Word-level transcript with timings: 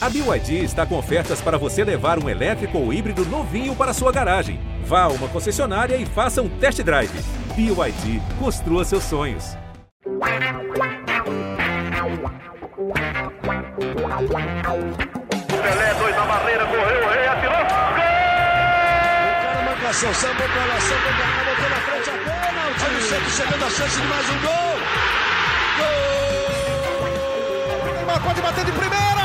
A 0.00 0.08
BYD 0.08 0.62
está 0.62 0.86
com 0.86 0.96
ofertas 0.96 1.40
para 1.40 1.58
você 1.58 1.82
levar 1.82 2.22
um 2.22 2.28
elétrico 2.28 2.78
ou 2.78 2.92
híbrido 2.92 3.24
novinho 3.26 3.74
para 3.74 3.92
sua 3.92 4.12
garagem. 4.12 4.60
Vá 4.84 5.02
a 5.02 5.08
uma 5.08 5.26
concessionária 5.26 5.96
e 5.96 6.06
faça 6.06 6.40
um 6.40 6.48
test 6.48 6.80
drive. 6.84 7.10
BYD, 7.56 8.22
construa 8.38 8.84
seus 8.84 9.02
sonhos. 9.02 9.56
Pelé, 15.62 15.94
dois 15.94 16.14
na 16.14 16.26
barreira, 16.26 16.64
correu, 16.66 17.04
o 17.04 17.10
rei 17.10 17.26
atirou. 17.26 17.58
Gol! 17.58 18.06
O 19.18 19.42
cara 19.42 19.74
pra 19.82 20.64
lá, 20.64 20.80
sambou 20.80 21.12
pra 21.12 21.26
cá, 21.26 21.42
botou 21.44 21.70
na 21.70 21.76
frente 21.76 22.10
a 22.10 22.12
bola. 22.22 22.70
O 22.70 22.74
time 22.78 23.00
sempre 23.02 23.30
chegando 23.30 23.64
a 23.64 23.70
chance 23.70 24.00
de 24.00 24.06
mais 24.06 24.30
um 24.30 24.38
gol. 24.42 24.78
Gol! 27.82 27.94
Neymar 27.96 28.22
pode 28.22 28.40
bater 28.40 28.64
de 28.64 28.70
primeira. 28.70 29.17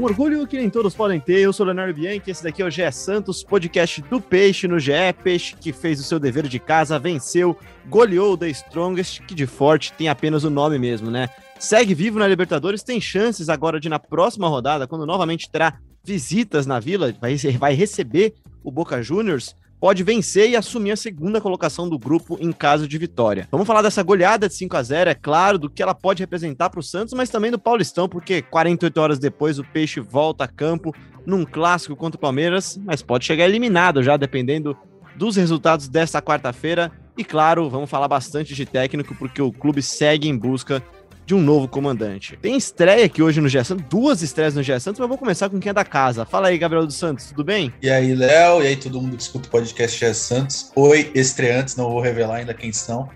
Um 0.00 0.04
orgulho 0.04 0.46
que 0.46 0.56
nem 0.56 0.70
todos 0.70 0.94
podem 0.94 1.20
ter. 1.20 1.40
Eu 1.40 1.52
sou 1.52 1.62
o 1.62 1.66
Leonardo 1.66 1.92
Bianchi, 1.92 2.30
esse 2.30 2.42
daqui 2.42 2.62
é 2.62 2.64
o 2.64 2.70
GE 2.70 2.90
Santos, 2.90 3.44
podcast 3.44 4.00
do 4.00 4.18
Peixe 4.18 4.66
no 4.66 4.78
GE. 4.78 4.92
Peixe 5.22 5.54
que 5.54 5.74
fez 5.74 6.00
o 6.00 6.02
seu 6.02 6.18
dever 6.18 6.48
de 6.48 6.58
casa, 6.58 6.98
venceu, 6.98 7.54
goleou 7.86 8.34
The 8.34 8.48
Strongest, 8.48 9.20
que 9.26 9.34
de 9.34 9.46
forte 9.46 9.92
tem 9.92 10.08
apenas 10.08 10.42
o 10.42 10.48
nome 10.48 10.78
mesmo, 10.78 11.10
né? 11.10 11.28
Segue 11.58 11.92
vivo 11.92 12.18
na 12.18 12.26
Libertadores, 12.26 12.82
tem 12.82 12.98
chances 12.98 13.50
agora 13.50 13.78
de 13.78 13.90
na 13.90 13.98
próxima 13.98 14.48
rodada, 14.48 14.86
quando 14.86 15.04
novamente 15.04 15.50
terá 15.50 15.78
visitas 16.02 16.64
na 16.64 16.80
Vila, 16.80 17.14
vai, 17.20 17.36
vai 17.58 17.74
receber 17.74 18.32
o 18.64 18.70
Boca 18.70 19.02
Juniors, 19.02 19.54
pode 19.80 20.04
vencer 20.04 20.50
e 20.50 20.56
assumir 20.56 20.92
a 20.92 20.96
segunda 20.96 21.40
colocação 21.40 21.88
do 21.88 21.98
grupo 21.98 22.36
em 22.38 22.52
caso 22.52 22.86
de 22.86 22.98
vitória. 22.98 23.48
Vamos 23.50 23.66
falar 23.66 23.80
dessa 23.80 24.02
goleada 24.02 24.46
de 24.46 24.54
5 24.54 24.76
a 24.76 24.82
0 24.82 25.10
é 25.10 25.14
claro, 25.14 25.58
do 25.58 25.70
que 25.70 25.82
ela 25.82 25.94
pode 25.94 26.22
representar 26.22 26.68
para 26.68 26.80
o 26.80 26.82
Santos, 26.82 27.14
mas 27.14 27.30
também 27.30 27.50
do 27.50 27.58
Paulistão, 27.58 28.06
porque 28.08 28.42
48 28.42 29.00
horas 29.00 29.18
depois 29.18 29.58
o 29.58 29.64
Peixe 29.64 29.98
volta 29.98 30.44
a 30.44 30.48
campo 30.48 30.94
num 31.24 31.44
clássico 31.44 31.96
contra 31.96 32.18
o 32.18 32.20
Palmeiras, 32.20 32.78
mas 32.84 33.00
pode 33.00 33.24
chegar 33.24 33.46
eliminado 33.46 34.02
já, 34.02 34.16
dependendo 34.16 34.76
dos 35.16 35.36
resultados 35.36 35.88
desta 35.88 36.20
quarta-feira. 36.20 36.92
E 37.16 37.24
claro, 37.24 37.68
vamos 37.68 37.90
falar 37.90 38.08
bastante 38.08 38.54
de 38.54 38.66
técnico, 38.66 39.14
porque 39.14 39.40
o 39.40 39.52
clube 39.52 39.82
segue 39.82 40.28
em 40.28 40.36
busca 40.36 40.82
de 41.26 41.34
um 41.34 41.40
novo 41.40 41.68
comandante. 41.68 42.38
Tem 42.40 42.56
estreia 42.56 43.04
aqui 43.04 43.22
hoje 43.22 43.40
no 43.40 43.48
Gé 43.48 43.62
Santos, 43.62 43.84
duas 43.88 44.22
estreias 44.22 44.54
no 44.54 44.62
Gé 44.62 44.78
Santos, 44.78 44.98
mas 44.98 45.08
vou 45.08 45.18
começar 45.18 45.48
com 45.48 45.60
quem 45.60 45.70
é 45.70 45.72
da 45.72 45.84
casa. 45.84 46.24
Fala 46.24 46.48
aí, 46.48 46.58
Gabriel 46.58 46.86
dos 46.86 46.96
Santos, 46.96 47.26
tudo 47.26 47.44
bem? 47.44 47.72
E 47.82 47.88
aí, 47.88 48.14
Léo, 48.14 48.62
e 48.62 48.66
aí 48.66 48.76
todo 48.76 49.00
mundo 49.00 49.16
que 49.16 49.22
escuta 49.22 49.48
o 49.48 49.50
podcast 49.50 49.98
Gé 49.98 50.12
Santos. 50.12 50.72
Oi, 50.74 51.10
estreantes, 51.14 51.76
não 51.76 51.90
vou 51.90 52.00
revelar 52.00 52.36
ainda 52.36 52.54
quem 52.54 52.72
são. 52.72 53.08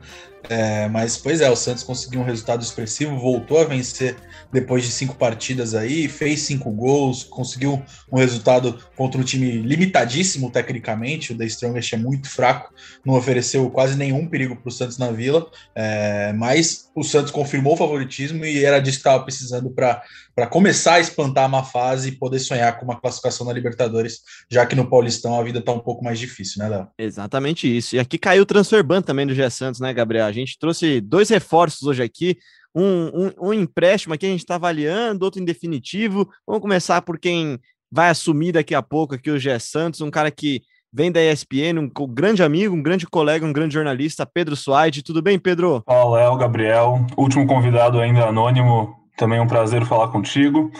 É, 0.48 0.88
mas, 0.88 1.16
pois 1.16 1.41
é, 1.41 1.50
o 1.50 1.56
Santos 1.56 1.82
conseguiu 1.82 2.20
um 2.20 2.25
resultado 2.25 2.62
expressivo, 2.62 3.19
voltou 3.19 3.60
a 3.60 3.64
vencer 3.64 4.16
depois 4.55 4.84
de 4.84 4.92
cinco 4.92 5.16
partidas 5.16 5.74
aí, 5.74 6.06
fez 6.06 6.42
cinco 6.42 6.70
gols, 6.70 7.24
conseguiu 7.24 7.83
um 8.10 8.16
resultado 8.16 8.78
contra 8.94 9.20
um 9.20 9.24
time 9.24 9.50
limitadíssimo 9.50 10.48
tecnicamente. 10.48 11.33
O 11.33 11.36
The 11.36 11.44
Strongest 11.47 11.92
é 11.92 11.97
muito 11.97 12.30
fraco, 12.30 12.72
não 13.05 13.14
ofereceu 13.14 13.69
quase 13.69 13.97
nenhum 13.97 14.28
perigo 14.28 14.55
para 14.55 14.69
o 14.69 14.72
Santos 14.72 14.97
na 14.97 15.10
vila, 15.10 15.50
é, 15.75 16.32
mas 16.34 16.88
o 16.94 17.02
Santos 17.02 17.32
confirmou 17.32 17.75
o 17.75 17.77
favoritismo 17.77 18.44
e 18.44 18.64
era 18.64 18.78
disso 18.78 18.98
que 18.98 19.00
estava 19.00 19.25
precisando 19.25 19.70
para 19.70 20.47
começar 20.47 20.94
a 20.94 21.00
espantar 21.00 21.48
uma 21.48 21.64
fase 21.64 22.10
e 22.10 22.12
poder 22.12 22.38
sonhar 22.38 22.78
com 22.78 22.84
uma 22.84 23.00
classificação 23.00 23.44
na 23.44 23.52
Libertadores, 23.52 24.20
já 24.48 24.64
que 24.64 24.77
no 24.77 24.88
Paulistão 24.88 25.38
a 25.38 25.42
vida 25.42 25.58
está 25.58 25.72
um 25.72 25.80
pouco 25.80 26.05
mais 26.05 26.16
difícil, 26.16 26.62
né, 26.62 26.69
Léo? 26.69 26.88
Exatamente 26.97 27.77
isso. 27.77 27.97
E 27.97 27.98
aqui 27.98 28.16
caiu 28.16 28.44
o 28.44 28.47
transfer 28.47 28.84
ban 28.84 29.02
também 29.02 29.27
do 29.27 29.34
Gé 29.34 29.50
Santos, 29.50 29.80
né, 29.80 29.92
Gabriel? 29.92 30.27
A 30.27 30.32
gente 30.32 30.56
trouxe 30.56 31.00
dois 31.00 31.28
reforços 31.28 31.82
hoje 31.82 32.05
aqui. 32.05 32.38
Um, 32.75 33.06
um, 33.06 33.48
um 33.48 33.53
empréstimo 33.53 34.14
aqui 34.14 34.27
a 34.27 34.30
gente 34.30 34.41
está 34.41 34.56
avaliando, 34.56 35.25
outro 35.25 35.41
em 35.41 35.44
definitivo. 35.44 36.28
Vamos 36.47 36.62
começar 36.62 37.03
por 37.03 37.19
quem 37.19 37.58
vai 37.91 38.10
assumir 38.10 38.53
daqui 38.53 38.75
a 38.75 38.82
pouco 38.82 39.15
aqui 39.15 39.31
o 39.31 39.38
Gé 39.38 39.59
Santos, 39.59 40.00
um 40.00 40.10
cara 40.10 40.31
que 40.31 40.62
vem 40.93 41.10
da 41.10 41.21
ESPN, 41.21 41.78
um, 41.78 41.91
grande 42.09 42.43
amigo, 42.43 42.75
um 42.75 42.82
grande 42.82 43.04
colega, 43.04 43.44
um 43.44 43.53
grande 43.53 43.75
jornalista, 43.75 44.25
Pedro 44.25 44.54
Suaide. 44.54 45.03
Tudo 45.03 45.21
bem, 45.21 45.38
Pedro? 45.41 45.82
Fala, 45.84 46.19
Léo, 46.19 46.37
Gabriel. 46.37 47.04
Último 47.16 47.47
convidado 47.47 48.00
ainda 48.00 48.26
anônimo. 48.26 48.94
Também 49.16 49.41
um 49.41 49.47
prazer 49.47 49.84
falar 49.87 50.09
contigo. 50.09 50.71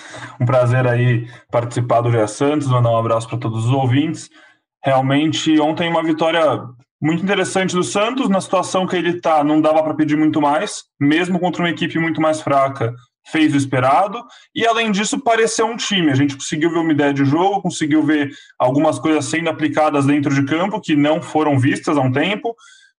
Um 0.41 0.47
prazer 0.47 0.87
aí 0.87 1.29
participar 1.51 2.01
do 2.01 2.11
Gé 2.11 2.27
Santos, 2.27 2.69
mandar 2.69 2.91
um 2.91 2.97
abraço 2.97 3.29
para 3.29 3.39
todos 3.39 3.67
os 3.67 3.71
ouvintes. 3.71 4.31
Realmente, 4.85 5.59
ontem 5.61 5.89
uma 5.89 6.03
vitória 6.03 6.41
muito 7.01 7.23
interessante 7.23 7.75
do 7.75 7.83
Santos, 7.83 8.29
na 8.29 8.41
situação 8.41 8.87
que 8.87 8.97
ele 8.97 9.11
está, 9.11 9.45
não 9.45 9.61
dava 9.61 9.83
para 9.83 9.95
pedir 9.95 10.17
muito 10.17 10.41
mais, 10.41 10.85
mesmo 10.99 11.39
contra 11.39 11.63
uma 11.63 11.71
equipe 11.71 11.99
muito 11.99 12.21
mais 12.21 12.41
fraca, 12.41 12.95
fez 13.31 13.55
o 13.55 13.57
esperado, 13.57 14.23
e 14.55 14.67
além 14.67 14.91
disso, 14.91 15.19
pareceu 15.19 15.67
um 15.67 15.77
time. 15.77 16.11
A 16.11 16.15
gente 16.15 16.37
conseguiu 16.37 16.71
ver 16.71 16.79
uma 16.79 16.93
ideia 16.93 17.13
de 17.13 17.25
jogo, 17.25 17.63
conseguiu 17.63 18.03
ver 18.03 18.31
algumas 18.59 18.99
coisas 18.99 19.25
sendo 19.25 19.49
aplicadas 19.49 20.07
dentro 20.07 20.35
de 20.35 20.45
campo 20.45 20.81
que 20.81 20.95
não 20.95 21.23
foram 21.23 21.59
vistas 21.59 21.97
há 21.97 22.01
um 22.01 22.13
tempo. 22.13 22.55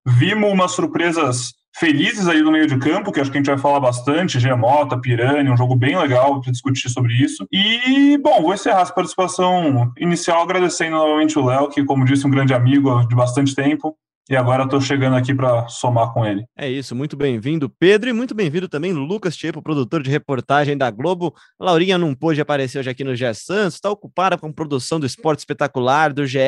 Vimos 0.06 0.52
umas 0.52 0.72
surpresas 0.72 1.54
felizes 1.78 2.28
aí 2.28 2.42
no 2.42 2.52
meio 2.52 2.68
de 2.68 2.78
campo, 2.78 3.12
que 3.12 3.20
acho 3.20 3.30
que 3.30 3.38
a 3.38 3.40
gente 3.40 3.50
vai 3.50 3.58
falar 3.58 3.80
bastante, 3.80 4.40
Gemota, 4.40 4.98
Pirani, 5.00 5.50
um 5.50 5.58
jogo 5.58 5.76
bem 5.76 5.98
legal 5.98 6.40
para 6.42 6.52
discutir 6.52 6.90
sobre 6.90 7.14
isso. 7.14 7.46
E, 7.52 8.18
bom, 8.18 8.42
vou 8.42 8.54
encerrar 8.54 8.82
essa 8.82 8.94
participação 8.94 9.92
inicial 9.98 10.42
agradecendo 10.42 10.96
novamente 10.96 11.38
o 11.38 11.46
Léo, 11.46 11.70
que, 11.70 11.84
como 11.84 12.06
disse, 12.06 12.26
um 12.26 12.30
grande 12.32 12.54
amigo 12.54 13.06
de 13.08 13.16
bastante 13.16 13.54
tempo. 13.54 13.96
E 14.28 14.36
agora 14.36 14.64
estou 14.64 14.82
chegando 14.82 15.16
aqui 15.16 15.36
para 15.36 15.68
somar 15.68 16.12
com 16.12 16.26
ele. 16.26 16.46
É 16.58 16.68
isso, 16.68 16.96
muito 16.96 17.16
bem-vindo, 17.16 17.70
Pedro, 17.70 18.10
e 18.10 18.14
muito 18.14 18.34
bem-vindo 18.34 18.68
também 18.68 18.92
Lucas 18.92 19.38
Tiepo, 19.38 19.62
produtor 19.62 20.02
de 20.02 20.10
reportagem 20.10 20.76
da 20.76 20.90
Globo. 20.90 21.32
Laurinha 21.60 21.96
não 21.96 22.16
pôde 22.16 22.42
aparecer 22.42 22.80
hoje 22.80 22.90
aqui 22.90 23.04
no 23.04 23.16
GE 23.16 23.32
Santos, 23.36 23.76
está 23.76 23.92
ocupada 23.92 24.36
com 24.36 24.52
produção 24.52 25.00
do 25.00 25.06
esporte 25.06 25.40
espetacular 25.40 26.12
do 26.12 26.26
GE. 26.26 26.40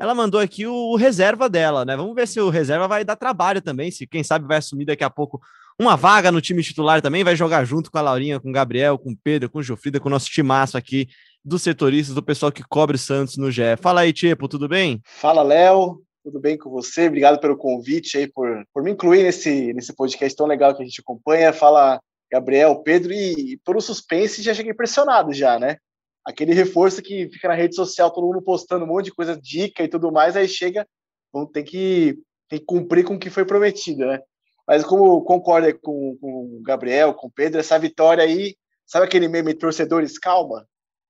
Ela 0.00 0.14
mandou 0.14 0.40
aqui 0.40 0.66
o 0.66 0.96
reserva 0.96 1.48
dela, 1.48 1.84
né? 1.84 1.96
Vamos 1.96 2.14
ver 2.14 2.26
se 2.26 2.40
o 2.40 2.48
reserva 2.48 2.88
vai 2.88 3.04
dar 3.04 3.16
trabalho 3.16 3.60
também, 3.60 3.90
se 3.90 4.06
quem 4.06 4.24
sabe 4.24 4.48
vai 4.48 4.56
assumir 4.56 4.86
daqui 4.86 5.04
a 5.04 5.10
pouco 5.10 5.40
uma 5.78 5.96
vaga 5.96 6.32
no 6.32 6.40
time 6.40 6.62
titular 6.62 7.02
também, 7.02 7.22
vai 7.22 7.36
jogar 7.36 7.64
junto 7.64 7.90
com 7.90 7.98
a 7.98 8.02
Laurinha, 8.02 8.40
com 8.40 8.48
o 8.48 8.52
Gabriel, 8.52 8.98
com 8.98 9.10
o 9.10 9.16
Pedro, 9.16 9.50
com 9.50 9.58
o 9.58 9.62
Jofrida, 9.62 10.00
com 10.00 10.08
o 10.08 10.10
nosso 10.10 10.30
timaço 10.30 10.76
aqui 10.76 11.08
dos 11.44 11.62
setoristas, 11.62 12.14
do 12.14 12.22
pessoal 12.22 12.50
que 12.50 12.62
cobre 12.62 12.98
Santos 12.98 13.36
no 13.36 13.50
GE. 13.50 13.76
Fala 13.80 14.00
aí, 14.00 14.12
Tiepo, 14.12 14.48
tudo 14.48 14.68
bem? 14.68 15.00
Fala, 15.04 15.42
Léo 15.42 16.02
tudo 16.22 16.38
bem 16.38 16.56
com 16.56 16.70
você? 16.70 17.06
Obrigado 17.06 17.40
pelo 17.40 17.56
convite 17.56 18.18
aí, 18.18 18.26
por, 18.26 18.64
por 18.72 18.82
me 18.82 18.90
incluir 18.90 19.22
nesse, 19.22 19.72
nesse 19.72 19.94
podcast 19.94 20.36
tão 20.36 20.46
legal 20.46 20.74
que 20.74 20.82
a 20.82 20.84
gente 20.84 21.00
acompanha. 21.00 21.52
Fala 21.52 22.00
Gabriel, 22.30 22.76
Pedro, 22.82 23.12
e, 23.12 23.54
e 23.54 23.56
pelo 23.58 23.80
suspense 23.80 24.42
já 24.42 24.54
cheguei 24.54 24.72
impressionado 24.72 25.32
já, 25.32 25.58
né? 25.58 25.78
Aquele 26.24 26.52
reforço 26.52 27.02
que 27.02 27.28
fica 27.30 27.48
na 27.48 27.54
rede 27.54 27.74
social, 27.74 28.10
todo 28.10 28.26
mundo 28.26 28.42
postando 28.42 28.84
um 28.84 28.88
monte 28.88 29.06
de 29.06 29.14
coisa, 29.14 29.38
dica 29.40 29.82
e 29.82 29.88
tudo 29.88 30.12
mais, 30.12 30.36
aí 30.36 30.46
chega, 30.46 30.86
vão 31.32 31.46
ter 31.46 31.62
que, 31.62 32.18
ter 32.48 32.58
que 32.58 32.64
cumprir 32.64 33.04
com 33.04 33.14
o 33.14 33.18
que 33.18 33.30
foi 33.30 33.44
prometido, 33.44 34.06
né? 34.06 34.20
Mas 34.66 34.84
como 34.84 35.22
concorda 35.22 35.72
com, 35.72 36.16
com 36.20 36.58
o 36.58 36.62
Gabriel, 36.62 37.14
com 37.14 37.26
o 37.26 37.32
Pedro, 37.32 37.58
essa 37.58 37.78
vitória 37.78 38.22
aí, 38.22 38.54
sabe 38.86 39.06
aquele 39.06 39.28
meme 39.28 39.54
torcedores, 39.54 40.18
calma? 40.18 40.66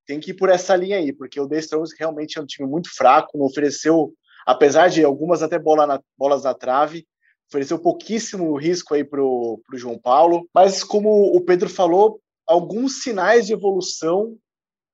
Tem 0.07 0.21
que 0.21 0.31
ir 0.31 0.35
por 0.35 0.49
essa 0.49 0.75
linha 0.77 0.97
aí, 0.97 1.13
porque 1.13 1.41
o 1.41 1.49
The 1.49 1.61
realmente 1.99 2.39
é 2.39 2.43
um 2.43 2.47
time 2.47 2.69
muito 2.69 2.89
fraco, 2.95 3.37
não 3.37 3.47
ofereceu 3.47 4.15
apesar 4.47 4.89
de 4.89 5.05
algumas 5.05 5.43
até 5.43 5.59
bola 5.59 5.87
na, 5.87 6.01
bolas 6.17 6.45
na 6.45 6.55
trave, 6.55 7.07
ofereceu 7.49 7.79
pouquíssimo 7.79 8.57
risco 8.57 8.95
aí 8.95 9.05
para 9.05 9.23
o 9.23 9.61
João 9.75 9.99
Paulo. 9.99 10.49
Mas 10.55 10.85
como 10.85 11.09
o 11.37 11.41
Pedro 11.41 11.69
falou, 11.69 12.21
alguns 12.47 13.03
sinais 13.03 13.47
de 13.47 13.53
evolução 13.53 14.37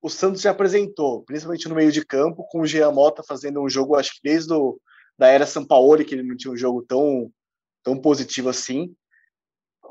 o 0.07 0.11
Santos 0.11 0.43
já 0.43 0.51
apresentou, 0.51 1.23
principalmente 1.23 1.69
no 1.69 1.75
meio 1.75 1.93
de 1.93 2.05
campo, 2.05 2.47
com 2.51 2.61
o 2.61 2.67
Jean 2.67 2.91
Mota 2.93 3.23
fazendo 3.27 3.61
um 3.63 3.69
jogo, 3.69 3.97
acho 3.97 4.15
que 4.15 4.21
desde 4.23 4.53
o, 4.53 4.81
da 5.19 5.29
era 5.29 5.47
Sampaoli, 5.47 6.05
que 6.05 6.15
ele 6.15 6.23
não 6.23 6.37
tinha 6.37 6.53
um 6.53 6.57
jogo 6.57 6.83
tão, 6.83 7.31
tão 7.83 7.97
positivo 7.97 8.49
assim 8.49 8.95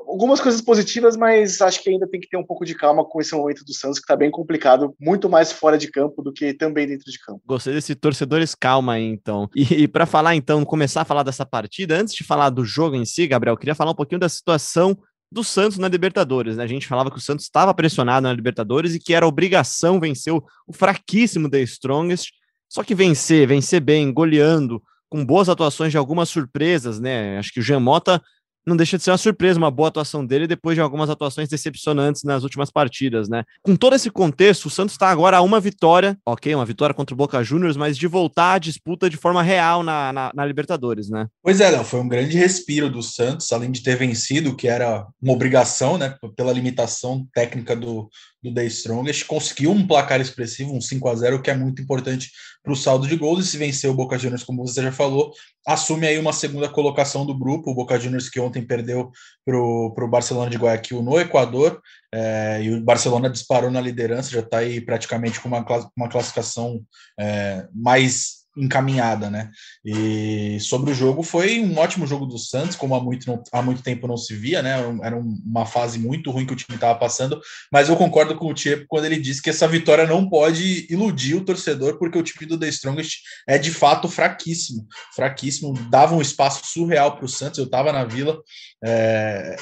algumas 0.06 0.40
coisas 0.40 0.60
positivas, 0.60 1.16
mas 1.16 1.60
acho 1.60 1.82
que 1.82 1.90
ainda 1.90 2.08
tem 2.08 2.20
que 2.20 2.28
ter 2.28 2.36
um 2.36 2.44
pouco 2.44 2.64
de 2.64 2.74
calma 2.74 3.04
com 3.04 3.20
esse 3.20 3.34
momento 3.34 3.64
do 3.64 3.74
Santos, 3.74 3.98
que 3.98 4.04
está 4.04 4.16
bem 4.16 4.30
complicado, 4.30 4.94
muito 5.00 5.28
mais 5.28 5.50
fora 5.52 5.76
de 5.76 5.90
campo 5.90 6.22
do 6.22 6.32
que 6.32 6.54
também 6.54 6.86
dentro 6.86 7.10
de 7.10 7.18
campo. 7.18 7.40
Gostei 7.44 7.74
desse 7.74 7.94
torcedores 7.94 8.54
calma 8.54 8.94
aí, 8.94 9.04
então. 9.04 9.48
E, 9.54 9.82
e 9.82 9.88
para 9.88 10.06
falar, 10.06 10.34
então, 10.36 10.64
começar 10.64 11.02
a 11.02 11.04
falar 11.04 11.22
dessa 11.22 11.44
partida, 11.44 11.96
antes 11.96 12.14
de 12.14 12.24
falar 12.24 12.50
do 12.50 12.64
jogo 12.64 12.94
em 12.94 13.04
si, 13.04 13.26
Gabriel, 13.26 13.56
queria 13.56 13.74
falar 13.74 13.90
um 13.90 13.96
pouquinho 13.96 14.20
da 14.20 14.28
situação 14.28 14.96
do 15.30 15.42
Santos 15.42 15.78
na 15.78 15.88
Libertadores, 15.88 16.56
né? 16.56 16.64
A 16.64 16.68
gente 16.68 16.86
falava 16.86 17.10
que 17.10 17.18
o 17.18 17.20
Santos 17.20 17.44
estava 17.44 17.74
pressionado 17.74 18.26
na 18.26 18.32
Libertadores 18.32 18.94
e 18.94 19.00
que 19.00 19.14
era 19.14 19.26
obrigação 19.26 20.00
vencer 20.00 20.32
o, 20.32 20.42
fraquíssimo 20.72 21.50
The 21.50 21.60
Strongest. 21.62 22.32
Só 22.68 22.82
que 22.82 22.94
vencer, 22.94 23.46
vencer 23.46 23.80
bem, 23.80 24.12
goleando, 24.12 24.82
com 25.08 25.24
boas 25.24 25.48
atuações 25.48 25.92
de 25.92 25.98
algumas 25.98 26.28
surpresas, 26.28 27.00
né? 27.00 27.38
Acho 27.38 27.52
que 27.52 27.60
o 27.60 27.62
Jean 27.62 27.80
Mota 27.80 28.22
não 28.66 28.76
deixa 28.76 28.96
de 28.96 29.04
ser 29.04 29.10
uma 29.12 29.18
surpresa, 29.18 29.58
uma 29.58 29.70
boa 29.70 29.88
atuação 29.88 30.26
dele 30.26 30.46
depois 30.46 30.74
de 30.74 30.80
algumas 30.80 31.08
atuações 31.08 31.48
decepcionantes 31.48 32.24
nas 32.24 32.42
últimas 32.42 32.70
partidas, 32.70 33.28
né? 33.28 33.44
Com 33.62 33.76
todo 33.76 33.94
esse 33.94 34.10
contexto, 34.10 34.66
o 34.66 34.70
Santos 34.70 34.94
está 34.94 35.08
agora 35.08 35.36
a 35.36 35.42
uma 35.42 35.60
vitória, 35.60 36.18
ok, 36.26 36.54
uma 36.54 36.64
vitória 36.64 36.94
contra 36.94 37.14
o 37.14 37.16
Boca 37.16 37.42
Juniors, 37.44 37.76
mas 37.76 37.96
de 37.96 38.06
voltar 38.06 38.54
à 38.54 38.58
disputa 38.58 39.08
de 39.08 39.16
forma 39.16 39.42
real 39.42 39.82
na, 39.82 40.12
na, 40.12 40.32
na 40.34 40.44
Libertadores, 40.44 41.08
né? 41.08 41.28
Pois 41.42 41.60
é, 41.60 41.70
Léo, 41.70 41.84
foi 41.84 42.00
um 42.00 42.08
grande 42.08 42.36
respiro 42.36 42.90
do 42.90 43.02
Santos, 43.02 43.52
além 43.52 43.70
de 43.70 43.82
ter 43.82 43.96
vencido, 43.96 44.56
que 44.56 44.66
era 44.66 45.06
uma 45.22 45.32
obrigação, 45.32 45.96
né, 45.96 46.16
pela 46.36 46.52
limitação 46.52 47.26
técnica 47.32 47.76
do, 47.76 48.08
do 48.42 48.52
The 48.52 48.64
Strongest, 48.66 49.26
conseguiu 49.26 49.70
um 49.70 49.86
placar 49.86 50.20
expressivo, 50.20 50.74
um 50.74 50.80
5 50.80 51.08
a 51.08 51.14
0 51.14 51.42
que 51.42 51.50
é 51.50 51.56
muito 51.56 51.82
importante 51.82 52.30
para 52.66 52.72
o 52.72 52.76
saldo 52.76 53.06
de 53.06 53.14
gols, 53.14 53.44
e 53.44 53.48
se 53.48 53.56
vencer 53.56 53.88
o 53.88 53.94
Boca 53.94 54.18
Juniors, 54.18 54.42
como 54.42 54.66
você 54.66 54.82
já 54.82 54.90
falou, 54.90 55.32
assume 55.64 56.04
aí 56.04 56.18
uma 56.18 56.32
segunda 56.32 56.68
colocação 56.68 57.24
do 57.24 57.32
grupo, 57.32 57.70
o 57.70 57.74
Boca 57.74 57.96
Juniors 57.96 58.28
que 58.28 58.40
ontem 58.40 58.66
perdeu 58.66 59.12
para 59.44 59.56
o 59.56 60.08
Barcelona 60.10 60.50
de 60.50 60.56
Guayaquil 60.56 61.00
no 61.00 61.20
Equador, 61.20 61.80
é, 62.12 62.60
e 62.64 62.74
o 62.74 62.82
Barcelona 62.82 63.30
disparou 63.30 63.70
na 63.70 63.80
liderança, 63.80 64.32
já 64.32 64.40
está 64.40 64.58
aí 64.58 64.80
praticamente 64.80 65.40
com 65.40 65.46
uma, 65.46 65.64
uma 65.96 66.08
classificação 66.08 66.84
é, 67.16 67.68
mais 67.72 68.45
encaminhada, 68.56 69.28
né? 69.28 69.50
E 69.84 70.58
sobre 70.60 70.90
o 70.90 70.94
jogo, 70.94 71.22
foi 71.22 71.60
um 71.60 71.76
ótimo 71.78 72.06
jogo 72.06 72.26
do 72.26 72.38
Santos, 72.38 72.76
como 72.76 72.94
há 72.94 73.02
muito, 73.02 73.26
não, 73.26 73.42
há 73.52 73.62
muito 73.62 73.82
tempo 73.82 74.08
não 74.08 74.16
se 74.16 74.34
via, 74.34 74.62
né? 74.62 74.76
Era 75.02 75.16
uma 75.16 75.66
fase 75.66 75.98
muito 75.98 76.30
ruim 76.30 76.46
que 76.46 76.52
o 76.52 76.56
time 76.56 76.76
estava 76.76 76.98
passando, 76.98 77.40
mas 77.70 77.88
eu 77.88 77.96
concordo 77.96 78.36
com 78.36 78.46
o 78.46 78.54
Tiepo 78.54 78.86
quando 78.88 79.04
ele 79.04 79.20
disse 79.20 79.42
que 79.42 79.50
essa 79.50 79.68
vitória 79.68 80.06
não 80.06 80.28
pode 80.28 80.86
iludir 80.90 81.34
o 81.34 81.44
torcedor, 81.44 81.98
porque 81.98 82.18
o 82.18 82.22
time 82.22 82.46
do 82.46 82.58
The 82.58 82.68
Strongest 82.68 83.18
é 83.46 83.58
de 83.58 83.70
fato 83.70 84.08
fraquíssimo, 84.08 84.86
fraquíssimo, 85.14 85.74
dava 85.90 86.14
um 86.14 86.22
espaço 86.22 86.66
surreal 86.66 87.16
para 87.16 87.26
o 87.26 87.28
Santos, 87.28 87.58
eu 87.58 87.64
estava 87.64 87.92
na 87.92 88.04
vila, 88.04 88.40
é, 88.84 89.56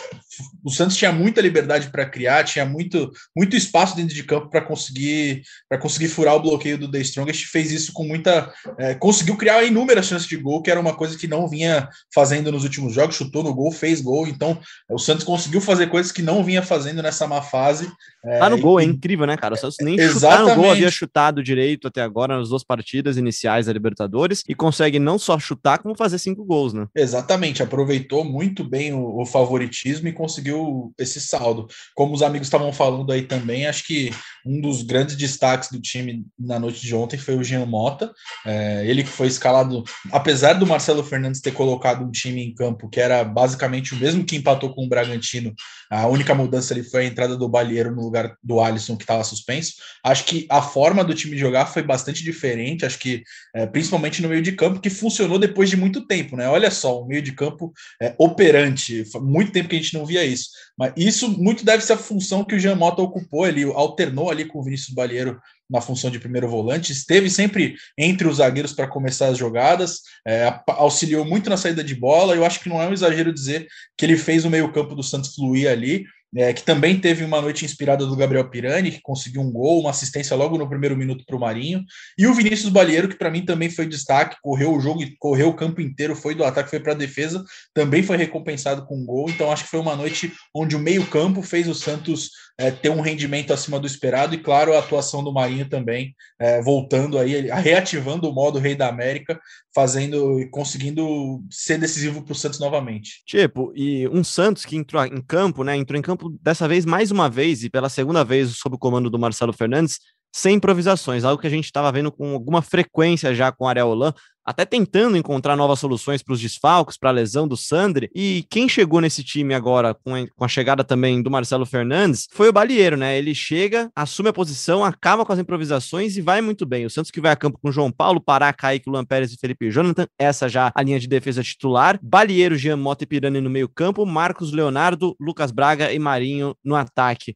o 0.62 0.70
Santos 0.70 0.97
tinha 0.97 1.12
muita 1.12 1.40
liberdade 1.40 1.90
para 1.90 2.06
criar, 2.06 2.44
tinha 2.44 2.64
muito, 2.64 3.11
muito 3.37 3.56
espaço 3.56 3.97
dentro 3.97 4.14
de 4.14 4.23
campo 4.23 4.50
para 4.50 4.61
conseguir 4.61 5.43
para 5.69 5.79
conseguir 5.79 6.08
furar 6.08 6.35
o 6.35 6.43
bloqueio 6.43 6.79
do 6.79 6.90
The 6.90 7.00
Strongest, 7.00 7.47
fez 7.47 7.70
isso 7.70 7.93
com 7.93 8.05
muita 8.05 8.52
é, 8.79 8.84
conseguiu 8.95 9.37
criar 9.37 9.63
inúmeras 9.63 10.07
chances 10.07 10.27
de 10.27 10.37
gol, 10.37 10.61
que 10.61 10.71
era 10.71 10.81
uma 10.81 10.95
coisa 10.95 11.17
que 11.17 11.29
não 11.29 11.49
vinha 11.49 11.89
fazendo 12.13 12.51
nos 12.51 12.65
últimos 12.65 12.93
jogos, 12.93 13.17
chutou 13.17 13.45
no 13.45 13.55
gol, 13.55 13.71
fez 13.71 14.01
gol, 14.01 14.27
então 14.27 14.59
o 14.91 14.99
Santos 14.99 15.25
conseguiu 15.25 15.61
fazer 15.61 15.87
coisas 15.87 16.11
que 16.11 16.23
não 16.23 16.43
vinha 16.43 16.63
fazendo 16.63 17.03
nessa 17.03 17.27
má 17.27 17.41
fase. 17.41 17.91
É, 18.25 18.39
tá 18.39 18.51
no 18.51 18.59
gol, 18.59 18.81
é 18.81 18.85
incrível, 18.85 19.27
né, 19.27 19.37
cara? 19.37 19.55
O 19.55 19.57
Santos 19.57 19.77
nem 19.81 19.99
chutar 19.99 20.41
no 20.41 20.55
gol 20.55 20.71
havia 20.71 20.91
chutado 20.91 21.43
direito 21.43 21.87
até 21.87 22.03
agora 22.03 22.37
nas 22.37 22.49
duas 22.49 22.65
partidas 22.65 23.17
iniciais 23.17 23.67
da 23.67 23.73
Libertadores 23.73 24.43
e 24.49 24.55
consegue 24.55 24.99
não 24.99 25.19
só 25.19 25.39
chutar, 25.39 25.79
como 25.79 25.97
fazer 25.97 26.19
cinco 26.19 26.45
gols, 26.45 26.73
né? 26.73 26.87
Exatamente, 26.97 27.63
aproveitou 27.63 28.25
muito 28.25 28.65
bem 28.65 28.93
o, 28.93 29.21
o 29.21 29.27
favoritismo 29.27 30.09
e 30.09 30.13
conseguiu 30.13 30.93
esse 30.99 31.21
saldo. 31.21 31.69
Como 31.95 32.15
os 32.15 32.23
amigos 32.23 32.47
estavam 32.47 32.73
falando 32.73 33.13
aí 33.13 33.23
também, 33.23 33.67
acho 33.67 33.87
que 33.87 34.11
um 34.45 34.61
dos 34.61 34.83
grandes 34.83 35.17
destaques 35.17 35.71
do 35.71 35.81
time 35.81 36.25
na 36.39 36.59
noite 36.59 36.81
de 36.81 36.95
ontem 36.95 37.19
foi 37.19 37.37
o 37.37 37.45
Jean 37.45 37.67
Mota. 37.67 38.13
É, 38.47 38.74
ele 38.82 39.03
que 39.03 39.11
foi 39.11 39.26
escalado, 39.26 39.85
apesar 40.11 40.55
do 40.55 40.67
Marcelo 40.67 41.05
Fernandes 41.05 41.41
ter 41.41 41.53
colocado 41.53 42.05
um 42.05 42.11
time 42.11 42.43
em 42.43 42.55
campo 42.55 42.88
que 42.88 43.00
era 43.00 43.23
basicamente 43.25 43.94
o 43.94 43.99
mesmo 43.99 44.25
que 44.25 44.37
empatou 44.37 44.75
com 44.75 44.85
o 44.85 44.88
Bragantino, 44.88 45.55
a 45.91 46.06
única 46.06 46.35
mudança 46.35 46.75
ali 46.75 46.82
foi 46.82 47.03
a 47.03 47.06
entrada 47.06 47.37
do 47.37 47.49
Balheiro 47.49 47.94
no 47.94 48.03
lugar 48.03 48.37
do 48.43 48.61
Alisson, 48.61 48.97
que 48.97 49.05
estava 49.05 49.23
suspenso. 49.23 49.75
Acho 50.03 50.25
que 50.25 50.47
a 50.50 50.62
forma 50.62 51.05
do 51.05 51.15
time 51.15 51.37
jogar 51.37 51.67
foi 51.67 51.82
bastante 51.82 52.25
diferente, 52.25 52.85
acho 52.85 52.99
que 52.99 53.23
é, 53.55 53.67
principalmente 53.67 54.23
no 54.23 54.29
meio 54.29 54.43
de 54.43 54.53
campo, 54.53 54.81
que 54.81 54.91
funcionou 54.91 55.38
depois 55.38 55.71
de 55.71 55.76
muito 55.76 56.06
tempo, 56.06 56.37
né? 56.37 56.49
Olha 56.49 56.71
só, 56.71 57.00
o 57.00 57.06
meio 57.06 57.23
de 57.23 57.32
campo 57.32 57.73
é, 58.00 58.15
operante, 58.19 59.05
muito 59.17 59.53
tempo 59.53 59.69
que 59.69 59.76
a 59.76 59.79
gente 59.79 59.94
não 59.94 60.06
via 60.06 60.25
isso. 60.25 60.49
Mas 60.76 60.93
isso 60.97 61.29
muito 61.29 61.65
deve 61.65 61.85
ser 61.85 61.93
a 61.93 61.99
função 61.99 62.44
que 62.44 62.55
o 62.55 62.59
Jean 62.59 62.75
Mota 62.75 63.03
ocupou, 63.03 63.47
ele 63.47 63.65
alternou 63.65 64.31
ali 64.31 64.44
com 64.44 64.59
o 64.59 64.65
Vinícius 64.65 64.94
Balheiro 64.94 65.41
na 65.69 65.81
função 65.81 66.11
de 66.11 66.19
primeiro 66.19 66.49
volante, 66.49 66.93
esteve 66.93 67.31
sempre 67.31 67.75
entre 67.96 68.28
os 68.28 68.37
zagueiros 68.37 68.72
para 68.72 68.88
começar 68.88 69.28
as 69.28 69.38
jogadas, 69.38 70.00
é, 70.26 70.61
auxiliou 70.69 71.25
muito 71.25 71.49
na 71.49 71.56
saída 71.56 71.82
de 71.82 71.94
bola. 71.94 72.34
Eu 72.34 72.44
acho 72.44 72.61
que 72.61 72.69
não 72.69 72.81
é 72.81 72.88
um 72.88 72.93
exagero 72.93 73.32
dizer 73.32 73.66
que 73.96 74.05
ele 74.05 74.16
fez 74.16 74.44
o 74.44 74.50
meio-campo 74.50 74.94
do 74.94 75.02
Santos 75.02 75.34
fluir 75.34 75.70
ali 75.70 76.05
é, 76.37 76.52
que 76.52 76.62
também 76.62 76.99
teve 76.99 77.25
uma 77.25 77.40
noite 77.40 77.64
inspirada 77.64 78.05
do 78.05 78.16
Gabriel 78.16 78.49
Pirani, 78.50 78.90
que 78.90 79.00
conseguiu 79.00 79.40
um 79.40 79.50
gol, 79.50 79.81
uma 79.81 79.90
assistência 79.90 80.37
logo 80.37 80.58
no 80.58 80.69
primeiro 80.69 80.96
minuto 80.96 81.25
para 81.25 81.37
o 81.37 81.40
Marinho, 81.40 81.84
e 82.19 82.26
o 82.26 82.34
Vinícius 82.34 82.70
Balieiro, 82.70 83.08
que 83.08 83.16
para 83.16 83.31
mim 83.31 83.44
também 83.44 83.70
foi 83.70 83.87
destaque, 83.87 84.37
correu 84.43 84.75
o 84.75 84.81
jogo 84.81 85.02
e 85.02 85.16
correu 85.16 85.49
o 85.49 85.55
campo 85.55 85.81
inteiro, 85.81 86.16
foi 86.16 86.34
do 86.34 86.44
ataque, 86.44 86.70
foi 86.70 86.81
para 86.81 86.93
a 86.93 86.96
defesa, 86.96 87.44
também 87.72 88.02
foi 88.02 88.16
recompensado 88.16 88.84
com 88.84 88.96
um 88.96 89.06
gol, 89.06 89.31
então 89.31 89.50
acho 89.52 89.64
que 89.64 89.70
foi 89.70 89.81
uma 89.81 89.94
noite 89.94 90.32
onde 90.52 90.75
o 90.75 90.81
meio-campo 90.81 91.40
fez 91.40 91.69
o 91.69 91.75
Santos 91.75 92.31
é, 92.56 92.71
ter 92.71 92.89
um 92.89 93.01
rendimento 93.01 93.53
acima 93.53 93.81
do 93.81 93.87
esperado, 93.87 94.35
e 94.35 94.39
claro, 94.39 94.75
a 94.75 94.79
atuação 94.79 95.25
do 95.25 95.33
Marinho 95.33 95.69
também, 95.69 96.15
é, 96.39 96.62
voltando 96.62 97.19
aí, 97.19 97.49
reativando 97.51 98.29
o 98.29 98.33
modo 98.33 98.59
Rei 98.59 98.75
da 98.75 98.89
América, 98.89 99.41
fazendo 99.75 100.41
e 100.41 100.49
conseguindo 100.49 101.43
ser 101.51 101.79
decisivo 101.79 102.23
para 102.23 102.33
o 102.33 102.37
Santos 102.37 102.61
novamente. 102.61 103.23
Tipo, 103.27 103.73
e 103.75 104.06
um 104.09 104.23
Santos 104.23 104.65
que 104.65 104.77
entrou 104.77 105.05
em 105.05 105.21
campo, 105.21 105.65
né? 105.65 105.77
Entrou 105.77 105.99
em 105.99 106.03
campo 106.03 106.31
dessa 106.41 106.69
vez 106.69 106.85
mais 106.85 107.11
uma 107.11 107.29
vez 107.29 107.65
e 107.65 107.71
pela 107.71 107.89
segunda 107.89 108.25
vez 108.25 108.57
sob 108.57 108.77
o 108.77 108.79
comando 108.79 109.11
do 109.11 109.19
Marcelo 109.19 109.53
Fernandes, 109.53 109.99
sem 110.35 110.57
improvisações, 110.57 111.25
algo 111.25 111.41
que 111.41 111.47
a 111.47 111.50
gente 111.50 111.67
estava 111.67 111.93
vendo 111.93 112.11
com 112.11 112.35
alguma 112.35 112.61
frequência 112.61 113.35
já 113.35 113.53
com 113.53 113.65
o 113.65 113.69
Ariel 113.69 113.89
Holan, 113.89 114.12
até 114.44 114.64
tentando 114.64 115.17
encontrar 115.17 115.56
novas 115.56 115.79
soluções 115.79 116.23
para 116.23 116.35
os 116.35 116.41
desfalques, 116.41 116.96
para 116.96 117.11
a 117.11 117.12
lesão 117.12 117.49
do 117.49 117.56
Sandri. 117.56 118.11
E 118.14 118.44
quem 118.50 118.69
chegou 118.69 119.00
nesse 119.00 119.25
time 119.25 119.55
agora, 119.55 119.94
com 119.94 120.14
a, 120.14 120.26
com 120.37 120.44
a, 120.44 120.49
chegada 120.49 120.85
também 120.85 121.23
do 121.23 121.31
Marcelo 121.31 121.64
Fernandes, 121.64 122.29
foi 122.31 122.49
o 122.49 122.52
Balieiro, 122.52 122.96
né? 122.96 123.17
Ele 123.17 123.35
chega, 123.35 123.91
assume 123.96 124.29
a 124.29 124.32
posição, 124.32 124.85
acaba 124.85 125.25
com 125.25 125.32
as 125.32 125.38
improvisações 125.38 126.17
e 126.17 126.20
vai 126.20 126.41
muito 126.41 126.67
bem. 126.67 126.85
O 126.85 126.91
Santos 126.91 127.11
que 127.11 127.20
vai 127.20 127.32
a 127.32 127.37
campo 127.37 127.58
com 127.61 127.73
João 127.73 127.91
Paulo, 127.91 128.20
Pará, 128.20 128.52
Kaique, 128.52 128.91
Luan 128.91 129.05
Pérez 129.05 129.32
e 129.32 129.37
Felipe 129.37 129.70
Jonathan, 129.70 130.06
essa 130.19 130.49
já 130.49 130.70
a 130.75 130.82
linha 130.82 131.00
de 131.00 131.08
defesa 131.08 131.43
titular. 131.43 131.99
Balieiro, 132.02 132.56
Jean 132.56 132.76
Mota 132.76 133.05
e 133.05 133.06
Pirani 133.06 133.40
no 133.40 133.50
meio 133.50 133.69
campo, 133.69 134.05
Marcos 134.05 134.52
Leonardo, 134.52 135.17
Lucas 135.19 135.50
Braga 135.50 135.93
e 135.93 135.99
Marinho 135.99 136.55
no 136.64 136.76
ataque 136.76 137.35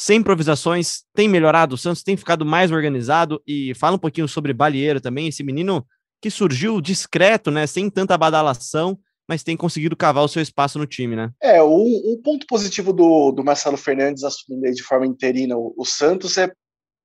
sem 0.00 0.20
improvisações, 0.20 1.02
tem 1.12 1.28
melhorado, 1.28 1.74
o 1.74 1.78
Santos 1.78 2.04
tem 2.04 2.16
ficado 2.16 2.46
mais 2.46 2.70
organizado 2.70 3.42
e 3.44 3.74
fala 3.74 3.96
um 3.96 3.98
pouquinho 3.98 4.28
sobre 4.28 4.52
Balieiro 4.52 5.00
também, 5.00 5.26
esse 5.26 5.42
menino 5.42 5.84
que 6.20 6.30
surgiu 6.30 6.80
discreto, 6.80 7.50
né, 7.50 7.66
sem 7.66 7.88
tanta 7.88 8.18
badalação, 8.18 8.98
mas 9.28 9.42
tem 9.42 9.56
conseguido 9.56 9.96
cavar 9.96 10.24
o 10.24 10.28
seu 10.28 10.40
espaço 10.40 10.78
no 10.78 10.86
time, 10.86 11.14
né? 11.14 11.30
É, 11.40 11.62
um 11.62 12.20
ponto 12.24 12.46
positivo 12.46 12.92
do, 12.92 13.30
do 13.30 13.44
Marcelo 13.44 13.76
Fernandes 13.76 14.24
assumindo 14.24 14.72
de 14.72 14.82
forma 14.82 15.06
interina 15.06 15.56
o, 15.56 15.74
o 15.76 15.84
Santos 15.84 16.38
é 16.38 16.50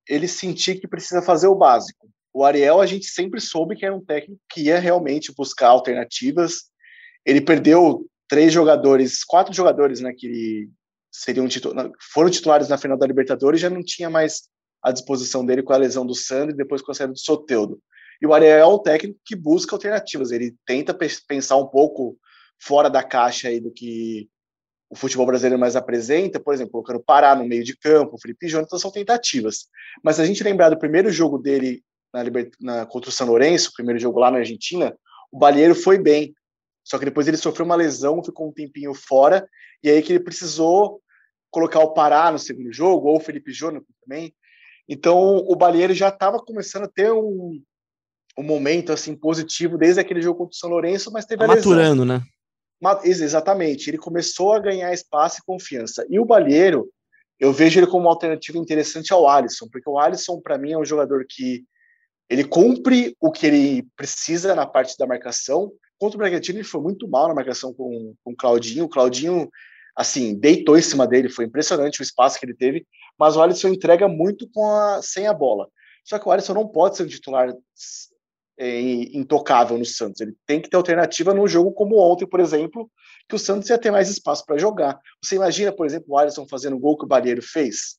ele 0.07 0.27
sentir 0.27 0.79
que 0.79 0.87
precisa 0.87 1.21
fazer 1.21 1.47
o 1.47 1.55
básico. 1.55 2.07
O 2.33 2.43
Ariel, 2.43 2.81
a 2.81 2.85
gente 2.85 3.05
sempre 3.05 3.39
soube 3.39 3.75
que 3.75 3.85
era 3.85 3.95
um 3.95 4.03
técnico 4.03 4.41
que 4.49 4.63
ia 4.63 4.79
realmente 4.79 5.33
buscar 5.35 5.67
alternativas. 5.67 6.63
Ele 7.25 7.41
perdeu 7.41 8.07
três 8.27 8.51
jogadores, 8.51 9.23
quatro 9.23 9.53
jogadores, 9.53 9.99
né, 9.99 10.13
que 10.17 10.67
seriam 11.11 11.47
foram 12.11 12.29
titulares 12.29 12.67
na 12.69 12.77
final 12.77 12.97
da 12.97 13.05
Libertadores 13.05 13.61
já 13.61 13.69
não 13.69 13.83
tinha 13.83 14.09
mais 14.09 14.49
à 14.81 14.91
disposição 14.91 15.45
dele 15.45 15.61
com 15.61 15.71
a 15.71 15.77
lesão 15.77 16.05
do 16.05 16.15
Sandro 16.15 16.55
e 16.55 16.57
depois 16.57 16.81
com 16.81 16.91
a 16.91 16.95
saída 16.95 17.13
do 17.13 17.19
Soteudo. 17.19 17.79
E 18.23 18.25
o 18.25 18.33
Ariel 18.33 18.57
é 18.57 18.65
um 18.65 18.79
técnico 18.79 19.19
que 19.25 19.35
busca 19.35 19.75
alternativas, 19.75 20.31
ele 20.31 20.55
tenta 20.65 20.97
pensar 21.27 21.57
um 21.57 21.67
pouco 21.67 22.17
fora 22.57 22.89
da 22.89 23.03
caixa 23.03 23.49
aí 23.49 23.59
do 23.59 23.69
que 23.69 24.29
o 24.89 24.95
futebol 24.95 25.25
brasileiro 25.25 25.59
mais 25.59 25.75
apresenta, 25.75 26.39
por 26.39 26.53
exemplo, 26.53 26.71
colocando 26.71 27.03
Pará 27.03 27.35
no 27.35 27.45
meio 27.45 27.65
de 27.65 27.75
campo, 27.75 28.15
o 28.15 28.17
Felipe 28.17 28.47
Jonathan 28.47 28.67
então 28.67 28.79
são 28.79 28.91
tentativas. 28.91 29.67
Mas 30.01 30.21
a 30.21 30.25
gente 30.25 30.41
lembrar 30.41 30.69
do 30.69 30.79
primeiro 30.79 31.11
jogo 31.11 31.37
dele 31.37 31.83
na, 32.13 32.23
na 32.61 32.85
contra 32.85 33.09
o 33.09 33.13
São 33.13 33.27
Lourenço, 33.27 33.71
o 33.71 33.73
primeiro 33.73 33.99
jogo 33.99 34.21
lá 34.21 34.31
na 34.31 34.37
Argentina, 34.37 34.97
o 35.29 35.37
Balheiro 35.37 35.75
foi 35.75 35.97
bem, 35.97 36.33
só 36.81 36.97
que 36.97 37.03
depois 37.03 37.27
ele 37.27 37.35
sofreu 37.35 37.65
uma 37.65 37.75
lesão, 37.75 38.23
ficou 38.23 38.47
um 38.47 38.53
tempinho 38.53 38.93
fora, 38.93 39.45
e 39.83 39.89
aí 39.89 40.01
que 40.01 40.13
ele 40.13 40.23
precisou 40.23 41.01
colocar 41.51 41.81
o 41.81 41.93
Pará 41.93 42.31
no 42.31 42.39
segundo 42.39 42.71
jogo, 42.71 43.09
ou 43.09 43.17
o 43.17 43.21
Felipe 43.21 43.51
Jonathan 43.51 43.85
também. 44.01 44.33
Então, 44.87 45.37
o 45.45 45.55
Balieiro 45.57 45.93
já 45.93 46.07
estava 46.07 46.39
começando 46.39 46.83
a 46.83 46.89
ter 46.89 47.11
um, 47.11 47.61
um 48.37 48.43
momento 48.43 48.91
assim 48.91 49.15
positivo 49.15 49.77
desde 49.77 49.99
aquele 49.99 50.21
jogo 50.21 50.39
contra 50.39 50.53
o 50.53 50.57
São 50.57 50.69
Lourenço, 50.69 51.11
mas 51.11 51.25
teve 51.25 51.39
tá 51.39 51.45
a 51.45 51.55
Maturando, 51.55 52.05
né? 52.05 52.21
Exatamente. 53.03 53.89
Ele 53.89 53.97
começou 53.97 54.53
a 54.53 54.59
ganhar 54.59 54.93
espaço 54.93 55.39
e 55.39 55.45
confiança. 55.45 56.05
E 56.09 56.19
o 56.19 56.25
Balieiro, 56.25 56.89
eu 57.39 57.53
vejo 57.53 57.79
ele 57.79 57.87
como 57.87 58.05
uma 58.05 58.11
alternativa 58.11 58.57
interessante 58.57 59.13
ao 59.13 59.27
Alisson, 59.27 59.67
porque 59.71 59.89
o 59.89 59.97
Alisson, 59.97 60.41
para 60.41 60.57
mim, 60.57 60.73
é 60.73 60.77
um 60.77 60.85
jogador 60.85 61.25
que 61.29 61.63
ele 62.29 62.43
cumpre 62.43 63.15
o 63.19 63.31
que 63.31 63.45
ele 63.45 63.87
precisa 63.95 64.55
na 64.55 64.65
parte 64.65 64.97
da 64.97 65.07
marcação. 65.07 65.71
Contra 65.99 66.17
o 66.17 66.19
Bragantino, 66.19 66.57
ele 66.57 66.67
foi 66.67 66.81
muito 66.81 67.07
mal 67.07 67.27
na 67.27 67.33
marcação 67.33 67.73
com, 67.73 68.13
com 68.23 68.31
o 68.31 68.35
Claudinho. 68.35 68.85
O 68.85 68.89
Claudinho 68.89 69.49
assim, 69.95 70.33
deitou 70.33 70.77
em 70.77 70.81
cima 70.81 71.05
dele, 71.07 71.29
foi 71.29 71.45
impressionante 71.45 72.01
o 72.01 72.03
espaço 72.03 72.39
que 72.39 72.45
ele 72.45 72.55
teve, 72.55 72.85
mas 73.17 73.35
o 73.35 73.41
Alisson 73.41 73.69
entrega 73.69 74.07
muito 74.07 74.49
com 74.51 74.67
a, 74.67 75.01
sem 75.01 75.27
a 75.27 75.33
bola. 75.33 75.67
Só 76.03 76.19
que 76.19 76.27
o 76.27 76.31
Alisson 76.31 76.53
não 76.53 76.67
pode 76.67 76.97
ser 76.97 77.03
um 77.03 77.07
titular 77.07 77.53
é, 78.57 78.79
intocável 79.17 79.77
no 79.77 79.85
Santos. 79.85 80.21
Ele 80.21 80.35
tem 80.45 80.61
que 80.61 80.69
ter 80.69 80.77
alternativa 80.77 81.33
num 81.33 81.47
jogo 81.47 81.71
como 81.71 81.99
ontem, 81.99 82.25
por 82.25 82.39
exemplo, 82.39 82.89
que 83.27 83.35
o 83.35 83.39
Santos 83.39 83.69
ia 83.69 83.77
ter 83.77 83.91
mais 83.91 84.09
espaço 84.09 84.45
para 84.45 84.57
jogar. 84.57 84.99
Você 85.23 85.35
imagina, 85.35 85.71
por 85.71 85.85
exemplo, 85.85 86.07
o 86.09 86.17
Alisson 86.17 86.47
fazendo 86.47 86.75
o 86.75 86.79
gol 86.79 86.97
que 86.97 87.05
o 87.05 87.07
Balheiro 87.07 87.41
fez? 87.41 87.97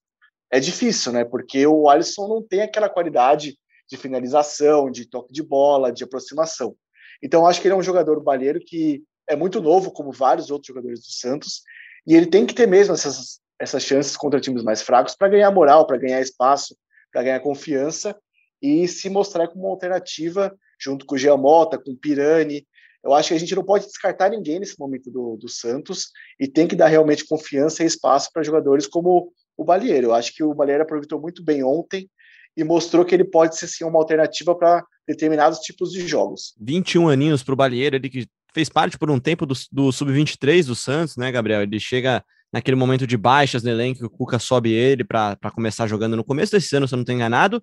É 0.51 0.61
difícil, 0.61 1.13
né? 1.13 1.25
Porque 1.25 1.67
o 1.67 1.89
Alisson 1.89 2.29
não 2.29 2.43
tem 2.43 2.63
aquela 2.63 2.89
qualidade 2.89 3.59
de 3.91 3.97
finalização, 3.97 4.91
de 4.91 5.09
toque 5.09 5.33
de 5.33 5.43
bola, 5.43 5.93
de 5.93 6.05
aproximação. 6.05 6.77
Então, 7.23 7.47
acho 7.47 7.61
que 7.61 7.67
ele 7.67 7.75
é 7.75 7.79
um 7.79 7.83
jogador 7.83 8.23
balheiro 8.23 8.61
que 8.61 9.03
é 9.29 9.37
muito 9.37 9.61
novo, 9.61 9.91
como 9.91 10.13
vários 10.13 10.51
outros 10.51 10.69
jogadores 10.69 11.01
do 11.01 11.11
Santos, 11.11 11.63
e 12.07 12.15
ele 12.15 12.27
tem 12.27 12.45
que 12.45 12.55
ter 12.55 12.67
mesmo 12.67 12.95
essas, 12.95 13.41
essas 13.59 13.83
chances 13.83 14.17
contra 14.17 14.41
times 14.41 14.63
mais 14.63 14.83
fracos 14.83 15.15
para 15.15 15.29
ganhar 15.29 15.51
moral, 15.51 15.87
para 15.87 15.97
ganhar 15.97 16.21
espaço, 16.21 16.77
para 17.11 17.23
ganhar 17.23 17.41
confiança 17.41 18.15
e 18.63 18.87
se 18.89 19.09
mostrar 19.09 19.49
como 19.49 19.65
uma 19.65 19.71
alternativa 19.71 20.55
junto 20.81 21.07
com 21.07 21.15
o 21.15 21.19
Giamota, 21.19 21.79
com 21.79 21.93
o 21.93 21.97
Pirani. 21.97 22.67
Eu 23.03 23.13
acho 23.13 23.29
que 23.29 23.35
a 23.35 23.39
gente 23.39 23.55
não 23.55 23.65
pode 23.65 23.87
descartar 23.87 24.31
ninguém 24.31 24.59
nesse 24.59 24.79
momento 24.79 25.11
do, 25.11 25.37
do 25.37 25.49
Santos 25.49 26.09
e 26.41 26.49
tem 26.49 26.67
que 26.67 26.75
dar 26.75 26.89
realmente 26.89 27.27
confiança 27.27 27.83
e 27.83 27.87
espaço 27.87 28.31
para 28.33 28.43
jogadores 28.43 28.87
como 28.87 29.33
o 29.57 29.65
Balieiro. 29.65 30.09
Eu 30.09 30.15
acho 30.15 30.33
que 30.35 30.43
o 30.43 30.55
Balieiro 30.55 30.83
aproveitou 30.83 31.21
muito 31.21 31.45
bem 31.45 31.63
ontem 31.63 32.09
e 32.57 32.65
mostrou 32.65 33.05
que 33.05 33.15
ele 33.15 33.25
pode 33.25 33.59
ser 33.59 33.67
sim 33.67 33.85
uma 33.85 33.99
alternativa 33.99 34.55
para 34.55 34.85
determinados 35.07 35.59
tipos 35.59 35.91
de 35.91 36.07
jogos. 36.07 36.55
21 36.61 37.09
aninhos 37.09 37.43
para 37.43 37.53
o 37.53 37.57
Balieiro, 37.57 37.97
ele 37.97 38.09
que 38.09 38.27
fez 38.55 38.69
parte 38.69 38.97
por 38.97 39.11
um 39.11 39.19
tempo 39.19 39.45
do, 39.45 39.55
do 39.71 39.93
Sub-23 39.93 40.67
do 40.67 40.75
Santos, 40.75 41.17
né, 41.17 41.31
Gabriel? 41.31 41.63
Ele 41.63 41.81
chega 41.81 42.25
naquele 42.53 42.77
momento 42.77 43.07
de 43.07 43.17
baixas 43.17 43.65
no 43.65 43.71
elenco, 43.71 44.07
o 44.07 44.09
Cuca 44.11 44.39
sobe 44.39 44.73
ele 44.73 45.03
para 45.03 45.37
começar 45.53 45.89
jogando 45.89 46.17
no 46.17 46.23
começo 46.23 46.53
desse 46.53 46.75
ano, 46.77 46.87
se 46.87 46.95
eu 46.95 46.97
não 46.97 47.03
estou 47.03 47.15
enganado. 47.15 47.61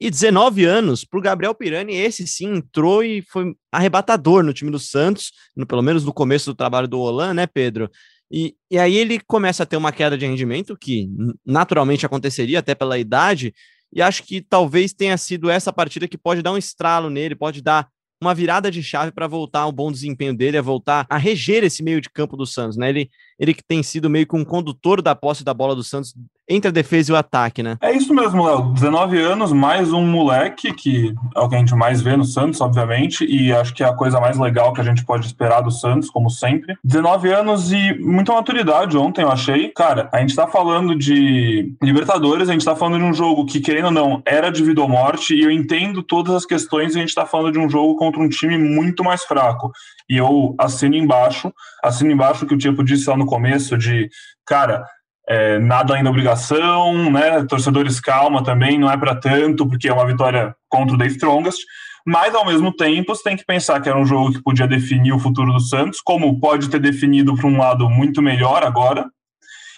E 0.00 0.10
19 0.10 0.64
anos 0.64 1.04
para 1.04 1.18
o 1.18 1.22
Gabriel 1.22 1.54
Pirani, 1.54 1.94
esse 1.94 2.26
sim 2.26 2.56
entrou 2.56 3.02
e 3.02 3.22
foi 3.22 3.54
arrebatador 3.70 4.42
no 4.42 4.52
time 4.52 4.70
do 4.70 4.78
Santos, 4.78 5.32
no, 5.56 5.66
pelo 5.66 5.82
menos 5.82 6.04
no 6.04 6.12
começo 6.12 6.50
do 6.50 6.54
trabalho 6.54 6.88
do 6.88 6.98
Olan, 6.98 7.32
né, 7.34 7.46
Pedro? 7.46 7.88
E, 8.30 8.56
e 8.70 8.78
aí 8.78 8.96
ele 8.96 9.20
começa 9.20 9.62
a 9.62 9.66
ter 9.66 9.76
uma 9.76 9.92
queda 9.92 10.18
de 10.18 10.26
rendimento, 10.26 10.76
que 10.76 11.08
naturalmente 11.46 12.04
aconteceria 12.04 12.58
até 12.58 12.74
pela 12.74 12.98
idade, 12.98 13.54
e 13.92 14.02
acho 14.02 14.24
que 14.24 14.40
talvez 14.40 14.92
tenha 14.92 15.16
sido 15.16 15.48
essa 15.48 15.72
partida 15.72 16.08
que 16.08 16.18
pode 16.18 16.42
dar 16.42 16.52
um 16.52 16.58
estralo 16.58 17.08
nele, 17.08 17.36
pode 17.36 17.62
dar 17.62 17.88
uma 18.20 18.34
virada 18.34 18.70
de 18.70 18.82
chave 18.82 19.12
para 19.12 19.28
voltar 19.28 19.60
ao 19.60 19.72
bom 19.72 19.92
desempenho 19.92 20.36
dele, 20.36 20.58
a 20.58 20.62
voltar 20.62 21.06
a 21.08 21.16
reger 21.16 21.62
esse 21.62 21.82
meio 21.82 22.00
de 22.00 22.10
campo 22.10 22.36
do 22.36 22.46
Santos, 22.46 22.76
né? 22.76 22.88
Ele, 22.88 23.10
ele 23.38 23.54
que 23.54 23.62
tem 23.62 23.82
sido 23.82 24.10
meio 24.10 24.26
que 24.26 24.36
um 24.36 24.44
condutor 24.44 25.02
da 25.02 25.14
posse 25.14 25.44
da 25.44 25.54
bola 25.54 25.74
do 25.74 25.82
Santos 25.82 26.14
entre 26.48 26.68
a 26.68 26.72
defesa 26.72 27.10
e 27.10 27.14
o 27.14 27.16
ataque, 27.16 27.62
né? 27.62 27.76
É 27.80 27.92
isso 27.92 28.12
mesmo, 28.12 28.44
Léo. 28.44 28.72
19 28.74 29.18
anos, 29.18 29.52
mais 29.52 29.92
um 29.92 30.06
moleque, 30.06 30.72
que 30.74 31.14
é 31.34 31.40
o 31.40 31.48
que 31.48 31.56
a 31.56 31.58
gente 31.58 31.74
mais 31.74 32.02
vê 32.02 32.16
no 32.16 32.24
Santos, 32.24 32.60
obviamente, 32.60 33.24
e 33.24 33.52
acho 33.52 33.72
que 33.72 33.82
é 33.82 33.86
a 33.86 33.94
coisa 33.94 34.20
mais 34.20 34.38
legal 34.38 34.72
que 34.72 34.80
a 34.80 34.84
gente 34.84 35.04
pode 35.04 35.26
esperar 35.26 35.62
do 35.62 35.70
Santos, 35.70 36.10
como 36.10 36.28
sempre. 36.28 36.76
19 36.84 37.32
anos 37.32 37.72
e 37.72 37.94
muita 37.98 38.34
maturidade 38.34 38.96
ontem, 38.96 39.22
eu 39.22 39.30
achei. 39.30 39.70
Cara, 39.70 40.08
a 40.12 40.20
gente 40.20 40.36
tá 40.36 40.46
falando 40.46 40.94
de 40.94 41.74
Libertadores, 41.82 42.48
a 42.48 42.52
gente 42.52 42.64
tá 42.64 42.76
falando 42.76 42.98
de 42.98 43.08
um 43.08 43.14
jogo 43.14 43.46
que, 43.46 43.60
querendo 43.60 43.86
ou 43.86 43.90
não, 43.90 44.22
era 44.26 44.50
de 44.50 44.62
vida 44.62 44.82
ou 44.82 44.88
morte, 44.88 45.34
e 45.34 45.42
eu 45.42 45.50
entendo 45.50 46.02
todas 46.02 46.34
as 46.34 46.44
questões, 46.44 46.94
e 46.94 46.98
a 46.98 47.00
gente 47.00 47.14
tá 47.14 47.24
falando 47.24 47.52
de 47.52 47.58
um 47.58 47.70
jogo 47.70 47.96
contra 47.96 48.20
um 48.20 48.28
time 48.28 48.58
muito 48.58 49.02
mais 49.02 49.24
fraco. 49.24 49.72
E 50.08 50.18
eu 50.18 50.54
assino 50.58 50.94
embaixo, 50.94 51.50
assino 51.82 52.12
embaixo 52.12 52.46
que 52.46 52.54
o 52.54 52.58
Tipo 52.58 52.84
disse 52.84 53.08
lá 53.08 53.16
no 53.16 53.23
começo, 53.26 53.76
de, 53.76 54.08
cara, 54.46 54.84
é, 55.28 55.58
nada 55.58 55.94
ainda 55.94 56.10
obrigação, 56.10 57.10
né? 57.10 57.44
Torcedores 57.44 58.00
calma 58.00 58.44
também, 58.44 58.78
não 58.78 58.90
é 58.90 58.96
para 58.96 59.14
tanto, 59.14 59.66
porque 59.66 59.88
é 59.88 59.92
uma 59.92 60.06
vitória 60.06 60.54
contra 60.68 60.94
o 60.94 60.98
The 60.98 61.06
Strongest. 61.06 61.60
Mas, 62.06 62.34
ao 62.34 62.44
mesmo 62.44 62.70
tempo, 62.70 63.14
você 63.14 63.22
tem 63.22 63.36
que 63.36 63.46
pensar 63.46 63.80
que 63.80 63.88
era 63.88 63.98
um 63.98 64.04
jogo 64.04 64.32
que 64.32 64.42
podia 64.42 64.68
definir 64.68 65.12
o 65.12 65.18
futuro 65.18 65.52
do 65.52 65.60
Santos, 65.60 66.00
como 66.02 66.38
pode 66.38 66.68
ter 66.68 66.78
definido 66.78 67.34
para 67.34 67.46
um 67.46 67.56
lado 67.56 67.88
muito 67.88 68.20
melhor 68.20 68.62
agora. 68.62 69.06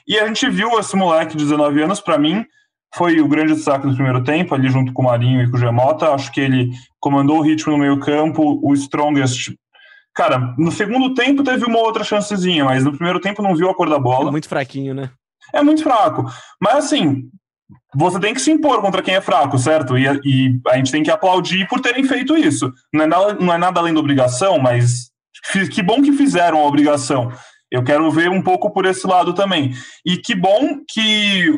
E 0.08 0.18
a 0.18 0.26
gente 0.26 0.48
viu 0.50 0.78
esse 0.78 0.96
moleque 0.96 1.36
de 1.36 1.44
19 1.44 1.82
anos, 1.82 2.00
para 2.00 2.18
mim, 2.18 2.44
foi 2.94 3.20
o 3.20 3.28
grande 3.28 3.54
destaque 3.54 3.86
do 3.86 3.94
primeiro 3.94 4.24
tempo, 4.24 4.54
ali 4.54 4.68
junto 4.68 4.92
com 4.92 5.02
o 5.02 5.04
Marinho 5.04 5.42
e 5.42 5.50
com 5.50 5.56
o 5.56 5.60
Gemota. 5.60 6.10
Acho 6.10 6.32
que 6.32 6.40
ele 6.40 6.70
comandou 6.98 7.38
o 7.38 7.42
ritmo 7.42 7.72
no 7.72 7.78
meio-campo. 7.78 8.60
O 8.62 8.72
Strongest 8.74 9.52
Cara, 10.16 10.54
no 10.56 10.72
segundo 10.72 11.12
tempo 11.12 11.44
teve 11.44 11.66
uma 11.66 11.78
outra 11.78 12.02
chancezinha, 12.02 12.64
mas 12.64 12.82
no 12.82 12.92
primeiro 12.92 13.20
tempo 13.20 13.42
não 13.42 13.54
viu 13.54 13.68
a 13.68 13.74
cor 13.74 13.90
da 13.90 13.98
bola. 13.98 14.28
É 14.28 14.32
muito 14.32 14.48
fraquinho, 14.48 14.94
né? 14.94 15.10
É 15.52 15.62
muito 15.62 15.82
fraco. 15.82 16.24
Mas 16.58 16.86
assim, 16.86 17.28
você 17.94 18.18
tem 18.18 18.32
que 18.32 18.40
se 18.40 18.50
impor 18.50 18.80
contra 18.80 19.02
quem 19.02 19.14
é 19.14 19.20
fraco, 19.20 19.58
certo? 19.58 19.96
E, 19.98 20.06
e 20.24 20.60
a 20.68 20.76
gente 20.78 20.90
tem 20.90 21.02
que 21.02 21.10
aplaudir 21.10 21.68
por 21.68 21.80
terem 21.80 22.02
feito 22.04 22.34
isso. 22.34 22.72
Não 22.92 23.04
é, 23.04 23.06
nada, 23.06 23.34
não 23.34 23.52
é 23.52 23.58
nada 23.58 23.78
além 23.78 23.92
da 23.92 24.00
obrigação, 24.00 24.58
mas 24.58 25.10
que 25.70 25.82
bom 25.82 26.00
que 26.00 26.12
fizeram 26.12 26.60
a 26.60 26.66
obrigação. 26.66 27.30
Eu 27.70 27.84
quero 27.84 28.10
ver 28.10 28.30
um 28.30 28.40
pouco 28.40 28.72
por 28.72 28.86
esse 28.86 29.06
lado 29.06 29.34
também. 29.34 29.72
E 30.04 30.16
que 30.16 30.34
bom 30.34 30.78
que 30.88 31.52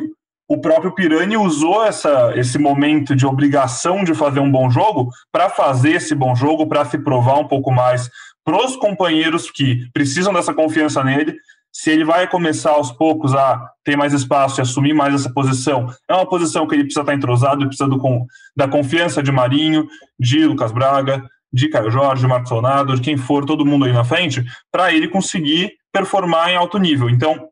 o 0.49 0.59
próprio 0.59 0.93
Pirani 0.95 1.37
usou 1.37 1.85
essa, 1.85 2.33
esse 2.35 2.57
momento 2.57 3.15
de 3.15 3.23
obrigação 3.23 4.03
de 4.03 4.15
fazer 4.15 4.39
um 4.39 4.51
bom 4.51 4.67
jogo 4.67 5.09
para 5.31 5.47
fazer 5.47 5.91
esse 5.91 6.15
bom 6.15 6.35
jogo, 6.35 6.67
para 6.67 6.83
se 6.85 6.97
provar 6.97 7.37
um 7.37 7.47
pouco 7.47 7.71
mais 7.71 8.09
para 8.49 8.65
os 8.65 8.75
companheiros 8.75 9.51
que 9.51 9.87
precisam 9.93 10.33
dessa 10.33 10.55
confiança 10.55 11.03
nele, 11.03 11.37
se 11.71 11.91
ele 11.91 12.03
vai 12.03 12.27
começar 12.27 12.71
aos 12.71 12.91
poucos 12.91 13.35
a 13.35 13.63
ter 13.83 13.95
mais 13.95 14.11
espaço 14.11 14.59
e 14.59 14.63
assumir 14.63 14.91
mais 14.91 15.13
essa 15.13 15.31
posição, 15.31 15.85
é 16.09 16.15
uma 16.15 16.27
posição 16.27 16.65
que 16.65 16.73
ele 16.73 16.81
precisa 16.81 17.01
estar 17.01 17.13
entrosado, 17.13 17.61
ele 17.61 17.67
precisa 17.67 17.87
do, 17.87 18.25
da 18.57 18.67
confiança 18.67 19.21
de 19.21 19.31
Marinho, 19.31 19.87
de 20.19 20.47
Lucas 20.47 20.71
Braga, 20.71 21.23
de 21.53 21.69
Caio 21.69 21.91
Jorge, 21.91 22.23
de 22.23 22.27
Marcos 22.27 22.49
Leonardo, 22.49 22.95
de 22.95 23.01
quem 23.03 23.17
for, 23.17 23.45
todo 23.45 23.63
mundo 23.63 23.85
aí 23.85 23.93
na 23.93 24.03
frente, 24.03 24.43
para 24.71 24.91
ele 24.91 25.07
conseguir 25.07 25.73
performar 25.93 26.49
em 26.49 26.55
alto 26.55 26.79
nível. 26.79 27.07
Então, 27.07 27.49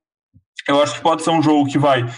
eu 0.68 0.82
acho 0.82 0.96
que 0.96 1.02
pode 1.02 1.22
ser 1.22 1.30
um 1.30 1.44
jogo 1.44 1.70
que 1.70 1.78
vai 1.78 2.12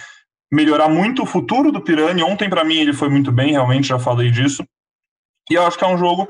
melhorar 0.50 0.88
muito 0.88 1.24
o 1.24 1.25
futuro 1.25 1.69
do 1.69 1.81
Pirani. 1.81 2.24
Ontem, 2.24 2.50
para 2.50 2.63
mim, 2.63 2.77
ele 2.77 2.93
foi 2.93 3.09
muito 3.09 3.29
bem, 3.29 3.51
realmente, 3.51 3.89
já 3.89 4.00
falei 4.00 4.31
disso. 4.31 4.63
E 5.51 5.55
eu 5.55 5.67
acho 5.67 5.77
que 5.77 5.83
é 5.83 5.88
um 5.88 5.98
jogo 5.98 6.29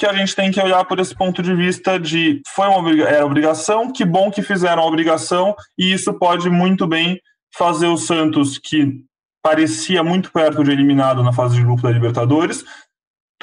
que 0.00 0.06
a 0.06 0.14
gente 0.14 0.34
tem 0.34 0.50
que 0.50 0.58
olhar 0.58 0.82
por 0.86 0.98
esse 0.98 1.14
ponto 1.14 1.42
de 1.42 1.54
vista 1.54 2.00
de 2.00 2.40
foi 2.54 2.66
uma 2.66 2.90
era 3.06 3.26
obrigação, 3.26 3.92
que 3.92 4.02
bom 4.02 4.30
que 4.30 4.40
fizeram 4.40 4.82
a 4.82 4.86
obrigação, 4.86 5.54
e 5.78 5.92
isso 5.92 6.14
pode 6.14 6.48
muito 6.48 6.86
bem 6.86 7.20
fazer 7.54 7.86
o 7.86 7.98
Santos, 7.98 8.56
que 8.56 9.04
parecia 9.42 10.02
muito 10.02 10.32
perto 10.32 10.64
de 10.64 10.70
eliminado 10.70 11.22
na 11.22 11.34
fase 11.34 11.56
de 11.56 11.62
grupo 11.62 11.82
da 11.82 11.90
Libertadores. 11.90 12.64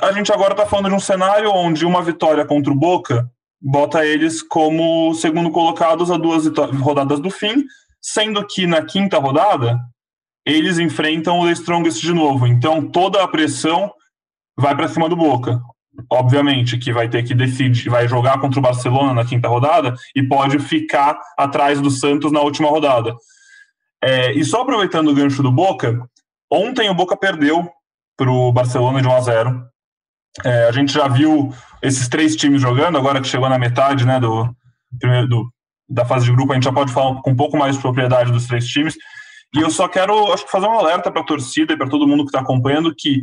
A 0.02 0.12
gente 0.12 0.32
agora 0.32 0.54
está 0.54 0.66
falando 0.66 0.90
de 0.90 0.96
um 0.96 1.00
cenário 1.00 1.52
onde 1.52 1.86
uma 1.86 2.02
vitória 2.02 2.44
contra 2.44 2.74
o 2.74 2.76
Boca 2.76 3.30
bota 3.62 4.04
eles 4.04 4.42
como 4.42 5.14
segundo 5.14 5.52
colocados 5.52 6.10
a 6.10 6.18
duas 6.18 6.48
rodadas 6.82 7.20
do 7.20 7.30
fim, 7.30 7.66
sendo 8.02 8.44
que 8.48 8.66
na 8.66 8.82
quinta 8.82 9.20
rodada 9.20 9.80
eles 10.44 10.80
enfrentam 10.80 11.40
o 11.40 11.46
The 11.46 11.52
Strongest 11.52 12.02
de 12.02 12.14
novo. 12.14 12.48
Então 12.48 12.90
toda 12.90 13.24
a 13.24 13.28
pressão 13.28 13.94
vai 14.58 14.76
para 14.76 14.88
cima 14.88 15.08
do 15.08 15.16
Boca 15.16 15.62
obviamente, 16.10 16.78
que 16.78 16.94
vai 16.94 17.10
ter 17.10 17.24
que 17.24 17.34
decidir, 17.34 17.90
vai 17.90 18.08
jogar 18.08 18.40
contra 18.40 18.60
o 18.60 18.62
Barcelona 18.62 19.14
na 19.14 19.26
quinta 19.26 19.48
rodada 19.48 19.96
e 20.16 20.24
pode 20.24 20.60
ficar 20.60 21.20
atrás 21.38 21.82
do 21.82 21.90
Santos 21.90 22.32
na 22.32 22.42
última 22.42 22.70
rodada. 22.70 23.16
É, 24.04 24.32
e 24.34 24.44
só 24.44 24.62
aproveitando 24.62 25.10
o 25.10 25.14
gancho 25.14 25.44
do 25.44 25.52
Boca, 25.52 26.00
ontem 26.52 26.90
o 26.90 26.94
Boca 26.94 27.18
perdeu 27.18 27.70
para 28.16 28.30
o 28.30 28.52
Barcelona 28.52 29.02
de 29.02 29.08
1 29.08 29.12
a 29.12 29.22
0. 29.22 29.64
É, 30.46 30.68
a 30.68 30.72
gente 30.72 30.94
já 30.94 31.08
viu 31.08 31.54
esses 31.82 32.08
três 32.08 32.36
times 32.36 32.62
jogando, 32.62 32.98
agora 32.98 33.22
que 33.22 33.28
chegou 33.28 33.50
na 33.50 33.58
metade 33.58 34.06
né, 34.06 34.20
do, 34.20 34.50
primeiro, 35.00 35.28
do, 35.28 35.52
da 35.90 36.06
fase 36.06 36.26
de 36.26 36.32
grupo, 36.32 36.52
a 36.52 36.56
gente 36.56 36.66
já 36.66 36.74
pode 36.74 36.92
falar 36.92 37.22
com 37.22 37.32
um 37.32 37.36
pouco 37.36 37.58
mais 37.58 37.76
de 37.76 37.82
propriedade 37.82 38.32
dos 38.32 38.48
três 38.48 38.68
times. 38.68 38.96
E 39.56 39.62
eu 39.62 39.70
só 39.70 39.88
quero 39.88 40.32
acho 40.34 40.46
que 40.46 40.52
fazer 40.52 40.68
um 40.68 40.78
alerta 40.78 41.12
para 41.12 41.22
a 41.22 41.26
torcida 41.26 41.74
e 41.74 41.78
para 41.78 41.90
todo 41.90 42.08
mundo 42.08 42.24
que 42.24 42.30
está 42.30 42.42
acompanhando 42.42 42.94
que 42.96 43.22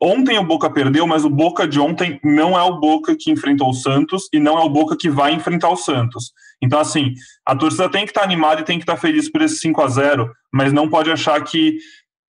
Ontem 0.00 0.38
o 0.38 0.44
Boca 0.44 0.68
perdeu, 0.68 1.06
mas 1.06 1.24
o 1.24 1.30
Boca 1.30 1.66
de 1.66 1.80
ontem 1.80 2.20
não 2.22 2.58
é 2.58 2.62
o 2.62 2.78
Boca 2.78 3.16
que 3.18 3.30
enfrentou 3.30 3.70
o 3.70 3.74
Santos 3.74 4.28
e 4.32 4.38
não 4.38 4.58
é 4.58 4.62
o 4.62 4.68
Boca 4.68 4.96
que 4.96 5.08
vai 5.08 5.32
enfrentar 5.32 5.70
o 5.70 5.76
Santos. 5.76 6.32
Então, 6.62 6.78
assim, 6.78 7.14
a 7.44 7.56
torcida 7.56 7.88
tem 7.88 8.04
que 8.04 8.10
estar 8.10 8.22
animada 8.22 8.60
e 8.60 8.64
tem 8.64 8.78
que 8.78 8.82
estar 8.82 8.96
feliz 8.96 9.30
por 9.30 9.40
esse 9.42 9.56
5 9.56 9.82
a 9.82 9.88
0 9.88 10.30
mas 10.52 10.72
não 10.72 10.88
pode 10.88 11.10
achar 11.10 11.42
que 11.42 11.78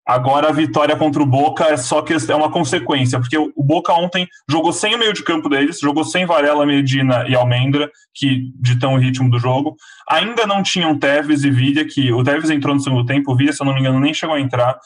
agora 0.06 0.48
a 0.48 0.52
vitória 0.52 0.96
contra 0.96 1.20
o 1.20 1.26
Boca 1.26 1.64
é 1.64 1.76
só 1.76 2.00
que 2.02 2.12
é 2.14 2.34
uma 2.34 2.50
consequência, 2.50 3.18
porque 3.18 3.36
o 3.36 3.52
Boca 3.62 3.92
ontem 3.92 4.28
jogou 4.48 4.72
sem 4.72 4.94
o 4.94 4.98
meio 4.98 5.12
de 5.12 5.24
campo 5.24 5.48
deles, 5.48 5.80
jogou 5.80 6.04
sem 6.04 6.24
Varela, 6.24 6.64
Medina 6.64 7.28
e 7.28 7.34
Almendra, 7.34 7.90
que 8.14 8.52
ditam 8.60 8.94
o 8.94 8.98
ritmo 8.98 9.28
do 9.28 9.40
jogo. 9.40 9.76
Ainda 10.08 10.46
não 10.46 10.62
tinham 10.62 10.96
Tevez 10.96 11.42
e 11.42 11.50
Vidia, 11.50 11.84
que 11.84 12.12
o 12.12 12.22
Tevez 12.22 12.50
entrou 12.50 12.74
no 12.74 12.80
segundo 12.80 13.04
tempo, 13.04 13.32
o 13.32 13.36
Vidia, 13.36 13.52
se 13.52 13.60
eu 13.60 13.66
não 13.66 13.74
me 13.74 13.80
engano, 13.80 13.98
nem 13.98 14.14
chegou 14.14 14.36
a 14.36 14.40
entrar. 14.40 14.78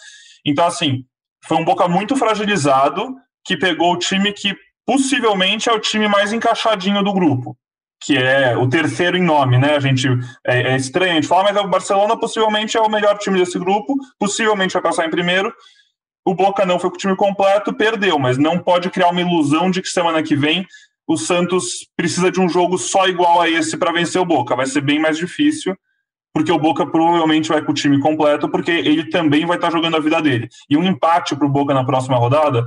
Então, 0.44 0.66
assim, 0.66 1.04
foi 1.44 1.56
um 1.56 1.64
Boca 1.64 1.88
muito 1.88 2.16
fragilizado 2.16 3.14
que 3.44 3.56
pegou 3.56 3.92
o 3.92 3.98
time 3.98 4.32
que 4.32 4.54
possivelmente 4.86 5.68
é 5.68 5.72
o 5.72 5.80
time 5.80 6.08
mais 6.08 6.32
encaixadinho 6.32 7.02
do 7.02 7.12
grupo, 7.12 7.56
que 8.02 8.16
é 8.16 8.56
o 8.56 8.68
terceiro 8.68 9.16
em 9.16 9.22
nome, 9.22 9.58
né? 9.58 9.76
A 9.76 9.80
gente 9.80 10.08
é, 10.46 10.72
é 10.72 10.76
estranho 10.76 11.12
a 11.12 11.14
gente 11.14 11.28
falar, 11.28 11.52
mas 11.52 11.64
o 11.64 11.68
Barcelona 11.68 12.18
possivelmente 12.18 12.76
é 12.76 12.80
o 12.80 12.90
melhor 12.90 13.18
time 13.18 13.38
desse 13.38 13.58
grupo, 13.58 13.94
possivelmente 14.18 14.72
vai 14.72 14.82
passar 14.82 15.06
em 15.06 15.10
primeiro. 15.10 15.52
O 16.24 16.34
Boca 16.34 16.66
não 16.66 16.78
foi 16.78 16.90
com 16.90 16.96
o 16.96 16.98
time 16.98 17.16
completo, 17.16 17.72
perdeu, 17.72 18.18
mas 18.18 18.36
não 18.36 18.58
pode 18.58 18.90
criar 18.90 19.10
uma 19.10 19.20
ilusão 19.20 19.70
de 19.70 19.80
que 19.80 19.88
semana 19.88 20.22
que 20.22 20.36
vem 20.36 20.66
o 21.06 21.16
Santos 21.16 21.88
precisa 21.96 22.30
de 22.30 22.40
um 22.40 22.48
jogo 22.48 22.78
só 22.78 23.08
igual 23.08 23.40
a 23.40 23.48
esse 23.48 23.76
para 23.76 23.92
vencer 23.92 24.20
o 24.20 24.24
Boca. 24.24 24.54
Vai 24.54 24.66
ser 24.66 24.80
bem 24.80 24.98
mais 25.00 25.16
difícil, 25.16 25.76
porque 26.32 26.52
o 26.52 26.58
Boca 26.58 26.86
provavelmente 26.86 27.48
vai 27.48 27.62
com 27.62 27.72
o 27.72 27.74
time 27.74 27.98
completo, 28.00 28.48
porque 28.48 28.70
ele 28.70 29.08
também 29.10 29.46
vai 29.46 29.56
estar 29.56 29.70
jogando 29.70 29.96
a 29.96 30.00
vida 30.00 30.20
dele. 30.22 30.48
E 30.68 30.76
um 30.76 30.84
empate 30.84 31.34
para 31.34 31.46
o 31.46 31.50
Boca 31.50 31.74
na 31.74 31.84
próxima 31.84 32.16
rodada 32.16 32.64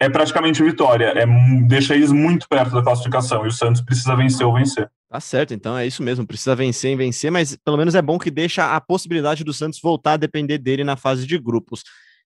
é 0.00 0.08
praticamente 0.08 0.62
vitória, 0.62 1.06
é, 1.06 1.26
deixa 1.66 1.94
eles 1.94 2.12
muito 2.12 2.48
perto 2.48 2.72
da 2.72 2.82
classificação, 2.82 3.44
e 3.44 3.48
o 3.48 3.52
Santos 3.52 3.80
precisa 3.82 4.14
vencer 4.14 4.46
ou 4.46 4.54
vencer. 4.54 4.88
Tá 5.10 5.20
certo, 5.20 5.54
então 5.54 5.76
é 5.76 5.86
isso 5.86 6.02
mesmo, 6.02 6.26
precisa 6.26 6.54
vencer 6.54 6.92
e 6.92 6.96
vencer, 6.96 7.32
mas 7.32 7.56
pelo 7.56 7.76
menos 7.76 7.94
é 7.94 8.02
bom 8.02 8.18
que 8.18 8.30
deixa 8.30 8.76
a 8.76 8.80
possibilidade 8.80 9.42
do 9.42 9.52
Santos 9.52 9.80
voltar 9.82 10.12
a 10.12 10.16
depender 10.18 10.58
dele 10.58 10.84
na 10.84 10.96
fase 10.96 11.26
de 11.26 11.36
grupos. 11.38 11.82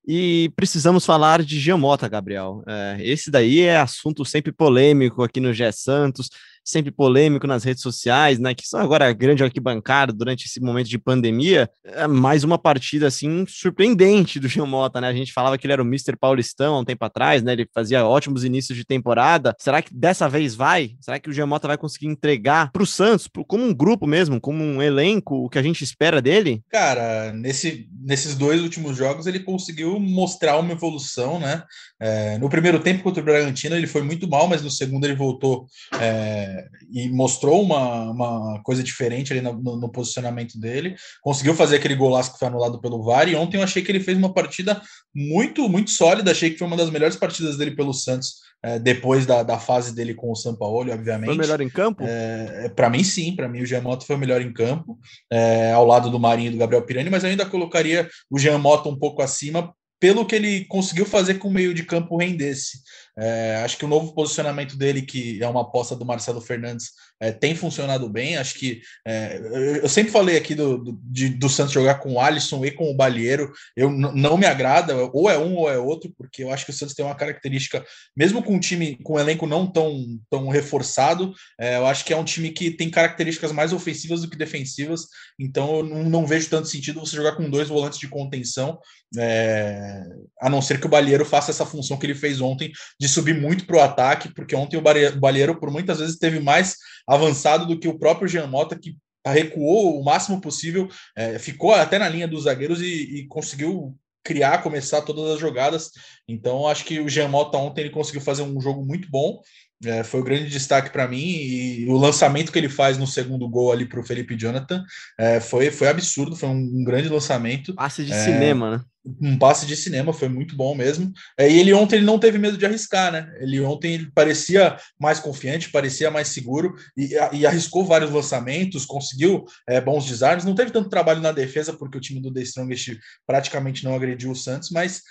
E 0.07 0.51
precisamos 0.57 1.07
falar 1.07 1.43
de 1.43 1.61
Giamota, 1.61 2.09
Gabriel. 2.09 2.63
É, 2.67 2.97
esse 3.01 3.31
daí 3.31 3.61
é 3.61 3.77
assunto 3.77 4.25
sempre 4.25 4.51
polêmico 4.51 5.23
aqui 5.23 5.39
no 5.39 5.53
Gé 5.53 5.71
Santos 5.71 6.29
sempre 6.65 6.91
polêmico 6.91 7.47
nas 7.47 7.65
redes 7.65 7.83
sociais, 7.83 8.39
né? 8.39 8.55
Que 8.55 8.67
são 8.67 8.81
agora 8.81 9.13
grande 9.13 9.43
arquibancada 9.43 10.13
durante 10.13 10.47
esse 10.47 10.61
momento 10.61 10.89
de 10.89 10.99
pandemia. 10.99 11.69
É 11.85 12.07
mais 12.07 12.45
uma 12.45 12.59
partida 12.59 13.07
assim 13.07 13.45
surpreendente 13.49 14.39
do 14.39 14.49
Gil 14.49 14.67
Mota, 14.67 15.01
né? 15.01 15.09
A 15.09 15.15
gente 15.15 15.33
falava 15.33 15.59
que 15.59 15.67
ele 15.67 15.73
era 15.73 15.83
o 15.83 15.87
Mr. 15.87 16.17
Paulistão 16.17 16.75
há 16.75 16.81
um 16.81 16.85
tempo 16.85 17.05
atrás, 17.05 17.43
né? 17.43 17.53
Ele 17.53 17.69
fazia 17.75 18.07
ótimos 18.07 18.45
inícios 18.45 18.77
de 18.77 18.85
temporada. 18.85 19.55
Será 19.59 19.83
que 19.83 19.93
dessa 19.95 20.29
vez 20.29 20.55
vai? 20.55 20.97
Será 21.01 21.19
que 21.19 21.29
o 21.29 21.33
Gil 21.33 21.47
Mota 21.47 21.69
vai 21.69 21.79
conseguir 21.79 22.07
entregar 22.07 22.71
para 22.71 22.83
o 22.83 22.87
Santos, 22.87 23.29
como 23.47 23.65
um 23.65 23.75
grupo 23.75 24.07
mesmo, 24.07 24.41
como 24.41 24.63
um 24.63 24.83
elenco, 24.83 25.45
o 25.45 25.49
que 25.49 25.59
a 25.59 25.63
gente 25.63 25.83
espera 25.83 26.23
dele? 26.23 26.63
Cara, 26.71 27.33
nesse, 27.33 27.89
nesses 28.05 28.37
dois 28.37 28.61
últimos 28.61 28.97
jogos 28.97 29.27
ele 29.27 29.41
conseguiu 29.41 29.99
mostrar 29.99 30.59
uma 30.59 30.73
evolução, 30.73 31.39
né? 31.39 31.63
É, 32.01 32.39
no 32.39 32.49
primeiro 32.49 32.81
tempo 32.81 33.03
contra 33.03 33.23
o 33.23 33.25
Bragantino 33.25 33.77
ele 33.77 33.87
foi 33.87 34.03
muito 34.03 34.29
mal, 34.29 34.49
mas 34.49 34.63
no 34.63 34.71
segundo 34.71 35.05
ele 35.05 35.15
voltou 35.15 35.67
é, 36.01 36.52
e 36.91 37.09
mostrou 37.09 37.63
uma, 37.63 38.11
uma 38.11 38.63
coisa 38.63 38.83
diferente 38.83 39.33
ali 39.33 39.41
no, 39.41 39.53
no, 39.55 39.77
no, 39.77 39.89
posicionamento 39.89 40.59
dele. 40.59 40.95
Conseguiu 41.23 41.55
fazer 41.55 41.77
aquele 41.77 41.95
golaço 41.95 42.33
que 42.33 42.39
foi 42.39 42.49
anulado 42.49 42.81
pelo 42.81 43.03
VAR. 43.03 43.29
E 43.29 43.35
ontem 43.35 43.57
eu 43.57 43.63
achei 43.63 43.83
que 43.83 43.91
ele 43.91 44.01
fez 44.01 44.17
uma 44.17 44.33
partida 44.33 44.81
muito, 45.15 45.69
muito 45.69 45.91
sólida. 45.91 46.31
Achei 46.31 46.51
que 46.51 46.59
foi 46.59 46.67
uma 46.67 46.77
das 46.77 46.91
melhores 46.91 47.17
partidas 47.17 47.57
dele 47.57 47.73
pelo 47.73 47.93
Santos. 47.93 48.43
É, 48.65 48.79
depois 48.79 49.27
da, 49.27 49.43
da 49.43 49.59
fase 49.59 49.93
dele 49.93 50.15
com 50.15 50.31
o 50.31 50.37
São 50.37 50.55
Paulo, 50.55 50.93
obviamente. 50.93 51.27
Foi 51.27 51.35
o 51.35 51.39
melhor 51.39 51.61
em 51.61 51.69
campo? 51.69 52.05
É, 52.05 52.67
é 52.67 52.69
para 52.69 52.89
mim, 52.89 53.03
sim. 53.03 53.35
Para 53.35 53.49
mim, 53.49 53.61
o 53.61 53.67
Jean 53.67 53.81
Mota 53.81 54.07
foi 54.07 54.15
o 54.15 54.19
melhor 54.19 54.41
em 54.41 54.53
campo, 54.53 54.97
é, 55.33 55.73
ao 55.73 55.85
lado 55.85 56.09
do 56.09 56.21
Marinho 56.21 56.49
e 56.49 56.53
do 56.53 56.59
Gabriel 56.59 56.87
Pirani, 56.87 57.11
mas 57.11 57.25
eu 57.25 57.31
ainda 57.31 57.45
colocaria 57.45 58.09
o 58.31 58.39
Jean 58.39 58.59
Mota 58.59 58.89
um 58.89 58.97
pouco 58.97 59.21
acima 59.21 59.75
pelo 60.03 60.27
que 60.27 60.35
ele 60.35 60.65
conseguiu 60.65 61.07
fazer 61.07 61.35
com 61.35 61.47
o 61.47 61.53
meio 61.53 61.73
de 61.73 61.85
campo 61.85 62.17
rendesse. 62.17 62.81
É, 63.17 63.63
acho 63.65 63.79
que 63.79 63.85
o 63.85 63.89
novo 63.89 64.13
posicionamento 64.13 64.77
dele, 64.77 65.03
que 65.03 65.41
é 65.41 65.47
uma 65.47 65.61
aposta 65.61 65.95
do 65.95 66.05
Marcelo 66.05 66.41
Fernandes, 66.41 66.91
é, 67.23 67.31
tem 67.31 67.55
funcionado 67.55 68.09
bem. 68.09 68.37
Acho 68.37 68.59
que 68.59 68.83
é, 69.07 69.81
eu 69.81 69.89
sempre 69.89 70.11
falei 70.11 70.37
aqui 70.37 70.57
do, 70.57 70.77
do, 70.77 71.01
de, 71.05 71.29
do 71.29 71.49
Santos 71.49 71.73
jogar 71.73 71.95
com 72.01 72.15
o 72.15 72.21
Alisson 72.21 72.65
e 72.65 72.73
com 72.73 72.91
o 72.91 72.97
Balieiro. 72.97 73.53
Eu 73.77 73.89
não 73.91 74.37
me 74.37 74.45
agrada, 74.45 75.09
ou 75.13 75.31
é 75.31 75.39
um 75.39 75.55
ou 75.55 75.71
é 75.71 75.79
outro, 75.79 76.13
porque 76.19 76.43
eu 76.43 76.53
acho 76.53 76.65
que 76.65 76.73
o 76.73 76.75
Santos 76.75 76.97
tem 76.97 77.05
uma 77.05 77.15
característica, 77.15 77.85
mesmo 78.17 78.43
com 78.43 78.57
um 78.57 78.61
time 78.61 78.97
com 79.05 79.15
um 79.15 79.21
elenco 79.21 79.47
não 79.47 79.71
tão, 79.71 80.05
tão 80.29 80.49
reforçado, 80.49 81.33
é, 81.61 81.77
eu 81.77 81.87
acho 81.87 82.05
que 82.05 82.13
é 82.13 82.17
um 82.17 82.25
time 82.25 82.51
que 82.51 82.73
tem 82.73 82.91
características 82.91 83.53
mais 83.53 83.73
ofensivas 83.73 84.21
do 84.21 84.29
que 84.29 84.37
defensivas. 84.37 85.03
Então 85.39 85.77
eu 85.77 85.83
não, 85.85 86.03
não 86.03 86.27
vejo 86.27 86.51
tanto 86.51 86.67
sentido 86.67 86.99
você 86.99 87.15
jogar 87.15 87.37
com 87.37 87.49
dois 87.49 87.69
volantes 87.69 88.01
de 88.01 88.09
contenção, 88.09 88.81
é, 89.17 90.03
a 90.41 90.51
não 90.51 90.61
ser 90.61 90.81
que 90.81 90.87
o 90.87 90.91
Balieiro 90.91 91.25
faça 91.25 91.51
essa 91.51 91.67
função 91.67 91.97
que 91.97 92.07
ele 92.07 92.15
fez 92.15 92.41
ontem 92.41 92.73
de 92.99 93.09
subir 93.09 93.39
muito 93.39 93.65
para 93.67 93.77
o 93.77 93.81
ataque, 93.81 94.33
porque 94.35 94.57
ontem 94.57 94.77
o 94.77 95.21
Balheiro, 95.21 95.61
por 95.61 95.71
muitas 95.71 95.99
vezes, 95.99 96.19
teve 96.19 96.41
mais 96.41 96.77
avançado 97.15 97.67
do 97.67 97.79
que 97.79 97.89
o 97.89 97.99
próprio 97.99 98.29
Jean 98.29 98.47
Mota, 98.47 98.79
que 98.79 98.97
recuou 99.27 100.01
o 100.01 100.05
máximo 100.05 100.41
possível, 100.41 100.89
é, 101.17 101.39
ficou 101.39 101.73
até 101.73 101.99
na 101.99 102.09
linha 102.09 102.27
dos 102.27 102.45
zagueiros 102.45 102.81
e, 102.81 103.19
e, 103.21 103.27
conseguiu 103.27 103.97
criar, 104.25 104.63
começar 104.63 105.03
todas 105.03 105.33
as 105.33 105.41
jogadas. 105.41 105.91
Então, 106.27 106.67
acho 106.67 106.85
que 106.85 107.01
o 107.01 107.09
Jean 107.09 107.29
Mota 107.29 107.59
ontem 107.59 107.83
ele 107.83 107.91
conseguiu 107.91 108.21
fazer 108.21 108.43
um 108.43 108.61
jogo 108.61 108.85
muito 108.85 109.11
bom. 109.11 109.41
É, 109.85 110.05
foi 110.05 110.21
o 110.21 110.25
grande 110.25 110.49
destaque 110.49 110.91
para 110.91 111.09
mim 111.09 111.25
e 111.25 111.87
o 111.89 111.97
lançamento 111.97 112.53
que 112.53 112.59
ele 112.59 112.69
faz 112.69 112.99
no 112.99 113.07
segundo 113.07 113.49
gol 113.49 113.73
ali 113.73 113.85
para 113.85 114.01
o 114.01 114.05
Felipe 114.05 114.37
Jonathan 114.37 114.85
é, 115.19 115.41
foi, 115.41 115.71
foi 115.71 115.89
absurdo, 115.89 116.37
foi 116.37 116.49
um, 116.49 116.81
um 116.81 116.85
grande 116.85 117.09
lançamento. 117.09 117.75
Passe 117.75 118.05
de 118.05 118.13
é, 118.13 118.25
cinema, 118.25 118.71
né? 118.71 118.85
um 119.21 119.37
passe 119.37 119.67
de 119.67 119.77
cinema, 119.77 120.13
foi 120.13 120.29
muito 120.29 120.57
bom 120.57 120.75
mesmo. 120.75 121.13
É, 121.37 121.51
e 121.51 121.59
ele 121.59 121.73
ontem 121.73 121.97
ele 121.97 122.05
não 122.05 122.19
teve 122.19 122.39
medo 122.39 122.57
de 122.57 122.65
arriscar, 122.65 123.11
né? 123.11 123.33
Ele 123.41 123.61
ontem 123.61 123.95
ele 123.95 124.11
parecia 124.15 124.77
mais 124.99 125.19
confiante, 125.19 125.71
parecia 125.71 126.11
mais 126.11 126.29
seguro 126.29 126.75
e, 126.97 127.15
e 127.33 127.47
arriscou 127.47 127.85
vários 127.85 128.11
lançamentos, 128.11 128.87
conseguiu 128.87 129.45
é, 129.69 129.81
bons 129.81 130.07
desarmes. 130.07 130.45
Não 130.45 130.55
teve 130.55 130.71
tanto 130.71 130.89
trabalho 130.89 131.21
na 131.21 131.33
defesa, 131.33 131.73
porque 131.73 131.99
o 131.99 132.01
time 132.01 132.21
do 132.21 132.33
The 132.33 132.43
Strongest 132.43 132.97
praticamente 133.27 133.83
não 133.85 133.95
agrediu 133.95 134.31
o 134.31 134.37
Santos, 134.37 134.71
mas 134.71 135.03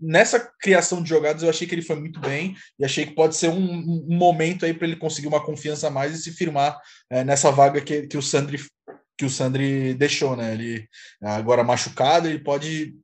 nessa 0.00 0.50
criação 0.60 1.02
de 1.02 1.08
jogadas 1.08 1.42
eu 1.42 1.48
achei 1.48 1.66
que 1.66 1.74
ele 1.74 1.82
foi 1.82 1.96
muito 1.96 2.20
bem 2.20 2.54
e 2.78 2.84
achei 2.84 3.06
que 3.06 3.14
pode 3.14 3.36
ser 3.36 3.48
um, 3.48 3.93
um 4.08 4.16
momento 4.16 4.64
aí 4.64 4.74
para 4.74 4.86
ele 4.86 4.96
conseguir 4.96 5.28
uma 5.28 5.44
confiança 5.44 5.88
a 5.88 5.90
mais 5.90 6.14
e 6.14 6.22
se 6.22 6.32
firmar 6.32 6.78
é, 7.10 7.24
nessa 7.24 7.50
vaga 7.50 7.80
que, 7.80 8.06
que 8.06 8.16
o 8.16 8.22
Sandri 8.22 8.60
que 9.16 9.24
o 9.24 9.30
Sandri 9.30 9.94
deixou, 9.94 10.34
né? 10.34 10.52
Ele 10.54 10.88
agora 11.22 11.62
machucado, 11.62 12.28
ele 12.28 12.40
pode 12.40 12.96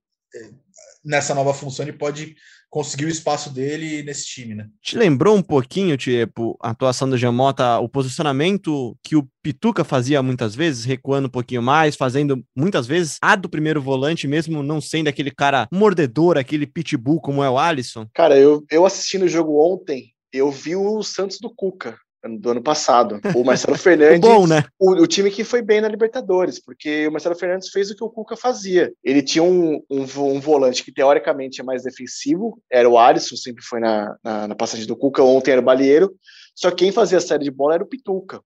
nessa 1.05 1.35
nova 1.35 1.55
função 1.55 1.85
ele 1.85 1.97
pode 1.97 2.35
conseguir 2.69 3.07
o 3.07 3.09
espaço 3.09 3.53
dele 3.53 4.03
nesse 4.05 4.27
time, 4.27 4.55
né? 4.55 4.69
Te 4.81 4.97
lembrou 4.97 5.37
um 5.37 5.43
pouquinho, 5.43 5.97
tipo, 5.97 6.57
a 6.63 6.71
atuação 6.71 7.11
do 7.11 7.19
Jamota, 7.19 7.81
o 7.81 7.89
posicionamento 7.89 8.97
que 9.03 9.17
o 9.17 9.29
Pituca 9.43 9.83
fazia 9.83 10.23
muitas 10.23 10.55
vezes, 10.55 10.85
recuando 10.85 11.27
um 11.27 11.31
pouquinho 11.31 11.61
mais, 11.61 11.97
fazendo 11.97 12.45
muitas 12.57 12.87
vezes 12.87 13.19
a 13.21 13.35
do 13.35 13.49
primeiro 13.49 13.83
volante, 13.83 14.29
mesmo 14.29 14.63
não 14.63 14.81
sendo 14.81 15.09
aquele 15.09 15.33
cara 15.33 15.67
mordedor, 15.73 16.39
aquele 16.39 16.65
pitbull 16.65 17.21
como 17.21 17.43
é 17.43 17.51
o 17.51 17.59
Alisson? 17.59 18.07
Cara, 18.15 18.39
eu, 18.39 18.65
eu 18.71 18.87
assistindo 18.87 19.25
o 19.25 19.29
jogo 19.29 19.61
ontem, 19.61 20.13
eu 20.33 20.51
vi 20.51 20.77
o 20.77 21.03
Santos 21.03 21.39
do 21.39 21.53
Cuca 21.55 21.99
do 22.39 22.51
ano 22.51 22.63
passado. 22.63 23.21
O 23.35 23.45
Marcelo 23.45 23.77
Fernandes, 23.79 24.21
Bom, 24.21 24.47
né? 24.47 24.65
o, 24.79 24.93
o, 24.93 25.07
time 25.07 25.31
que 25.31 25.43
foi 25.43 25.63
bem 25.63 25.81
na 25.81 25.89
Libertadores, 25.89 26.59
porque 26.59 27.07
o 27.07 27.13
Marcelo 27.13 27.35
Fernandes 27.35 27.71
fez 27.71 27.91
o 27.91 27.97
que 27.97 28.05
o 28.05 28.11
Cuca 28.11 28.37
fazia. 28.37 28.93
Ele 29.03 29.23
tinha 29.23 29.43
um, 29.43 29.83
um, 29.91 30.03
um 30.03 30.41
volante 30.41 30.85
que 30.85 30.93
teoricamente 30.93 31.61
é 31.61 31.65
mais 31.65 31.83
defensivo, 31.83 32.61
era 32.71 32.89
o 32.89 32.99
Alisson, 32.99 33.37
sempre 33.37 33.63
foi 33.63 33.81
na, 33.81 34.17
na, 34.23 34.49
na, 34.49 34.55
passagem 34.55 34.87
do 34.87 34.97
Cuca, 34.97 35.23
ontem 35.23 35.53
era 35.53 35.61
o 35.61 35.65
Balieiro, 35.65 36.15
só 36.55 36.71
que 36.71 36.77
quem 36.77 36.93
fazia 36.93 37.19
a 37.19 37.23
série 37.23 37.45
de 37.45 37.51
bola 37.51 37.75
era 37.75 37.85
o 37.85 37.89
Pituca. 37.89 38.43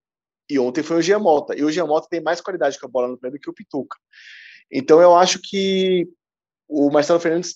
E 0.49 0.59
ontem 0.59 0.83
foi 0.83 0.97
o 0.97 1.01
Giamota. 1.01 1.57
E 1.57 1.63
o 1.63 1.71
Giamota 1.71 2.07
tem 2.09 2.21
mais 2.21 2.39
qualidade 2.39 2.79
com 2.79 2.85
a 2.85 2.89
bola 2.89 3.07
no 3.07 3.17
pé 3.17 3.31
do 3.31 3.39
que 3.39 3.49
o 3.49 3.53
Pituca. 3.53 3.97
Então 4.71 5.01
eu 5.01 5.15
acho 5.15 5.39
que 5.41 6.07
o 6.67 6.89
Marcelo 6.91 7.19
Fernandes 7.19 7.55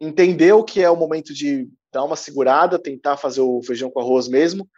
entendeu 0.00 0.62
que 0.62 0.80
é 0.80 0.90
o 0.90 0.96
momento 0.96 1.34
de 1.34 1.68
dar 1.96 2.04
uma 2.04 2.16
segurada, 2.16 2.78
tentar 2.78 3.16
fazer 3.16 3.40
o 3.40 3.62
feijão 3.62 3.90
com 3.90 4.00
arroz 4.00 4.28
mesmo, 4.28 4.68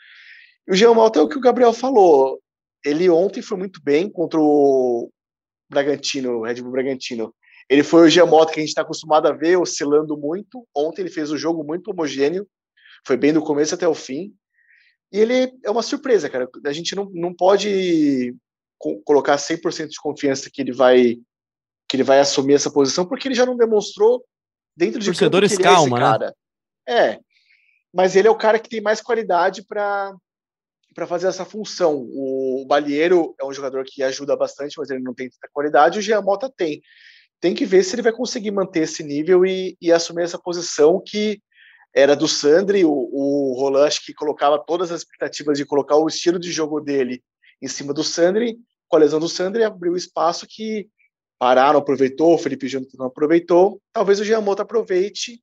e 0.67 0.73
o 0.73 0.75
Jean 0.75 0.95
Malta 0.95 1.19
é 1.19 1.23
o 1.23 1.29
que 1.29 1.37
o 1.37 1.41
Gabriel 1.41 1.73
falou. 1.73 2.41
Ele 2.85 3.11
ontem 3.11 3.43
foi 3.43 3.59
muito 3.59 3.81
bem 3.83 4.09
contra 4.09 4.39
o 4.41 5.11
Bragantino, 5.69 6.43
Red 6.43 6.63
Bull 6.63 6.71
Bragantino. 6.71 7.35
Ele 7.69 7.83
foi 7.83 8.07
o 8.07 8.09
Jean 8.09 8.27
Malta 8.27 8.53
que 8.53 8.61
a 8.61 8.63
gente 8.63 8.69
está 8.69 8.83
acostumado 8.83 9.27
a 9.27 9.33
ver 9.33 9.57
oscilando 9.57 10.17
muito. 10.17 10.65
Ontem 10.75 11.03
ele 11.03 11.11
fez 11.11 11.33
o 11.33 11.37
jogo 11.37 11.65
muito 11.65 11.91
homogêneo, 11.91 12.47
foi 13.05 13.17
bem 13.17 13.33
do 13.33 13.43
começo 13.43 13.75
até 13.75 13.89
o 13.89 13.95
fim. 13.95 14.33
E 15.13 15.19
ele 15.19 15.53
é 15.65 15.71
uma 15.71 15.83
surpresa, 15.83 16.31
cara. 16.31 16.49
A 16.65 16.73
gente 16.73 16.95
não, 16.95 17.11
não 17.13 17.35
pode 17.35 18.37
colocar 19.05 19.37
100% 19.37 19.89
de 19.89 20.01
confiança 20.01 20.49
que 20.53 20.63
ele 20.63 20.73
vai 20.73 21.19
que 21.91 21.97
ele 21.97 22.05
vai 22.05 22.21
assumir 22.21 22.53
essa 22.53 22.71
posição, 22.71 23.07
porque 23.07 23.27
ele 23.27 23.35
já 23.35 23.47
não 23.47 23.57
demonstrou 23.57 24.23
dentro 24.77 25.01
de 25.01 25.07
Torcedores 25.07 25.53
campo 25.53 25.63
que 25.63 25.67
ele 25.67 25.75
calma, 25.75 25.97
é 25.97 26.01
esse 26.01 26.11
cara. 26.11 26.27
Né? 26.27 26.33
É, 26.89 27.21
mas 27.93 28.17
ele 28.17 28.29
é 28.29 28.31
o 28.31 28.39
cara 28.39 28.59
que 28.59 28.69
tem 28.69 28.81
mais 28.81 29.01
qualidade 29.01 29.63
para 29.63 30.15
para 30.95 31.07
fazer 31.07 31.29
essa 31.29 31.45
função. 31.45 32.09
O 32.11 32.65
Balieiro 32.67 33.33
é 33.41 33.45
um 33.45 33.53
jogador 33.53 33.85
que 33.87 34.03
ajuda 34.03 34.37
bastante, 34.37 34.77
mas 34.77 34.91
ele 34.91 35.01
não 35.01 35.15
tem 35.15 35.31
tanta 35.31 35.49
qualidade, 35.53 35.99
o 35.99 36.03
Giamota 36.03 36.51
tem. 36.51 36.81
Tem 37.41 37.55
que 37.55 37.65
ver 37.65 37.85
se 37.85 37.95
ele 37.95 38.03
vai 38.03 38.11
conseguir 38.11 38.51
manter 38.51 38.81
esse 38.81 39.05
nível 39.05 39.47
e, 39.47 39.77
e 39.81 39.93
assumir 39.93 40.25
essa 40.25 40.41
posição 40.41 41.01
que 41.05 41.41
era 41.95 42.17
do 42.17 42.27
Sandri, 42.27 42.85
o, 42.85 42.91
o 42.91 43.55
Roland 43.61 44.01
que 44.05 44.13
colocava 44.13 44.59
todas 44.59 44.91
as 44.91 45.03
expectativas 45.03 45.57
de 45.57 45.65
colocar 45.65 45.97
o 45.97 46.09
estilo 46.09 46.39
de 46.39 46.51
jogo 46.51 46.81
dele 46.81 47.23
em 47.63 47.69
cima 47.69 47.95
do 47.95 48.03
Sandri, 48.03 48.59
com 48.89 48.97
a 48.97 49.01
lesão 49.01 49.21
do 49.21 49.29
Sandri 49.29 49.63
abriu 49.63 49.95
espaço 49.95 50.47
que 50.49 50.89
Pará 51.39 51.73
não 51.73 51.79
aproveitou, 51.79 52.35
o 52.35 52.39
Felipe 52.39 52.67
Júnior 52.67 52.91
não 52.95 53.07
aproveitou, 53.07 53.81
talvez 53.93 54.19
o 54.19 54.25
Giamota 54.25 54.63
aproveite 54.63 55.41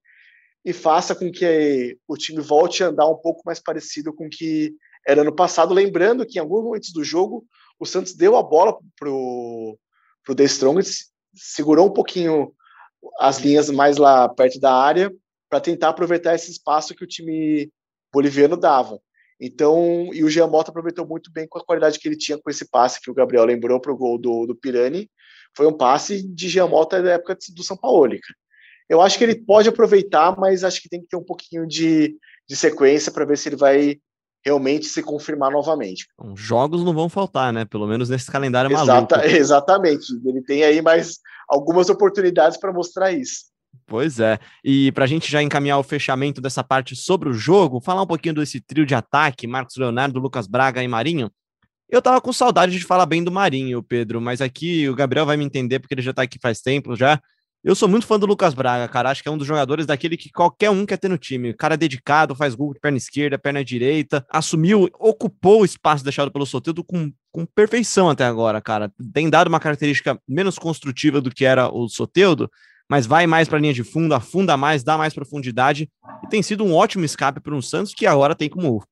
e 0.65 0.73
faça 0.73 1.13
com 1.13 1.31
que 1.31 1.95
o 2.07 2.17
time 2.17 2.41
volte 2.41 2.83
a 2.83 2.87
andar 2.87 3.07
um 3.07 3.15
pouco 3.15 3.43
mais 3.45 3.59
parecido 3.59 4.11
com 4.11 4.27
que 4.27 4.73
era 5.07 5.21
ano 5.21 5.33
passado, 5.33 5.75
lembrando 5.75 6.25
que 6.25 6.39
em 6.39 6.41
alguns 6.41 6.63
momentos 6.63 6.91
do 6.91 7.03
jogo 7.03 7.45
o 7.79 7.85
Santos 7.85 8.15
deu 8.15 8.35
a 8.35 8.41
bola 8.41 8.75
pro, 8.97 9.77
pro 10.23 10.33
The 10.33 10.45
Strongest, 10.45 11.09
segurou 11.35 11.87
um 11.87 11.93
pouquinho 11.93 12.51
as 13.19 13.37
linhas 13.37 13.69
mais 13.69 13.97
lá 13.97 14.27
perto 14.27 14.59
da 14.59 14.73
área 14.73 15.13
para 15.47 15.61
tentar 15.61 15.89
aproveitar 15.89 16.33
esse 16.33 16.49
espaço 16.49 16.95
que 16.95 17.03
o 17.03 17.07
time 17.07 17.71
boliviano 18.11 18.57
dava. 18.57 18.99
Então, 19.39 20.09
e 20.13 20.23
o 20.23 20.29
Jean 20.29 20.47
Mota 20.47 20.71
aproveitou 20.71 21.05
muito 21.05 21.31
bem 21.31 21.47
com 21.47 21.59
a 21.59 21.63
qualidade 21.63 21.99
que 21.99 22.07
ele 22.07 22.17
tinha 22.17 22.39
com 22.41 22.49
esse 22.49 22.67
passe 22.67 23.01
que 23.01 23.11
o 23.11 23.13
Gabriel 23.13 23.45
lembrou 23.45 23.79
para 23.79 23.91
o 23.91 23.97
gol 23.97 24.17
do, 24.17 24.47
do 24.47 24.55
Pirani. 24.55 25.11
Foi 25.55 25.67
um 25.67 25.77
passe 25.77 26.23
de 26.23 26.49
Jean 26.49 26.67
Mota 26.67 27.03
da 27.03 27.11
época 27.11 27.37
do 27.53 27.63
São 27.63 27.77
Paulo. 27.77 28.09
Cara. 28.09 28.44
Eu 28.89 29.01
acho 29.01 29.17
que 29.17 29.23
ele 29.23 29.35
pode 29.35 29.67
aproveitar, 29.69 30.37
mas 30.37 30.63
acho 30.63 30.81
que 30.81 30.89
tem 30.89 31.01
que 31.01 31.07
ter 31.07 31.17
um 31.17 31.23
pouquinho 31.23 31.67
de, 31.67 32.15
de 32.47 32.55
sequência 32.55 33.11
para 33.11 33.25
ver 33.25 33.37
se 33.37 33.49
ele 33.49 33.55
vai 33.55 33.97
realmente 34.45 34.85
se 34.85 35.01
confirmar 35.01 35.51
novamente. 35.51 36.05
Jogos 36.35 36.83
não 36.83 36.93
vão 36.93 37.09
faltar, 37.09 37.51
né? 37.51 37.65
Pelo 37.65 37.87
menos 37.87 38.09
nesse 38.09 38.31
calendário 38.31 38.71
Exata, 38.71 39.17
maluco. 39.17 39.29
Exatamente. 39.35 40.05
Ele 40.23 40.41
tem 40.43 40.63
aí 40.63 40.81
mais 40.81 41.19
algumas 41.49 41.89
oportunidades 41.89 42.57
para 42.57 42.71
mostrar 42.71 43.11
isso. 43.11 43.45
Pois 43.87 44.19
é. 44.19 44.39
E 44.63 44.91
para 44.91 45.03
a 45.03 45.07
gente 45.07 45.29
já 45.29 45.41
encaminhar 45.41 45.79
o 45.79 45.83
fechamento 45.83 46.39
dessa 46.39 46.63
parte 46.63 46.95
sobre 46.95 47.27
o 47.27 47.33
jogo, 47.33 47.81
falar 47.81 48.03
um 48.03 48.07
pouquinho 48.07 48.35
desse 48.35 48.61
trio 48.61 48.85
de 48.85 48.95
ataque, 48.95 49.47
Marcos 49.47 49.75
Leonardo, 49.77 50.19
Lucas 50.19 50.47
Braga 50.47 50.81
e 50.83 50.87
Marinho. 50.87 51.29
Eu 51.89 52.01
tava 52.01 52.21
com 52.21 52.33
saudade 52.33 52.77
de 52.77 52.83
falar 52.83 53.05
bem 53.05 53.23
do 53.23 53.31
Marinho, 53.31 53.83
Pedro, 53.83 54.19
mas 54.19 54.41
aqui 54.41 54.89
o 54.89 54.95
Gabriel 54.95 55.25
vai 55.25 55.37
me 55.37 55.45
entender 55.45 55.79
porque 55.79 55.93
ele 55.93 56.01
já 56.01 56.13
tá 56.13 56.23
aqui 56.23 56.39
faz 56.41 56.61
tempo 56.61 56.95
já. 56.95 57.19
Eu 57.65 57.73
sou 57.73 57.89
muito 57.89 58.05
fã 58.05 58.19
do 58.19 58.27
Lucas 58.27 58.53
Braga, 58.53 58.87
cara. 58.87 59.09
Acho 59.09 59.23
que 59.23 59.27
é 59.27 59.31
um 59.31 59.39
dos 59.39 59.47
jogadores 59.47 59.87
daquele 59.87 60.15
que 60.15 60.31
qualquer 60.31 60.69
um 60.69 60.85
quer 60.85 60.97
ter 60.97 61.09
no 61.09 61.17
time. 61.17 61.49
O 61.49 61.57
cara 61.57 61.73
é 61.73 61.77
dedicado, 61.77 62.35
faz 62.35 62.53
gol 62.53 62.71
de 62.75 62.79
perna 62.79 62.99
esquerda, 62.99 63.39
perna 63.39 63.65
direita, 63.65 64.23
assumiu, 64.31 64.87
ocupou 64.99 65.61
o 65.61 65.65
espaço 65.65 66.03
deixado 66.03 66.31
pelo 66.31 66.45
Soteldo 66.45 66.83
com, 66.83 67.11
com 67.31 67.43
perfeição 67.43 68.07
até 68.07 68.23
agora, 68.23 68.61
cara. 68.61 68.93
Tem 69.11 69.31
dado 69.31 69.47
uma 69.47 69.59
característica 69.59 70.15
menos 70.27 70.59
construtiva 70.59 71.19
do 71.19 71.31
que 71.31 71.43
era 71.43 71.67
o 71.67 71.89
Soteudo, 71.89 72.51
mas 72.87 73.07
vai 73.07 73.25
mais 73.25 73.47
para 73.47 73.57
a 73.57 73.61
linha 73.61 73.73
de 73.73 73.83
fundo, 73.83 74.13
afunda 74.13 74.55
mais, 74.55 74.83
dá 74.83 74.95
mais 74.95 75.15
profundidade 75.15 75.89
e 76.23 76.27
tem 76.27 76.43
sido 76.43 76.63
um 76.63 76.75
ótimo 76.75 77.03
escape 77.03 77.39
para 77.39 77.55
um 77.55 77.63
Santos 77.63 77.95
que 77.95 78.05
agora 78.05 78.35
tem 78.35 78.47
como 78.47 78.83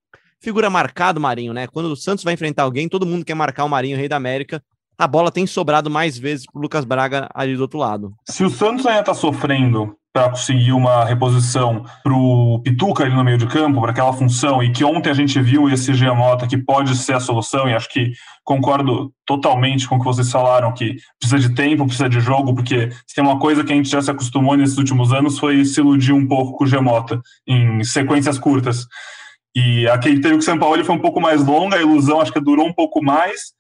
figura 0.41 0.67
marcado 0.71 1.21
Marinho, 1.21 1.53
né? 1.53 1.67
Quando 1.67 1.91
o 1.91 1.95
Santos 1.95 2.23
vai 2.23 2.33
enfrentar 2.33 2.63
alguém, 2.63 2.89
todo 2.89 3.05
mundo 3.05 3.23
quer 3.23 3.35
marcar 3.35 3.65
o 3.65 3.69
Marinho, 3.69 3.97
rei 3.97 4.09
da 4.09 4.15
América. 4.15 4.63
A 4.97 5.07
bola 5.07 5.31
tem 5.31 5.45
sobrado 5.47 5.89
mais 5.89 6.17
vezes 6.17 6.45
para 6.45 6.59
o 6.59 6.61
Lucas 6.61 6.85
Braga 6.85 7.29
ali 7.33 7.55
do 7.55 7.61
outro 7.61 7.79
lado. 7.79 8.13
Se 8.27 8.43
o 8.43 8.49
Santos 8.49 8.85
ainda 8.85 9.01
está 9.01 9.13
sofrendo 9.13 9.95
para 10.13 10.29
conseguir 10.29 10.73
uma 10.73 11.03
reposição 11.03 11.83
para 12.03 12.13
o 12.13 12.59
Pituca 12.63 13.03
ali 13.03 13.15
no 13.15 13.23
meio 13.23 13.37
de 13.39 13.47
campo, 13.47 13.81
para 13.81 13.89
aquela 13.89 14.13
função, 14.13 14.61
e 14.61 14.71
que 14.71 14.83
ontem 14.83 15.09
a 15.09 15.13
gente 15.13 15.41
viu 15.41 15.67
esse 15.67 15.91
Giamota 15.95 16.45
que 16.45 16.55
pode 16.55 16.95
ser 16.95 17.15
a 17.15 17.19
solução, 17.19 17.67
e 17.67 17.73
acho 17.73 17.89
que 17.89 18.11
concordo 18.43 19.11
totalmente 19.25 19.89
com 19.89 19.95
o 19.95 19.99
que 19.99 20.05
vocês 20.05 20.31
falaram, 20.31 20.71
que 20.71 20.97
precisa 21.19 21.39
de 21.39 21.55
tempo, 21.55 21.85
precisa 21.85 22.07
de 22.07 22.19
jogo, 22.19 22.53
porque 22.53 22.91
se 23.07 23.15
tem 23.15 23.23
uma 23.23 23.39
coisa 23.39 23.63
que 23.63 23.73
a 23.73 23.75
gente 23.75 23.89
já 23.89 24.03
se 24.03 24.11
acostumou 24.11 24.55
nesses 24.55 24.77
últimos 24.77 25.11
anos 25.11 25.39
foi 25.39 25.65
se 25.65 25.79
iludir 25.79 26.13
um 26.13 26.27
pouco 26.27 26.57
com 26.57 26.63
o 26.63 26.67
Giamota, 26.67 27.19
em 27.47 27.83
sequências 27.83 28.37
curtas. 28.37 28.85
E 29.55 29.87
aquele 29.87 30.21
teve 30.21 30.35
com 30.35 30.41
o 30.41 30.43
São 30.43 30.59
Paulo 30.59 30.85
foi 30.85 30.95
um 30.95 31.01
pouco 31.01 31.19
mais 31.19 31.43
longa, 31.43 31.77
a 31.77 31.81
ilusão 31.81 32.21
acho 32.21 32.31
que 32.31 32.39
durou 32.39 32.67
um 32.67 32.73
pouco 32.73 33.03
mais, 33.03 33.51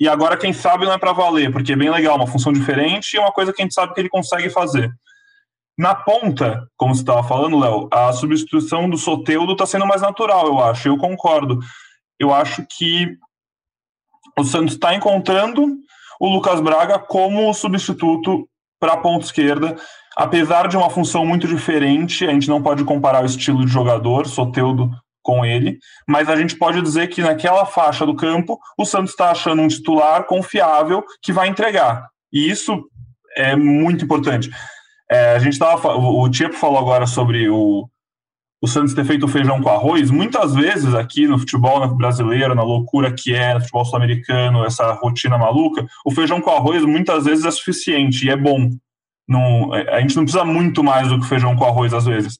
e 0.00 0.08
agora 0.08 0.36
quem 0.36 0.52
sabe 0.52 0.84
não 0.84 0.92
é 0.92 0.98
para 0.98 1.12
valer, 1.12 1.52
porque 1.52 1.72
é 1.72 1.76
bem 1.76 1.90
legal, 1.90 2.16
uma 2.16 2.26
função 2.26 2.52
diferente 2.52 3.14
e 3.14 3.18
uma 3.18 3.32
coisa 3.32 3.52
que 3.52 3.62
a 3.62 3.64
gente 3.64 3.74
sabe 3.74 3.94
que 3.94 4.00
ele 4.00 4.08
consegue 4.08 4.50
fazer. 4.50 4.92
Na 5.76 5.94
ponta, 5.94 6.68
como 6.76 6.94
você 6.94 7.00
estava 7.00 7.26
falando, 7.26 7.58
Léo, 7.58 7.88
a 7.92 8.12
substituição 8.12 8.88
do 8.88 8.96
Soteudo 8.96 9.52
está 9.52 9.66
sendo 9.66 9.86
mais 9.86 10.02
natural, 10.02 10.46
eu 10.46 10.60
acho. 10.62 10.88
Eu 10.88 10.96
concordo. 10.96 11.58
Eu 12.18 12.32
acho 12.32 12.64
que 12.76 13.16
o 14.38 14.44
Santos 14.44 14.74
está 14.74 14.94
encontrando 14.94 15.66
o 16.20 16.28
Lucas 16.28 16.60
Braga 16.60 16.98
como 16.98 17.52
substituto 17.52 18.48
para 18.78 18.92
a 18.92 18.96
ponta 18.96 19.24
esquerda, 19.24 19.76
apesar 20.16 20.68
de 20.68 20.76
uma 20.76 20.90
função 20.90 21.26
muito 21.26 21.48
diferente. 21.48 22.24
A 22.24 22.30
gente 22.30 22.48
não 22.48 22.62
pode 22.62 22.84
comparar 22.84 23.22
o 23.22 23.26
estilo 23.26 23.64
de 23.64 23.72
jogador, 23.72 24.28
Soteudo, 24.28 24.90
com 25.24 25.44
ele, 25.44 25.78
mas 26.06 26.28
a 26.28 26.36
gente 26.36 26.54
pode 26.56 26.80
dizer 26.82 27.08
que 27.08 27.22
naquela 27.22 27.64
faixa 27.64 28.04
do 28.04 28.14
campo, 28.14 28.60
o 28.78 28.84
Santos 28.84 29.10
está 29.10 29.30
achando 29.30 29.62
um 29.62 29.68
titular 29.68 30.24
confiável 30.24 31.02
que 31.22 31.32
vai 31.32 31.48
entregar. 31.48 32.06
E 32.30 32.48
isso 32.48 32.84
é 33.36 33.56
muito 33.56 34.04
importante. 34.04 34.50
É, 35.10 35.34
a 35.34 35.38
gente 35.38 35.58
tava, 35.58 35.96
o 35.96 36.28
Tiepo 36.28 36.54
falou 36.54 36.78
agora 36.78 37.06
sobre 37.06 37.48
o, 37.48 37.88
o 38.62 38.68
Santos 38.68 38.94
ter 38.94 39.04
feito 39.04 39.26
feijão 39.26 39.60
com 39.62 39.70
arroz. 39.70 40.10
Muitas 40.10 40.54
vezes 40.54 40.94
aqui 40.94 41.26
no 41.26 41.38
futebol 41.38 41.86
brasileiro, 41.96 42.54
na 42.54 42.62
loucura 42.62 43.12
que 43.12 43.34
é, 43.34 43.54
no 43.54 43.60
futebol 43.60 43.84
sul-americano, 43.84 44.64
essa 44.64 44.92
rotina 44.92 45.38
maluca, 45.38 45.86
o 46.04 46.10
feijão 46.10 46.40
com 46.40 46.50
arroz 46.50 46.84
muitas 46.84 47.24
vezes 47.24 47.44
é 47.44 47.50
suficiente 47.50 48.26
e 48.26 48.30
é 48.30 48.36
bom. 48.36 48.70
Não, 49.26 49.74
é, 49.74 49.96
a 49.96 50.00
gente 50.00 50.16
não 50.16 50.24
precisa 50.24 50.44
muito 50.44 50.84
mais 50.84 51.08
do 51.08 51.18
que 51.18 51.26
feijão 51.26 51.56
com 51.56 51.64
arroz 51.64 51.94
às 51.94 52.04
vezes. 52.04 52.38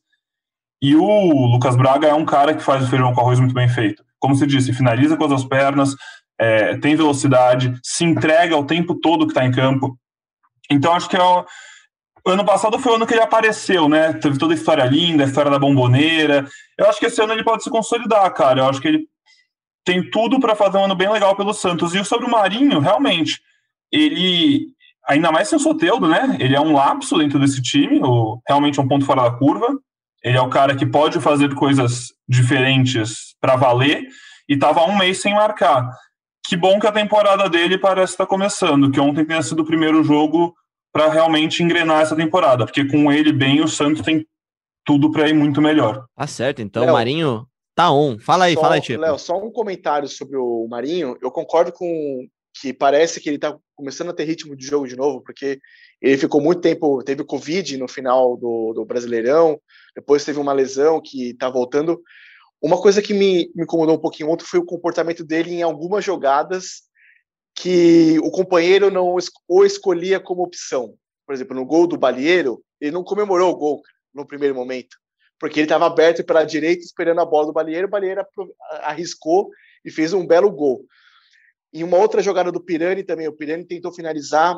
E 0.85 0.95
o 0.95 1.47
Lucas 1.47 1.77
Braga 1.77 2.09
é 2.09 2.13
um 2.13 2.27
cara 2.27 2.53
que 2.53 2.63
faz 2.63 2.85
o 2.85 2.91
feijão 2.91 3.15
com 3.15 3.21
arroz 3.23 3.41
muito 3.41 3.55
bem 3.55 3.67
feito. 3.67 4.05
Como 4.19 4.37
você 4.37 4.47
disse, 4.47 4.71
finaliza 4.71 5.17
com 5.17 5.25
as 5.25 5.31
duas 5.31 5.43
pernas, 5.43 5.97
é, 6.39 6.77
tem 6.77 6.95
velocidade, 6.95 7.75
se 7.83 8.05
entrega 8.05 8.55
o 8.55 8.67
tempo 8.67 8.95
todo 8.95 9.25
que 9.25 9.33
está 9.33 9.47
em 9.47 9.51
campo. 9.51 9.99
Então 10.71 10.93
acho 10.93 11.09
que 11.09 11.17
é, 11.17 11.21
ano 12.27 12.45
passado 12.45 12.79
foi 12.79 12.93
o 12.93 12.97
ano 12.97 13.07
que 13.07 13.15
ele 13.15 13.23
apareceu, 13.23 13.89
né? 13.89 14.13
Teve 14.13 14.39
toda 14.39 14.53
a 14.53 14.55
história 14.55 14.85
linda, 14.85 15.25
a 15.25 15.27
história 15.27 15.51
da 15.51 15.59
bomboneira. 15.59 16.47
Eu 16.77 16.87
acho 16.87 17.01
que 17.01 17.07
esse 17.07 17.19
ano 17.23 17.33
ele 17.33 17.45
pode 17.45 17.65
se 17.65 17.71
consolidar, 17.71 18.31
cara. 18.35 18.61
Eu 18.61 18.69
acho 18.69 18.79
que 18.79 18.89
ele 18.89 19.09
tem 19.87 20.11
tudo 20.11 20.39
para 20.39 20.55
fazer 20.55 20.77
um 20.77 20.85
ano 20.85 20.95
bem 20.95 21.09
legal 21.09 21.35
pelo 21.35 21.55
Santos. 21.55 21.95
E 21.95 22.05
sobre 22.05 22.27
o 22.27 22.31
Marinho, 22.31 22.79
realmente, 22.79 23.41
ele, 23.91 24.67
ainda 25.09 25.33
mais 25.33 25.49
sem 25.49 25.57
o 25.57 25.63
Soteudo, 25.63 26.07
né? 26.07 26.37
Ele 26.39 26.55
é 26.55 26.61
um 26.61 26.75
lapso 26.75 27.17
dentro 27.17 27.39
desse 27.39 27.63
time, 27.63 28.03
ou 28.03 28.43
realmente 28.47 28.79
é 28.79 28.83
um 28.83 28.89
ponto 28.89 29.07
fora 29.07 29.23
da 29.23 29.31
curva. 29.31 29.79
Ele 30.25 30.39
é 30.39 30.41
o 30.41 30.49
cara 30.49 30.75
que 30.75 30.87
pode 30.87 31.21
fazer 31.21 31.55
coisas 31.55 32.09
diferentes 32.27 33.37
para 33.41 33.57
valer 33.57 34.09
e 34.49 34.55
estava 34.55 34.83
um 34.85 34.97
mês 34.97 35.21
sem 35.21 35.35
marcar. 35.35 35.87
Que 36.47 36.57
bom 36.57 36.81
que 36.81 36.87
a 36.87 36.93
temporada 36.93 37.49
dele 37.49 37.77
parece 37.77 38.15
estar 38.15 38.25
tá 38.25 38.31
começando, 38.31 38.91
que 38.91 38.99
ontem 38.99 39.25
tenha 39.25 39.43
sido 39.43 39.61
o 39.61 39.67
primeiro 39.67 40.03
jogo 40.03 40.55
para 40.93 41.11
realmente 41.11 41.63
engrenar 41.63 42.01
essa 42.01 42.17
temporada, 42.17 42.65
porque 42.65 42.87
com 42.87 43.13
ele 43.13 43.33
bem 43.33 43.61
o 43.61 43.69
Santos 43.69 44.03
tem 44.03 44.27
tudo 44.85 45.11
para 45.11 45.29
ir 45.29 45.35
muito 45.35 45.61
melhor. 45.61 46.07
Tá 46.17 46.27
certo, 46.27 46.63
então 46.63 46.85
o 46.85 46.93
Marinho 46.93 47.47
tá 47.75 47.91
on. 47.91 48.19
Fala 48.19 48.45
aí, 48.45 48.55
só, 48.55 48.61
fala 48.61 48.75
aí, 48.77 48.81
Tipo. 48.81 49.01
Léo, 49.01 49.19
só 49.19 49.37
um 49.37 49.51
comentário 49.51 50.09
sobre 50.09 50.37
o 50.37 50.67
Marinho. 50.69 51.17
Eu 51.21 51.31
concordo 51.31 51.73
com 51.73 52.27
que 52.55 52.73
parece 52.73 53.21
que 53.21 53.29
ele 53.29 53.39
tá 53.39 53.59
começando 53.75 54.11
a 54.11 54.15
ter 54.15 54.25
ritmo 54.25 54.55
de 54.55 54.65
jogo 54.65 54.87
de 54.87 54.97
novo, 54.97 55.21
porque 55.21 55.59
ele 56.01 56.17
ficou 56.17 56.41
muito 56.41 56.61
tempo, 56.61 57.03
teve 57.03 57.25
Covid 57.25 57.77
no 57.77 57.89
final 57.89 58.37
do, 58.37 58.73
do 58.73 58.85
Brasileirão, 58.85 59.61
depois 59.95 60.25
teve 60.25 60.39
uma 60.39 60.53
lesão 60.53 61.01
que 61.03 61.31
está 61.31 61.51
voltando. 61.51 62.01
Uma 62.63 62.81
coisa 62.81 63.03
que 63.03 63.13
me, 63.13 63.51
me 63.55 63.65
incomodou 63.65 63.97
um 63.97 64.01
pouquinho 64.01 64.31
ontem 64.31 64.45
foi 64.45 64.61
o 64.61 64.65
comportamento 64.65 65.25
dele 65.25 65.53
em 65.53 65.63
algumas 65.63 66.05
jogadas 66.05 66.83
que 67.55 68.19
o 68.21 68.31
companheiro 68.31 68.91
não 68.91 69.17
o 69.49 69.65
escolhia 69.65 70.21
como 70.21 70.43
opção. 70.43 70.95
Por 71.27 71.35
exemplo, 71.35 71.57
no 71.57 71.65
gol 71.65 71.87
do 71.87 71.99
Balieiro, 71.99 72.63
ele 72.81 72.93
não 72.93 73.03
comemorou 73.03 73.51
o 73.51 73.57
gol 73.57 73.83
no 74.15 74.27
primeiro 74.27 74.55
momento, 74.55 74.97
porque 75.41 75.59
ele 75.59 75.65
estava 75.65 75.87
aberto 75.87 76.25
pela 76.25 76.45
direita 76.45 76.85
esperando 76.85 77.21
a 77.21 77.27
bola 77.27 77.47
do 77.47 77.53
Balieiro, 77.53 77.89
o 77.89 77.91
Balieiro 77.91 78.25
arriscou 78.83 79.51
e 79.85 79.91
fez 79.91 80.13
um 80.13 80.27
belo 80.27 80.51
gol. 80.51 80.87
E 81.75 81.83
uma 81.83 81.99
outra 81.99 82.23
jogada 82.23 82.53
do 82.53 82.61
Pirani 82.61 83.03
também, 83.03 83.27
o 83.27 83.33
Pirani 83.33 83.65
tentou 83.65 83.93
finalizar, 83.93 84.57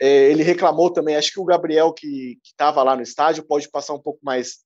é, 0.00 0.30
ele 0.30 0.42
reclamou 0.42 0.90
também, 0.90 1.16
acho 1.16 1.32
que 1.32 1.40
o 1.40 1.44
Gabriel 1.44 1.92
que 1.92 2.38
estava 2.44 2.82
lá 2.82 2.94
no 2.94 3.02
estádio 3.02 3.42
pode 3.42 3.68
passar 3.70 3.94
um 3.94 3.98
pouco 3.98 4.20
mais 4.22 4.58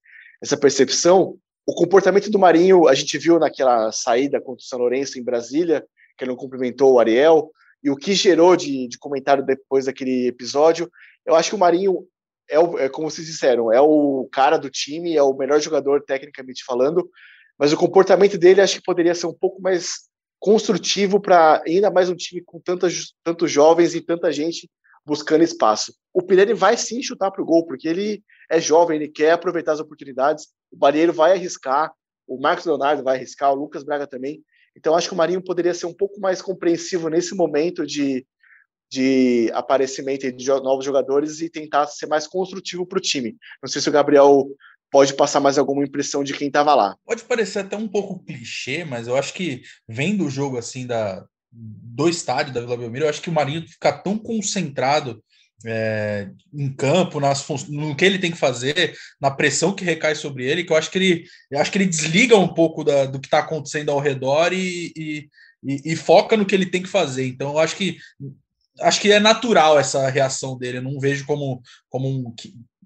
essa 0.42 0.56
percepção. 0.56 1.38
O 1.64 1.72
comportamento 1.72 2.30
do 2.30 2.38
Marinho, 2.38 2.88
a 2.88 2.94
gente 2.94 3.16
viu 3.16 3.38
naquela 3.38 3.92
saída 3.92 4.40
contra 4.40 4.60
o 4.62 4.66
São 4.66 4.80
Lourenço 4.80 5.18
em 5.18 5.24
Brasília, 5.24 5.86
que 6.18 6.24
ele 6.24 6.32
não 6.32 6.36
cumprimentou 6.36 6.92
o 6.92 6.98
Ariel, 6.98 7.50
e 7.82 7.90
o 7.90 7.96
que 7.96 8.12
gerou 8.12 8.56
de, 8.56 8.88
de 8.88 8.98
comentário 8.98 9.44
depois 9.44 9.84
daquele 9.84 10.26
episódio, 10.26 10.90
eu 11.24 11.34
acho 11.34 11.50
que 11.50 11.54
o 11.54 11.58
Marinho 11.58 12.06
é, 12.48 12.58
o, 12.58 12.78
é, 12.78 12.88
como 12.88 13.10
vocês 13.10 13.26
disseram, 13.26 13.72
é 13.72 13.80
o 13.80 14.28
cara 14.32 14.56
do 14.56 14.68
time, 14.68 15.16
é 15.16 15.22
o 15.22 15.34
melhor 15.34 15.60
jogador 15.60 16.02
tecnicamente 16.02 16.64
falando, 16.64 17.08
mas 17.58 17.72
o 17.72 17.76
comportamento 17.76 18.36
dele 18.36 18.60
acho 18.60 18.76
que 18.76 18.84
poderia 18.84 19.14
ser 19.14 19.26
um 19.26 19.34
pouco 19.34 19.62
mais 19.62 20.08
construtivo 20.44 21.18
para 21.18 21.62
ainda 21.66 21.90
mais 21.90 22.10
um 22.10 22.14
time 22.14 22.42
com 22.42 22.60
tantas, 22.60 23.14
tantos 23.24 23.50
jovens 23.50 23.94
e 23.94 24.00
tanta 24.02 24.30
gente 24.30 24.70
buscando 25.02 25.42
espaço. 25.42 25.94
O 26.12 26.20
Pirelli 26.20 26.52
vai 26.52 26.76
sim 26.76 27.02
chutar 27.02 27.30
para 27.30 27.40
o 27.40 27.46
gol, 27.46 27.64
porque 27.64 27.88
ele 27.88 28.22
é 28.50 28.60
jovem, 28.60 28.96
ele 28.96 29.08
quer 29.08 29.30
aproveitar 29.30 29.72
as 29.72 29.80
oportunidades, 29.80 30.48
o 30.70 30.76
Barreiro 30.76 31.14
vai 31.14 31.32
arriscar, 31.32 31.90
o 32.28 32.38
Marcos 32.38 32.66
Leonardo 32.66 33.02
vai 33.02 33.16
arriscar, 33.16 33.52
o 33.52 33.54
Lucas 33.54 33.84
Braga 33.84 34.06
também. 34.06 34.44
Então, 34.76 34.94
acho 34.94 35.08
que 35.08 35.14
o 35.14 35.16
Marinho 35.16 35.42
poderia 35.42 35.72
ser 35.72 35.86
um 35.86 35.94
pouco 35.94 36.20
mais 36.20 36.42
compreensivo 36.42 37.08
nesse 37.08 37.34
momento 37.34 37.86
de, 37.86 38.26
de 38.92 39.50
aparecimento 39.54 40.30
de 40.30 40.46
novos 40.46 40.84
jogadores 40.84 41.40
e 41.40 41.48
tentar 41.48 41.86
ser 41.86 42.06
mais 42.06 42.26
construtivo 42.26 42.84
para 42.84 42.98
o 42.98 43.02
time. 43.02 43.34
Não 43.62 43.70
sei 43.70 43.80
se 43.80 43.88
o 43.88 43.92
Gabriel 43.92 44.46
pode 44.94 45.12
passar 45.14 45.40
mais 45.40 45.58
alguma 45.58 45.82
impressão 45.82 46.22
de 46.22 46.32
quem 46.32 46.46
estava 46.46 46.72
lá. 46.72 46.96
Pode 47.04 47.24
parecer 47.24 47.58
até 47.58 47.76
um 47.76 47.88
pouco 47.88 48.24
clichê, 48.24 48.84
mas 48.84 49.08
eu 49.08 49.16
acho 49.16 49.34
que 49.34 49.62
vendo 49.88 50.24
o 50.24 50.30
jogo 50.30 50.56
assim 50.56 50.86
da 50.86 51.26
do 51.50 52.08
estádio 52.08 52.54
da 52.54 52.60
Vila 52.60 52.76
Belmiro, 52.76 53.04
eu 53.04 53.08
acho 53.08 53.20
que 53.20 53.28
o 53.28 53.32
Marinho 53.32 53.66
fica 53.66 53.90
tão 53.92 54.16
concentrado 54.16 55.20
é, 55.66 56.28
em 56.52 56.72
campo, 56.72 57.18
nas 57.18 57.44
no 57.68 57.96
que 57.96 58.04
ele 58.04 58.20
tem 58.20 58.30
que 58.30 58.38
fazer, 58.38 58.94
na 59.20 59.32
pressão 59.32 59.74
que 59.74 59.84
recai 59.84 60.14
sobre 60.14 60.44
ele, 60.44 60.62
que 60.62 60.72
eu 60.72 60.76
acho 60.76 60.92
que 60.92 60.98
ele, 60.98 61.24
acho 61.54 61.72
que 61.72 61.78
ele 61.78 61.86
desliga 61.86 62.36
um 62.36 62.54
pouco 62.54 62.84
da, 62.84 63.04
do 63.04 63.18
que 63.18 63.26
está 63.26 63.40
acontecendo 63.40 63.90
ao 63.90 63.98
redor 63.98 64.52
e, 64.52 64.92
e, 64.96 65.28
e, 65.64 65.92
e, 65.92 65.96
foca 65.96 66.36
no 66.36 66.46
que 66.46 66.54
ele 66.54 66.66
tem 66.66 66.82
que 66.82 66.88
fazer. 66.88 67.26
Então, 67.26 67.50
eu 67.50 67.58
acho 67.58 67.74
que 67.74 67.98
acho 68.80 69.00
que 69.00 69.10
é 69.10 69.20
natural 69.20 69.78
essa 69.78 70.08
reação 70.08 70.56
dele. 70.56 70.78
Eu 70.78 70.82
não 70.82 70.98
vejo 70.98 71.24
como, 71.26 71.62
como 71.88 72.08
um, 72.08 72.34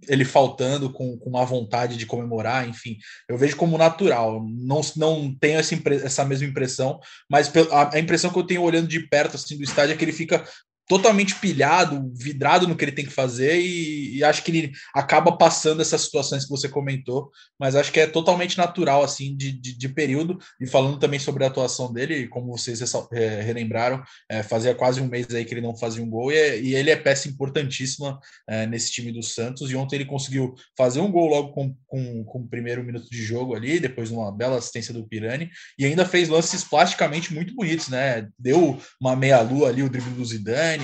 ele 0.06 0.24
faltando 0.24 0.92
com, 0.92 1.16
com 1.18 1.30
uma 1.30 1.44
vontade 1.44 1.96
de 1.96 2.06
comemorar, 2.06 2.68
enfim, 2.68 2.96
eu 3.28 3.36
vejo 3.36 3.56
como 3.56 3.78
natural. 3.78 4.44
Não, 4.48 4.80
não 4.96 5.34
tenho 5.40 5.58
essa, 5.58 5.74
essa 6.04 6.24
mesma 6.24 6.46
impressão, 6.46 7.00
mas 7.28 7.50
a, 7.70 7.96
a 7.96 7.98
impressão 7.98 8.30
que 8.30 8.38
eu 8.38 8.46
tenho 8.46 8.62
olhando 8.62 8.88
de 8.88 9.00
perto 9.00 9.36
assim 9.36 9.56
do 9.56 9.64
estádio 9.64 9.94
é 9.94 9.96
que 9.96 10.04
ele 10.04 10.12
fica 10.12 10.44
totalmente 10.88 11.34
pilhado, 11.34 12.10
vidrado 12.14 12.66
no 12.66 12.74
que 12.74 12.82
ele 12.82 12.92
tem 12.92 13.04
que 13.04 13.12
fazer 13.12 13.60
e, 13.60 14.16
e, 14.16 14.24
acho 14.24 14.42
que 14.42 14.50
ele 14.50 14.72
acaba 14.94 15.36
passando 15.36 15.82
essas 15.82 16.00
situações 16.00 16.44
que 16.44 16.50
você 16.50 16.66
comentou, 16.66 17.30
mas 17.60 17.76
acho 17.76 17.92
que 17.92 18.00
é 18.00 18.06
totalmente 18.06 18.56
natural 18.56 19.02
assim 19.02 19.36
de, 19.36 19.52
de, 19.52 19.76
de 19.76 19.88
período 19.90 20.38
e 20.58 20.66
falando 20.66 20.98
também 20.98 21.20
sobre 21.20 21.44
a 21.44 21.48
atuação 21.48 21.92
dele, 21.92 22.26
como 22.28 22.56
vocês 22.56 22.80
é, 23.12 23.42
relembraram, 23.42 24.02
é, 24.30 24.42
fazia 24.42 24.74
quase 24.74 25.00
um 25.02 25.06
mês 25.06 25.28
aí 25.34 25.44
que 25.44 25.52
ele 25.52 25.60
não 25.60 25.76
fazia 25.76 26.02
um 26.02 26.08
gol 26.08 26.32
e, 26.32 26.36
é, 26.36 26.58
e 26.58 26.74
ele 26.74 26.90
é 26.90 26.96
peça 26.96 27.28
importantíssima 27.28 28.18
é, 28.48 28.66
nesse 28.66 28.90
time 28.90 29.12
do 29.12 29.22
Santos 29.22 29.70
e 29.70 29.76
ontem 29.76 29.96
ele 29.96 30.06
conseguiu 30.06 30.54
fazer 30.74 31.00
um 31.00 31.12
gol 31.12 31.28
logo 31.28 31.52
com, 31.52 31.76
com, 31.86 32.24
com 32.24 32.38
o 32.38 32.48
primeiro 32.48 32.82
minuto 32.82 33.10
de 33.10 33.22
jogo 33.22 33.54
ali, 33.54 33.78
depois 33.78 34.08
de 34.08 34.14
uma 34.14 34.32
bela 34.32 34.56
assistência 34.56 34.94
do 34.94 35.06
Pirani 35.06 35.50
e 35.78 35.84
ainda 35.84 36.06
fez 36.06 36.30
lances 36.30 36.64
plasticamente 36.64 37.34
muito 37.34 37.54
bonitos, 37.54 37.88
né? 37.88 38.26
Deu 38.38 38.80
uma 38.98 39.14
meia 39.14 39.42
lua 39.42 39.68
ali 39.68 39.82
o 39.82 39.90
drible 39.90 40.14
do 40.14 40.24
Zidane 40.24 40.77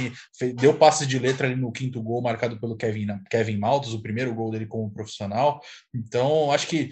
deu 0.54 0.74
passe 0.74 1.06
de 1.06 1.18
letra 1.18 1.46
ali 1.46 1.56
no 1.56 1.72
quinto 1.72 2.02
gol, 2.02 2.22
marcado 2.22 2.58
pelo 2.58 2.76
Kevin, 2.76 3.06
Kevin 3.30 3.56
Maltos, 3.56 3.94
o 3.94 4.02
primeiro 4.02 4.34
gol 4.34 4.50
dele 4.50 4.66
como 4.66 4.90
profissional. 4.90 5.60
Então, 5.94 6.50
acho 6.52 6.66
que 6.66 6.90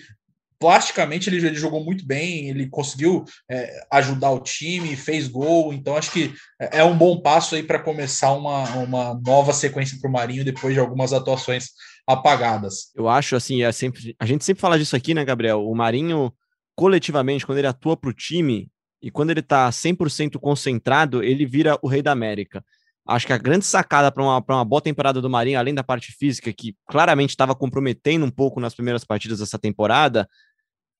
plasticamente 0.62 1.28
ele, 1.28 1.44
ele 1.44 1.56
jogou 1.56 1.84
muito 1.84 2.06
bem, 2.06 2.48
ele 2.48 2.68
conseguiu 2.68 3.24
é, 3.50 3.84
ajudar 3.90 4.30
o 4.30 4.38
time, 4.38 4.94
fez 4.94 5.26
gol, 5.26 5.74
então 5.74 5.96
acho 5.96 6.12
que 6.12 6.32
é, 6.60 6.78
é 6.78 6.84
um 6.84 6.96
bom 6.96 7.20
passo 7.20 7.56
aí 7.56 7.64
para 7.64 7.80
começar 7.80 8.32
uma, 8.32 8.62
uma 8.76 9.20
nova 9.26 9.52
sequência 9.52 9.98
para 10.00 10.08
o 10.08 10.12
Marinho 10.12 10.44
depois 10.44 10.72
de 10.72 10.78
algumas 10.78 11.12
atuações 11.12 11.70
apagadas. 12.06 12.92
Eu 12.94 13.08
acho 13.08 13.34
assim, 13.34 13.64
é 13.64 13.72
sempre, 13.72 14.14
a 14.20 14.24
gente 14.24 14.44
sempre 14.44 14.60
fala 14.60 14.78
disso 14.78 14.94
aqui, 14.94 15.14
né, 15.14 15.24
Gabriel? 15.24 15.66
O 15.66 15.74
Marinho, 15.74 16.32
coletivamente, 16.76 17.44
quando 17.44 17.58
ele 17.58 17.66
atua 17.66 17.96
para 17.96 18.10
o 18.10 18.14
time 18.14 18.70
e 19.02 19.10
quando 19.10 19.30
ele 19.30 19.40
está 19.40 19.68
100% 19.68 20.38
concentrado, 20.38 21.24
ele 21.24 21.44
vira 21.44 21.76
o 21.82 21.88
rei 21.88 22.02
da 22.02 22.12
América. 22.12 22.64
Acho 23.06 23.26
que 23.26 23.32
a 23.32 23.38
grande 23.38 23.64
sacada 23.64 24.12
para 24.12 24.22
uma, 24.22 24.44
uma 24.48 24.64
boa 24.64 24.80
temporada 24.80 25.20
do 25.20 25.28
Marinho, 25.28 25.58
além 25.58 25.74
da 25.74 25.82
parte 25.82 26.12
física, 26.12 26.52
que 26.52 26.76
claramente 26.86 27.30
estava 27.30 27.54
comprometendo 27.54 28.24
um 28.24 28.30
pouco 28.30 28.60
nas 28.60 28.74
primeiras 28.74 29.04
partidas 29.04 29.40
dessa 29.40 29.58
temporada, 29.58 30.28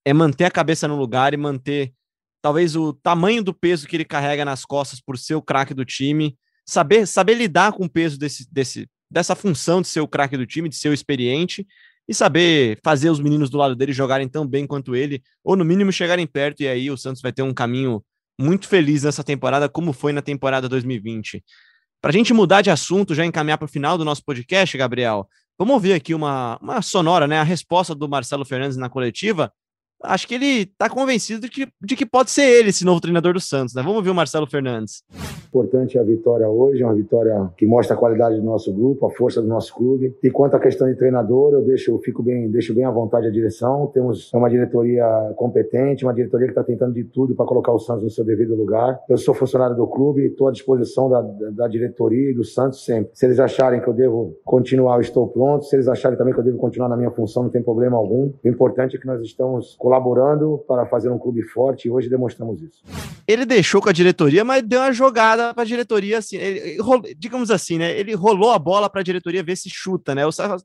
é 0.05 0.12
manter 0.12 0.45
a 0.45 0.51
cabeça 0.51 0.88
no 0.88 0.97
lugar 0.97 1.33
e 1.33 1.37
manter 1.37 1.93
talvez 2.43 2.75
o 2.75 2.93
tamanho 2.93 3.43
do 3.43 3.55
peso 3.55 3.87
que 3.87 3.97
ele 3.97 4.05
carrega 4.05 4.45
nas 4.45 4.65
costas 4.65 5.01
por 5.01 5.17
ser 5.17 5.37
o 5.37 5.43
craque 5.43 5.73
do 5.73 5.85
time, 5.85 6.37
saber, 6.67 7.07
saber 7.07 7.35
lidar 7.35 7.73
com 7.73 7.85
o 7.85 7.91
peso 7.91 8.19
desse, 8.19 8.53
desse, 8.53 8.88
dessa 9.09 9.37
função 9.37 9.81
de 9.81 9.87
ser 9.87 10.01
o 10.01 10.09
craque 10.09 10.37
do 10.37 10.45
time, 10.45 10.69
de 10.69 10.75
ser 10.75 10.88
o 10.88 10.93
experiente, 10.93 11.65
e 12.09 12.12
saber 12.12 12.81
fazer 12.85 13.11
os 13.11 13.21
meninos 13.21 13.49
do 13.49 13.59
lado 13.59 13.77
dele 13.77 13.93
jogarem 13.93 14.29
tão 14.29 14.45
bem 14.45 14.67
quanto 14.67 14.97
ele, 14.97 15.23
ou 15.45 15.55
no 15.55 15.65
mínimo 15.65 15.93
chegarem 15.93 16.27
perto, 16.27 16.65
e 16.65 16.69
aí 16.69 16.91
o 16.91 16.97
Santos 16.97 17.23
vai 17.23 17.33
ter 17.33 17.43
um 17.43 17.55
caminho 17.55 18.05
muito 18.38 18.67
feliz 18.67 19.05
nessa 19.05 19.23
temporada, 19.23 19.69
como 19.69 19.93
foi 19.93 20.12
na 20.12 20.21
temporada 20.21 20.69
2020. 20.69 21.45
Para 22.03 22.11
a 22.11 22.12
gente 22.12 22.35
mudar 22.35 22.62
de 22.62 22.71
assunto, 22.71 23.15
já 23.15 23.25
encaminhar 23.25 23.57
para 23.57 23.67
o 23.67 23.69
final 23.69 23.97
do 23.97 24.05
nosso 24.05 24.25
podcast, 24.25 24.77
Gabriel, 24.77 25.29
vamos 25.57 25.73
ouvir 25.73 25.93
aqui 25.93 26.12
uma, 26.12 26.59
uma 26.61 26.83
sonora, 26.83 27.29
né? 27.29 27.38
A 27.38 27.45
resposta 27.45 27.95
do 27.95 28.09
Marcelo 28.09 28.45
Fernandes 28.45 28.77
na 28.77 28.88
coletiva. 28.88 29.53
Acho 30.03 30.27
que 30.27 30.35
ele 30.35 30.62
está 30.62 30.88
convencido 30.88 31.43
de 31.43 31.49
que, 31.49 31.69
de 31.81 31.97
que 31.97 32.07
pode 32.07 32.31
ser 32.31 32.43
ele 32.43 32.71
esse 32.71 32.85
novo 32.85 33.01
treinador 33.01 33.35
do 33.35 33.41
Santos, 33.41 33.75
né? 33.75 33.83
Vamos 33.83 33.97
ouvir 33.97 34.11
o 34.11 34.15
Marcelo 34.15 34.47
Fernandes 34.47 35.03
importante 35.53 35.99
a 35.99 36.03
vitória 36.03 36.49
hoje, 36.49 36.83
é 36.83 36.87
uma 36.87 36.95
vitória 36.95 37.51
que 37.59 37.67
mostra 37.67 37.95
a 37.95 37.99
qualidade 37.99 38.37
do 38.37 38.43
nosso 38.43 38.73
grupo, 38.73 39.05
a 39.05 39.11
força 39.11 39.43
do 39.43 39.47
nosso 39.47 39.75
clube. 39.75 40.17
E 40.23 40.31
quanto 40.31 40.57
à 40.57 40.59
questão 40.59 40.88
de 40.88 40.97
treinador, 40.97 41.53
eu 41.53 41.62
deixo, 41.62 41.91
eu 41.91 41.99
fico 41.99 42.23
bem, 42.23 42.51
deixo 42.51 42.75
bem 42.75 42.85
à 42.85 42.91
vontade 42.91 43.27
a 43.27 43.31
direção. 43.31 43.87
Temos 43.93 44.33
uma 44.33 44.49
diretoria 44.49 45.05
competente, 45.37 46.05
uma 46.05 46.15
diretoria 46.15 46.47
que 46.47 46.53
está 46.53 46.65
tentando 46.65 46.95
de 46.95 47.05
tudo 47.05 47.35
para 47.35 47.45
colocar 47.45 47.71
o 47.73 47.79
Santos 47.79 48.03
no 48.03 48.11
seu 48.11 48.25
devido 48.25 48.57
lugar. 48.57 48.99
Eu 49.09 49.19
sou 49.19 49.35
funcionário 49.35 49.77
do 49.77 49.87
clube, 49.87 50.25
estou 50.25 50.49
à 50.49 50.53
disposição 50.53 51.11
da, 51.11 51.21
da, 51.21 51.69
diretoria 51.69 52.31
e 52.31 52.35
do 52.35 52.45
Santos 52.45 52.83
sempre. 52.85 53.11
Se 53.12 53.27
eles 53.27 53.38
acharem 53.38 53.83
que 53.83 53.88
eu 53.88 53.93
devo 53.93 54.35
continuar, 54.45 54.95
eu 54.97 55.03
estou 55.03 55.29
pronto. 55.29 55.67
Se 55.67 55.77
eles 55.77 55.87
acharem 55.87 56.17
também 56.17 56.33
que 56.33 56.41
eu 56.41 56.45
devo 56.45 56.57
continuar 56.57 56.88
na 56.88 56.97
minha 56.97 57.11
função, 57.11 57.43
não 57.43 57.51
tem 57.51 57.62
problema 57.62 57.99
algum. 57.99 58.33
O 58.43 58.49
importante 58.49 58.97
é 58.97 58.99
que 58.99 59.07
nós 59.07 59.21
estamos 59.21 59.77
colaborando 59.79 59.91
para 60.66 60.87
fazer 60.87 61.11
um 61.11 61.18
clube 61.18 61.42
forte 61.42 61.88
e 61.88 61.90
hoje 61.90 62.09
demonstramos 62.09 62.62
isso. 62.62 62.83
Ele 63.26 63.44
deixou 63.44 63.81
com 63.81 63.88
a 63.88 63.92
diretoria, 63.92 64.44
mas 64.44 64.62
deu 64.62 64.81
uma 64.81 64.92
jogada 64.92 65.12
jogada 65.12 65.55
para 65.55 65.62
a 65.62 65.66
diretoria, 65.66 66.18
assim, 66.18 66.37
ele, 66.37 66.78
digamos 67.16 67.50
assim, 67.50 67.78
né? 67.78 67.98
Ele 67.98 68.14
rolou 68.14 68.50
a 68.50 68.59
bola 68.59 68.88
para 68.88 69.00
a 69.00 69.05
diretoria 69.05 69.42
ver 69.42 69.57
se 69.57 69.68
chuta, 69.70 70.14
né? 70.14 70.22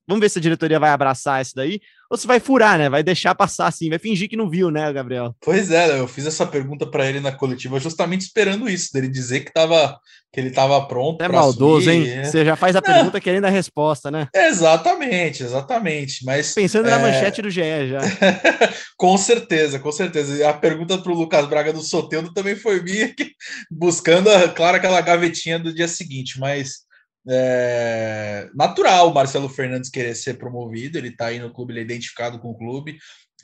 Vamos 0.08 0.22
ver 0.22 0.30
se 0.30 0.40
a 0.40 0.42
diretoria 0.42 0.80
vai 0.80 0.90
abraçar 0.90 1.42
isso 1.42 1.56
daí 1.56 1.80
ou 2.10 2.18
se 2.18 2.28
vai 2.28 2.40
furar, 2.40 2.78
né? 2.78 2.90
Vai 2.90 3.04
deixar 3.04 3.36
passar 3.36 3.68
assim, 3.68 3.90
vai 3.90 4.00
fingir 4.00 4.30
que 4.30 4.38
não 4.38 4.50
viu, 4.50 4.72
né, 4.72 4.92
Gabriel? 4.92 5.36
Pois 5.42 5.72
é, 5.72 6.00
eu 6.00 6.08
fiz 6.08 6.26
essa 6.26 6.46
pergunta 6.46 6.86
para 6.86 7.06
ele 7.08 7.20
na 7.20 7.32
coletiva 7.32 7.80
justamente 7.80 8.22
esperando 8.22 8.70
isso, 8.70 8.92
dele 8.94 9.08
dizer 9.08 9.42
que 9.42 9.54
tava 9.54 10.00
que 10.32 10.42
ele 10.42 10.50
estava 10.50 10.86
pronto. 10.86 11.22
É 11.22 11.28
maldoso, 11.28 11.90
assumir. 11.90 12.10
hein? 12.10 12.26
Você 12.26 12.44
já 12.44 12.56
faz 12.56 12.76
a 12.76 12.82
pergunta 12.82 13.20
querendo 13.20 13.46
a 13.46 13.50
resposta, 13.50 14.12
né? 14.12 14.28
Exatamente, 14.36 15.42
exatamente. 15.42 16.24
Mas 16.26 16.54
pensando 16.54 16.88
é... 16.88 16.92
na 16.92 17.00
manchete 17.00 17.42
do 17.42 17.50
GE 17.50 17.62
já. 17.90 18.00
com 18.98 19.18
certeza, 19.18 19.80
com 19.80 19.92
certeza. 19.92 20.36
E 20.36 20.44
a 20.44 20.54
pergunta 20.54 20.98
para 20.98 21.12
o 21.12 21.16
Lucas 21.16 21.48
Braga 21.48 21.72
do 21.72 21.82
Soteudo 21.82 22.34
também 22.34 22.56
foi 22.56 22.84
minha, 22.84 23.14
buscando, 23.72 24.30
claro, 24.54 24.78
aquela 24.78 25.02
gavetinha 25.02 25.58
do 25.58 25.74
dia 25.74 25.88
seguinte, 25.88 26.40
mas 26.40 26.87
é 27.30 28.50
natural 28.56 29.10
o 29.10 29.14
Marcelo 29.14 29.50
Fernandes 29.50 29.90
querer 29.90 30.16
ser 30.16 30.36
promovido, 30.36 30.98
ele 30.98 31.10
está 31.10 31.28
aí 31.28 31.40
no 31.40 31.54
clube, 31.54 31.74
ele 31.74 31.80
é 31.82 31.84
identificado 31.84 32.40
com 32.40 32.50
o 32.50 32.58
clube, 32.58 32.98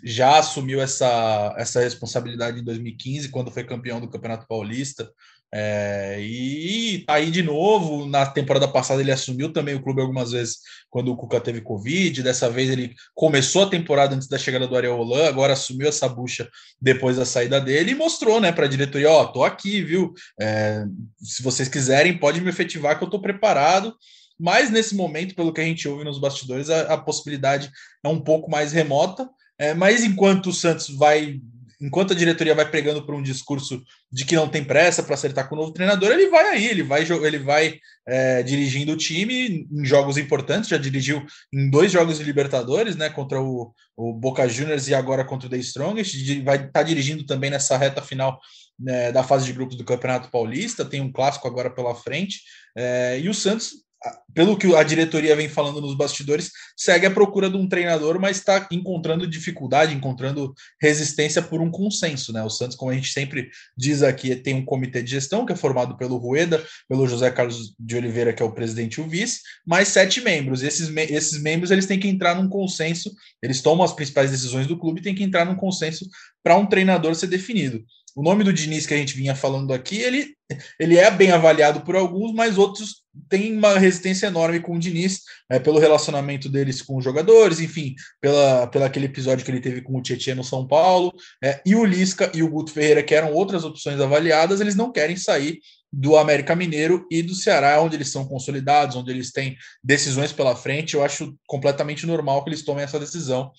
já 0.04 0.40
assumiu 0.40 0.82
essa, 0.82 1.54
essa 1.58 1.80
responsabilidade 1.82 2.60
em 2.60 2.64
2015, 2.64 3.30
quando 3.30 3.52
foi 3.52 3.64
campeão 3.64 4.02
do 4.02 4.10
Campeonato 4.10 4.48
Paulista, 4.48 5.10
é, 5.56 6.20
e 6.20 7.04
tá 7.06 7.14
aí 7.14 7.30
de 7.30 7.44
novo, 7.44 8.08
na 8.08 8.26
temporada 8.26 8.68
passada 8.68 9.02
ele 9.02 9.12
assumiu 9.12 9.54
também 9.54 9.76
o 9.76 9.84
clube 9.84 10.02
algumas 10.02 10.32
vezes 10.32 10.58
quando 10.90 11.12
o 11.12 11.16
Cuca 11.16 11.40
teve 11.40 11.62
Covid, 11.62 12.24
dessa 12.24 12.50
vez 12.50 12.72
ele 12.72 12.96
começou 13.14 13.62
a 13.62 13.70
temporada 13.70 14.16
antes 14.16 14.28
da 14.28 14.40
chegada 14.40 14.68
do 14.68 14.76
Ariel 14.76 14.98
Holan, 14.98 15.28
agora 15.28 15.54
assumiu 15.54 15.88
essa 15.88 16.10
bucha 16.10 16.50
depois 16.82 17.18
da 17.18 17.26
saída 17.26 17.62
dele 17.62 17.92
e 17.92 17.96
mostrou 17.96 18.42
né, 18.42 18.52
para 18.52 18.66
a 18.66 18.68
diretoria, 18.70 19.12
ó, 19.12 19.26
tô 19.26 19.44
aqui, 19.44 19.84
viu? 19.84 20.12
É, 20.42 20.86
se 21.22 21.44
vocês 21.44 21.70
quiserem, 21.70 22.18
pode 22.18 22.42
me 22.42 22.50
efetivar 22.50 22.98
que 22.98 23.04
eu 23.04 23.10
tô 23.10 23.22
preparado, 23.22 23.94
mas 24.40 24.72
nesse 24.72 24.96
momento, 24.96 25.36
pelo 25.36 25.54
que 25.54 25.62
a 25.62 25.66
gente 25.66 25.88
ouve 25.88 26.04
nos 26.04 26.20
bastidores, 26.20 26.72
a, 26.72 26.94
a 26.94 26.98
possibilidade 26.98 27.70
é 28.04 28.08
um 28.08 28.20
pouco 28.20 28.50
mais 28.50 28.74
remota, 28.74 29.30
é, 29.60 29.76
mas 29.76 30.04
enquanto 30.04 30.48
o 30.48 30.54
Santos 30.54 30.90
vai 30.90 31.40
enquanto 31.84 32.14
a 32.14 32.16
diretoria 32.16 32.56
vai 32.56 32.70
pregando 32.70 33.06
por 33.06 33.14
um 33.14 33.22
discurso 33.22 33.84
de 34.10 34.24
que 34.24 34.38
não 34.38 34.48
tem 34.48 34.64
pressa 34.64 35.04
para 35.04 35.16
acertar 35.16 35.50
com 35.50 35.56
o 35.56 35.58
novo 35.58 35.74
treinador, 35.74 36.12
ele 36.12 36.30
vai 36.30 36.46
aí, 36.46 36.66
ele 36.66 36.82
vai, 36.82 37.02
ele 37.02 37.40
vai 37.40 37.78
é, 38.08 38.42
dirigindo 38.42 38.94
o 38.94 38.98
time 38.98 39.68
em 39.70 39.86
jogos 39.86 40.16
importantes, 40.16 40.70
já 40.70 40.78
dirigiu 40.78 41.26
em 41.54 41.70
dois 41.70 41.92
jogos 41.92 42.20
de 42.20 42.24
Libertadores, 42.24 42.96
né, 42.96 43.10
contra 43.10 43.42
o, 43.42 43.74
o 43.98 44.14
Boca 44.14 44.48
Juniors 44.48 44.88
e 44.88 44.96
agora 44.96 45.26
contra 45.26 45.48
o 45.48 45.50
The 45.50 45.58
Strongest, 45.58 46.16
vai 46.42 46.56
estar 46.56 46.70
tá 46.72 46.84
dirigindo 46.84 47.26
também 47.26 47.50
nessa 47.50 47.76
reta 47.76 48.02
final 48.02 48.40
né, 48.80 49.12
da 49.12 49.22
fase 49.22 49.46
de 49.46 49.52
grupos 49.52 49.76
do 49.76 49.84
Campeonato 49.84 50.32
Paulista, 50.32 50.86
tem 50.86 51.02
um 51.02 51.12
clássico 51.12 51.48
agora 51.50 51.70
pela 51.70 51.94
frente, 51.94 52.42
é, 52.78 53.20
e 53.20 53.28
o 53.28 53.34
Santos 53.34 53.84
pelo 54.34 54.58
que 54.58 54.74
a 54.76 54.84
diretoria 54.84 55.36
vem 55.36 55.48
falando 55.48 55.80
nos 55.80 55.96
bastidores, 55.96 56.52
segue 56.76 57.06
à 57.06 57.12
procura 57.12 57.50
de 57.50 57.56
um 57.56 57.68
treinador, 57.68 58.20
mas 58.20 58.38
está 58.38 58.68
encontrando 58.72 59.28
dificuldade, 59.28 59.94
encontrando 59.94 60.54
resistência 60.82 61.42
por 61.42 61.62
um 61.62 61.72
consenso, 61.72 62.34
né? 62.34 62.44
O 62.44 62.50
Santos, 62.50 62.76
como 62.76 62.92
a 62.92 62.96
gente 62.96 63.12
sempre 63.12 63.50
diz 63.78 64.04
aqui, 64.04 64.36
tem 64.36 64.56
um 64.56 64.66
comitê 64.66 65.02
de 65.02 65.12
gestão 65.12 65.46
que 65.46 65.54
é 65.54 65.56
formado 65.56 65.96
pelo 65.98 66.18
Rueda, 66.18 66.64
pelo 66.90 67.08
José 67.08 67.30
Carlos 67.32 67.74
de 67.80 67.96
Oliveira, 67.96 68.34
que 68.34 68.42
é 68.42 68.46
o 68.46 68.52
presidente 68.52 68.96
e 68.96 69.02
o 69.02 69.08
vice, 69.08 69.40
mais 69.66 69.88
sete 69.88 70.20
membros. 70.22 70.64
Esses, 70.64 70.90
esses 71.10 71.42
membros 71.42 71.72
eles 71.72 71.86
têm 71.86 72.00
que 72.00 72.08
entrar 72.08 72.36
num 72.36 72.50
consenso, 72.50 73.14
eles 73.42 73.62
tomam 73.62 73.86
as 73.86 73.94
principais 73.94 74.32
decisões 74.32 74.68
do 74.68 74.78
clube, 74.78 75.02
tem 75.02 75.16
que 75.16 75.24
entrar 75.24 75.46
num 75.46 75.56
consenso 75.56 76.08
para 76.44 76.58
um 76.58 76.66
treinador 76.66 77.16
ser 77.16 77.28
definido 77.28 77.84
o 78.16 78.22
nome 78.22 78.44
do 78.44 78.54
Diniz 78.54 78.86
que 78.86 78.94
a 78.94 78.98
gente 78.98 79.16
vinha 79.16 79.36
falando 79.36 79.74
aqui, 79.74 79.98
ele, 79.98 80.36
ele 80.80 80.98
é 80.98 81.10
bem 81.10 81.32
avaliado 81.32 81.82
por 81.82 81.96
alguns, 81.96 82.32
mas 82.32 82.58
outros 82.58 83.03
têm 83.30 83.58
uma 83.58 83.78
resistência 83.78 84.28
enorme 84.28 84.60
com 84.60 84.76
o 84.76 84.80
Diniz, 84.80 85.22
é, 85.50 85.60
pelo 85.60 85.80
relacionamento 85.80 86.50
deles 86.50 86.82
com 86.82 86.98
os 86.98 87.04
jogadores, 87.04 87.60
enfim, 87.60 87.96
pela, 88.20 88.68
pela 88.68 88.86
aquele 88.88 89.06
episódio 89.06 89.46
que 89.46 89.52
ele 89.52 89.62
teve 89.62 89.82
com 89.82 89.98
o 89.98 90.02
Tietchan 90.02 90.36
no 90.36 90.44
São 90.44 90.68
Paulo, 90.68 91.14
é, 91.44 91.62
e 91.66 91.76
o 91.76 91.86
Lisca 91.86 92.32
e 92.34 92.42
o 92.42 92.50
Guto 92.50 92.72
Ferreira, 92.72 93.04
que 93.04 93.16
eram 93.16 93.32
outras 93.34 93.64
opções 93.64 94.00
avaliadas, 94.00 94.62
eles 94.62 94.76
não 94.76 94.92
querem 94.92 95.16
sair 95.16 95.60
do 95.92 96.18
América 96.18 96.56
Mineiro 96.56 97.06
e 97.12 97.22
do 97.22 97.36
Ceará, 97.36 97.80
onde 97.80 97.96
eles 97.96 98.10
são 98.10 98.26
consolidados, 98.26 98.96
onde 98.96 99.12
eles 99.12 99.32
têm 99.32 99.56
decisões 99.84 100.32
pela 100.32 100.56
frente. 100.56 100.96
Eu 100.96 101.04
acho 101.04 101.36
completamente 101.46 102.08
normal 102.08 102.44
que 102.44 102.50
eles 102.50 102.64
tomem 102.64 102.84
essa 102.84 103.00
decisão. 103.00 103.52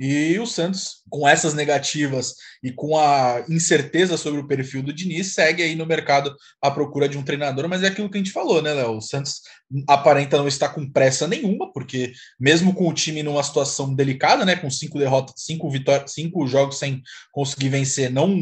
E 0.00 0.38
o 0.38 0.46
Santos, 0.46 1.02
com 1.10 1.28
essas 1.28 1.52
negativas 1.52 2.34
e 2.62 2.72
com 2.72 2.96
a 2.96 3.44
incerteza 3.50 4.16
sobre 4.16 4.40
o 4.40 4.46
perfil 4.48 4.82
do 4.82 4.94
Diniz, 4.94 5.34
segue 5.34 5.62
aí 5.62 5.76
no 5.76 5.84
mercado 5.84 6.34
à 6.62 6.70
procura 6.70 7.06
de 7.06 7.18
um 7.18 7.22
treinador, 7.22 7.68
mas 7.68 7.82
é 7.82 7.88
aquilo 7.88 8.08
que 8.08 8.16
a 8.16 8.20
gente 8.20 8.32
falou, 8.32 8.62
né, 8.62 8.72
Léo? 8.72 8.96
O 8.96 9.00
Santos 9.02 9.42
aparenta 9.86 10.36
não 10.36 10.48
estar 10.48 10.70
com 10.70 10.90
pressa 10.90 11.28
nenhuma, 11.28 11.72
porque 11.72 12.12
mesmo 12.38 12.74
com 12.74 12.88
o 12.88 12.94
time 12.94 13.22
numa 13.22 13.42
situação 13.42 13.94
delicada, 13.94 14.44
né, 14.44 14.56
com 14.56 14.70
cinco 14.70 14.98
derrotas, 14.98 15.34
cinco 15.36 15.70
vitórias, 15.70 16.12
cinco 16.12 16.46
jogos 16.46 16.78
sem 16.78 17.02
conseguir 17.30 17.68
vencer, 17.68 18.10
não 18.10 18.40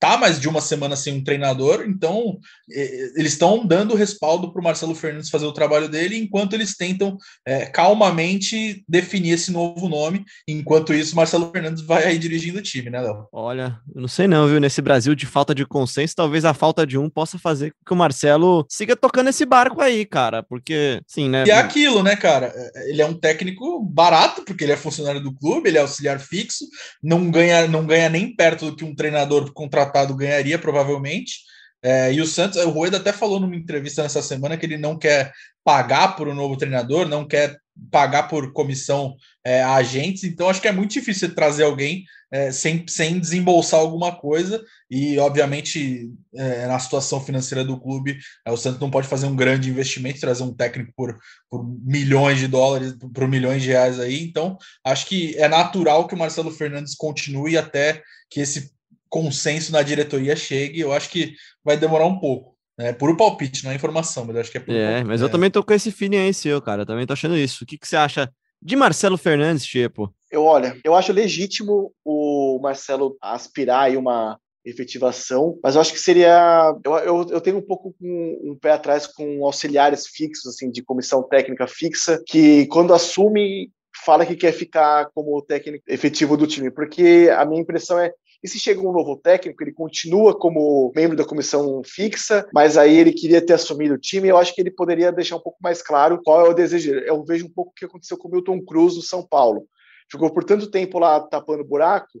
tá 0.00 0.16
mais 0.16 0.40
de 0.40 0.48
uma 0.48 0.60
semana 0.60 0.96
sem 0.96 1.14
um 1.14 1.22
treinador, 1.24 1.84
então 1.86 2.38
eles 2.68 3.32
estão 3.32 3.64
dando 3.66 3.94
respaldo 3.94 4.50
para 4.50 4.60
o 4.60 4.64
Marcelo 4.64 4.94
Fernandes 4.94 5.30
fazer 5.30 5.46
o 5.46 5.52
trabalho 5.52 5.88
dele, 5.88 6.16
enquanto 6.16 6.54
eles 6.54 6.76
tentam 6.76 7.16
é, 7.46 7.66
calmamente 7.66 8.82
definir 8.88 9.32
esse 9.32 9.52
novo 9.52 9.88
nome, 9.88 10.24
enquanto 10.48 10.85
isso 10.94 11.16
Marcelo 11.16 11.50
Fernandes 11.50 11.82
vai 11.82 12.04
aí 12.04 12.18
dirigindo 12.18 12.58
o 12.58 12.62
time, 12.62 12.90
né, 12.90 13.00
Léo? 13.00 13.26
Olha, 13.32 13.78
eu 13.94 14.00
não 14.00 14.08
sei 14.08 14.26
não, 14.26 14.46
viu, 14.46 14.60
nesse 14.60 14.82
Brasil 14.82 15.14
de 15.14 15.26
falta 15.26 15.54
de 15.54 15.64
consenso, 15.64 16.14
talvez 16.16 16.44
a 16.44 16.54
falta 16.54 16.86
de 16.86 16.98
um 16.98 17.08
possa 17.08 17.38
fazer 17.38 17.70
com 17.70 17.84
que 17.86 17.92
o 17.92 17.96
Marcelo 17.96 18.66
siga 18.68 18.96
tocando 18.96 19.28
esse 19.28 19.44
barco 19.44 19.80
aí, 19.80 20.04
cara, 20.04 20.42
porque, 20.42 21.00
sim, 21.06 21.28
né? 21.28 21.44
E 21.46 21.50
é 21.50 21.58
aquilo, 21.58 22.02
né, 22.02 22.16
cara? 22.16 22.52
Ele 22.88 23.02
é 23.02 23.06
um 23.06 23.14
técnico 23.14 23.82
barato, 23.84 24.42
porque 24.42 24.64
ele 24.64 24.72
é 24.72 24.76
funcionário 24.76 25.22
do 25.22 25.34
clube, 25.34 25.68
ele 25.68 25.78
é 25.78 25.80
auxiliar 25.80 26.18
fixo, 26.20 26.64
não 27.02 27.30
ganha, 27.30 27.66
não 27.66 27.86
ganha 27.86 28.08
nem 28.08 28.34
perto 28.34 28.70
do 28.70 28.76
que 28.76 28.84
um 28.84 28.94
treinador 28.94 29.52
contratado 29.52 30.16
ganharia, 30.16 30.58
provavelmente. 30.58 31.46
É, 31.86 32.12
e 32.12 32.20
o 32.20 32.26
Santos, 32.26 32.60
o 32.64 32.70
Rueda 32.70 32.96
até 32.96 33.12
falou 33.12 33.38
numa 33.38 33.54
entrevista 33.54 34.02
nessa 34.02 34.20
semana 34.20 34.56
que 34.56 34.66
ele 34.66 34.76
não 34.76 34.98
quer 34.98 35.32
pagar 35.62 36.16
por 36.16 36.26
um 36.26 36.34
novo 36.34 36.56
treinador, 36.56 37.06
não 37.06 37.24
quer 37.24 37.56
pagar 37.92 38.24
por 38.24 38.52
comissão 38.52 39.14
é, 39.44 39.62
a 39.62 39.74
agentes, 39.74 40.24
então 40.24 40.48
acho 40.48 40.60
que 40.60 40.66
é 40.66 40.72
muito 40.72 40.90
difícil 40.90 41.32
trazer 41.32 41.62
alguém 41.62 42.02
é, 42.32 42.50
sem, 42.50 42.84
sem 42.88 43.20
desembolsar 43.20 43.78
alguma 43.78 44.10
coisa, 44.10 44.60
e 44.90 45.16
obviamente 45.20 46.10
é, 46.34 46.66
na 46.66 46.76
situação 46.80 47.20
financeira 47.20 47.64
do 47.64 47.78
clube, 47.78 48.18
é, 48.44 48.50
o 48.50 48.56
Santos 48.56 48.80
não 48.80 48.90
pode 48.90 49.06
fazer 49.06 49.26
um 49.26 49.36
grande 49.36 49.70
investimento, 49.70 50.18
trazer 50.18 50.42
um 50.42 50.52
técnico 50.52 50.92
por, 50.96 51.16
por 51.48 51.64
milhões 51.84 52.40
de 52.40 52.48
dólares, 52.48 52.94
por, 52.94 53.10
por 53.10 53.28
milhões 53.28 53.62
de 53.62 53.68
reais 53.68 54.00
aí, 54.00 54.24
então 54.24 54.58
acho 54.84 55.06
que 55.06 55.36
é 55.36 55.46
natural 55.46 56.08
que 56.08 56.16
o 56.16 56.18
Marcelo 56.18 56.50
Fernandes 56.50 56.96
continue 56.96 57.56
até 57.56 58.02
que 58.28 58.40
esse 58.40 58.74
consenso 59.16 59.72
na 59.72 59.80
diretoria 59.80 60.36
chegue, 60.36 60.80
eu 60.80 60.92
acho 60.92 61.08
que 61.08 61.34
vai 61.64 61.74
demorar 61.74 62.04
um 62.04 62.18
pouco. 62.18 62.54
É 62.78 62.92
puro 62.92 63.16
palpite, 63.16 63.64
não 63.64 63.70
é 63.70 63.74
informação, 63.74 64.26
mas 64.26 64.36
acho 64.36 64.50
que 64.50 64.58
é 64.58 64.60
puro 64.60 64.76
É, 64.76 64.86
palpite, 64.88 65.08
mas 65.08 65.20
eu 65.22 65.28
é. 65.28 65.30
também 65.30 65.50
tô 65.50 65.64
com 65.64 65.72
esse 65.72 65.90
feeling 65.90 66.18
aí 66.18 66.34
seu, 66.34 66.60
cara. 66.60 66.82
Eu 66.82 66.86
também 66.86 67.06
tô 67.06 67.14
achando 67.14 67.34
isso. 67.34 67.64
O 67.64 67.66
que, 67.66 67.78
que 67.78 67.88
você 67.88 67.96
acha 67.96 68.30
de 68.60 68.76
Marcelo 68.76 69.16
Fernandes, 69.16 69.64
tipo? 69.64 70.14
Eu, 70.30 70.42
olha, 70.42 70.78
eu 70.84 70.94
acho 70.94 71.14
legítimo 71.14 71.94
o 72.04 72.58
Marcelo 72.62 73.16
aspirar 73.22 73.84
aí 73.84 73.96
uma 73.96 74.38
efetivação, 74.62 75.58
mas 75.62 75.74
eu 75.74 75.80
acho 75.80 75.94
que 75.94 75.98
seria. 75.98 76.74
Eu, 76.84 76.92
eu, 76.98 77.26
eu 77.30 77.40
tenho 77.40 77.56
um 77.56 77.62
pouco 77.62 77.94
com, 77.98 78.40
um 78.44 78.58
pé 78.60 78.72
atrás 78.72 79.06
com 79.06 79.46
auxiliares 79.46 80.06
fixos, 80.08 80.54
assim, 80.54 80.70
de 80.70 80.82
comissão 80.82 81.22
técnica 81.22 81.66
fixa, 81.66 82.22
que 82.26 82.66
quando 82.66 82.92
assume 82.92 83.70
fala 84.04 84.26
que 84.26 84.36
quer 84.36 84.52
ficar 84.52 85.08
como 85.14 85.40
técnico 85.40 85.84
efetivo 85.88 86.36
do 86.36 86.46
time, 86.46 86.70
porque 86.70 87.30
a 87.34 87.44
minha 87.46 87.62
impressão 87.62 87.98
é 87.98 88.12
e 88.42 88.48
se 88.48 88.58
chega 88.58 88.80
um 88.80 88.92
novo 88.92 89.16
técnico, 89.16 89.62
ele 89.62 89.72
continua 89.72 90.38
como 90.38 90.92
membro 90.94 91.16
da 91.16 91.24
comissão 91.24 91.82
fixa, 91.84 92.48
mas 92.52 92.76
aí 92.76 92.96
ele 92.96 93.12
queria 93.12 93.44
ter 93.44 93.54
assumido 93.54 93.94
o 93.94 93.98
time. 93.98 94.28
Eu 94.28 94.36
acho 94.36 94.54
que 94.54 94.60
ele 94.60 94.70
poderia 94.70 95.10
deixar 95.10 95.36
um 95.36 95.40
pouco 95.40 95.58
mais 95.62 95.82
claro 95.82 96.20
qual 96.22 96.46
é 96.46 96.48
o 96.48 96.54
desejo. 96.54 96.92
Eu 96.92 97.24
vejo 97.24 97.46
um 97.46 97.52
pouco 97.52 97.70
o 97.70 97.74
que 97.74 97.84
aconteceu 97.84 98.16
com 98.16 98.28
o 98.28 98.30
Milton 98.30 98.62
Cruz 98.64 98.96
no 98.96 99.02
São 99.02 99.26
Paulo. 99.26 99.66
Jogou 100.10 100.32
por 100.32 100.44
tanto 100.44 100.70
tempo 100.70 100.98
lá 100.98 101.20
tapando 101.20 101.64
buraco, 101.64 102.20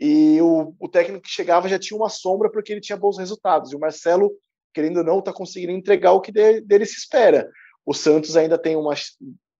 e 0.00 0.40
o, 0.40 0.74
o 0.78 0.88
técnico 0.88 1.22
que 1.22 1.30
chegava 1.30 1.68
já 1.68 1.78
tinha 1.78 1.96
uma 1.96 2.08
sombra 2.08 2.50
porque 2.50 2.72
ele 2.72 2.80
tinha 2.80 2.96
bons 2.96 3.18
resultados. 3.18 3.72
E 3.72 3.76
o 3.76 3.80
Marcelo, 3.80 4.30
querendo 4.72 4.98
ou 4.98 5.04
não, 5.04 5.18
está 5.18 5.32
conseguindo 5.32 5.72
entregar 5.72 6.12
o 6.12 6.20
que 6.20 6.30
de, 6.30 6.60
dele 6.60 6.86
se 6.86 6.96
espera. 6.96 7.50
O 7.84 7.92
Santos 7.92 8.36
ainda 8.36 8.56
tem 8.56 8.76
uma 8.76 8.94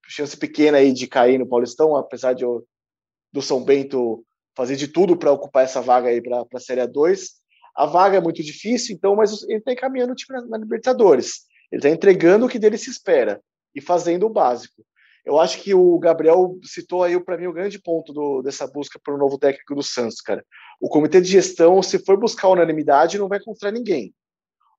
chance 0.07 0.37
pequena 0.37 0.79
aí 0.79 0.93
de 0.93 1.07
cair 1.07 1.39
no 1.39 1.49
Paulistão, 1.49 1.97
apesar 1.97 2.35
de 2.35 2.45
do 3.31 3.43
São 3.43 3.63
Bento 3.63 4.25
fazer 4.59 4.75
de 4.75 4.89
tudo 4.89 5.17
para 5.17 5.31
ocupar 5.31 5.63
essa 5.63 5.81
vaga 5.81 6.09
aí 6.09 6.21
para 6.21 6.45
a 6.53 6.59
Série 6.59 6.85
2. 6.85 7.31
A 7.77 7.87
vaga 7.87 8.17
é 8.17 8.21
muito 8.21 8.43
difícil, 8.43 8.93
então, 8.93 9.15
mas 9.15 9.45
ele 9.45 9.59
está 9.59 9.73
encaminhando 9.73 10.13
o 10.13 10.17
time 10.17 10.37
na, 10.37 10.47
na 10.49 10.59
Libertadores. 10.59 11.45
Ele 11.71 11.79
está 11.79 11.89
entregando 11.89 12.45
o 12.45 12.49
que 12.49 12.59
dele 12.59 12.77
se 12.77 12.91
espera 12.91 13.41
e 13.73 13.81
fazendo 13.81 14.27
o 14.27 14.29
básico. 14.29 14.85
Eu 15.25 15.39
acho 15.39 15.63
que 15.63 15.73
o 15.75 15.97
Gabriel 16.01 16.59
citou 16.65 17.05
aí 17.05 17.19
para 17.23 17.39
mim 17.39 17.47
o 17.47 17.53
grande 17.53 17.81
ponto 17.81 18.13
do, 18.13 18.43
dessa 18.43 18.67
busca 18.67 18.99
para 18.99 19.15
o 19.15 19.19
novo 19.19 19.39
técnico 19.39 19.77
do 19.77 19.83
Santos, 19.83 20.21
cara. 20.21 20.45
O 20.81 20.89
comitê 20.89 21.21
de 21.21 21.29
gestão, 21.29 21.81
se 21.81 22.01
for 22.01 22.19
buscar 22.19 22.49
unanimidade, 22.49 23.17
não 23.17 23.29
vai 23.29 23.39
encontrar 23.39 23.71
ninguém. 23.71 24.13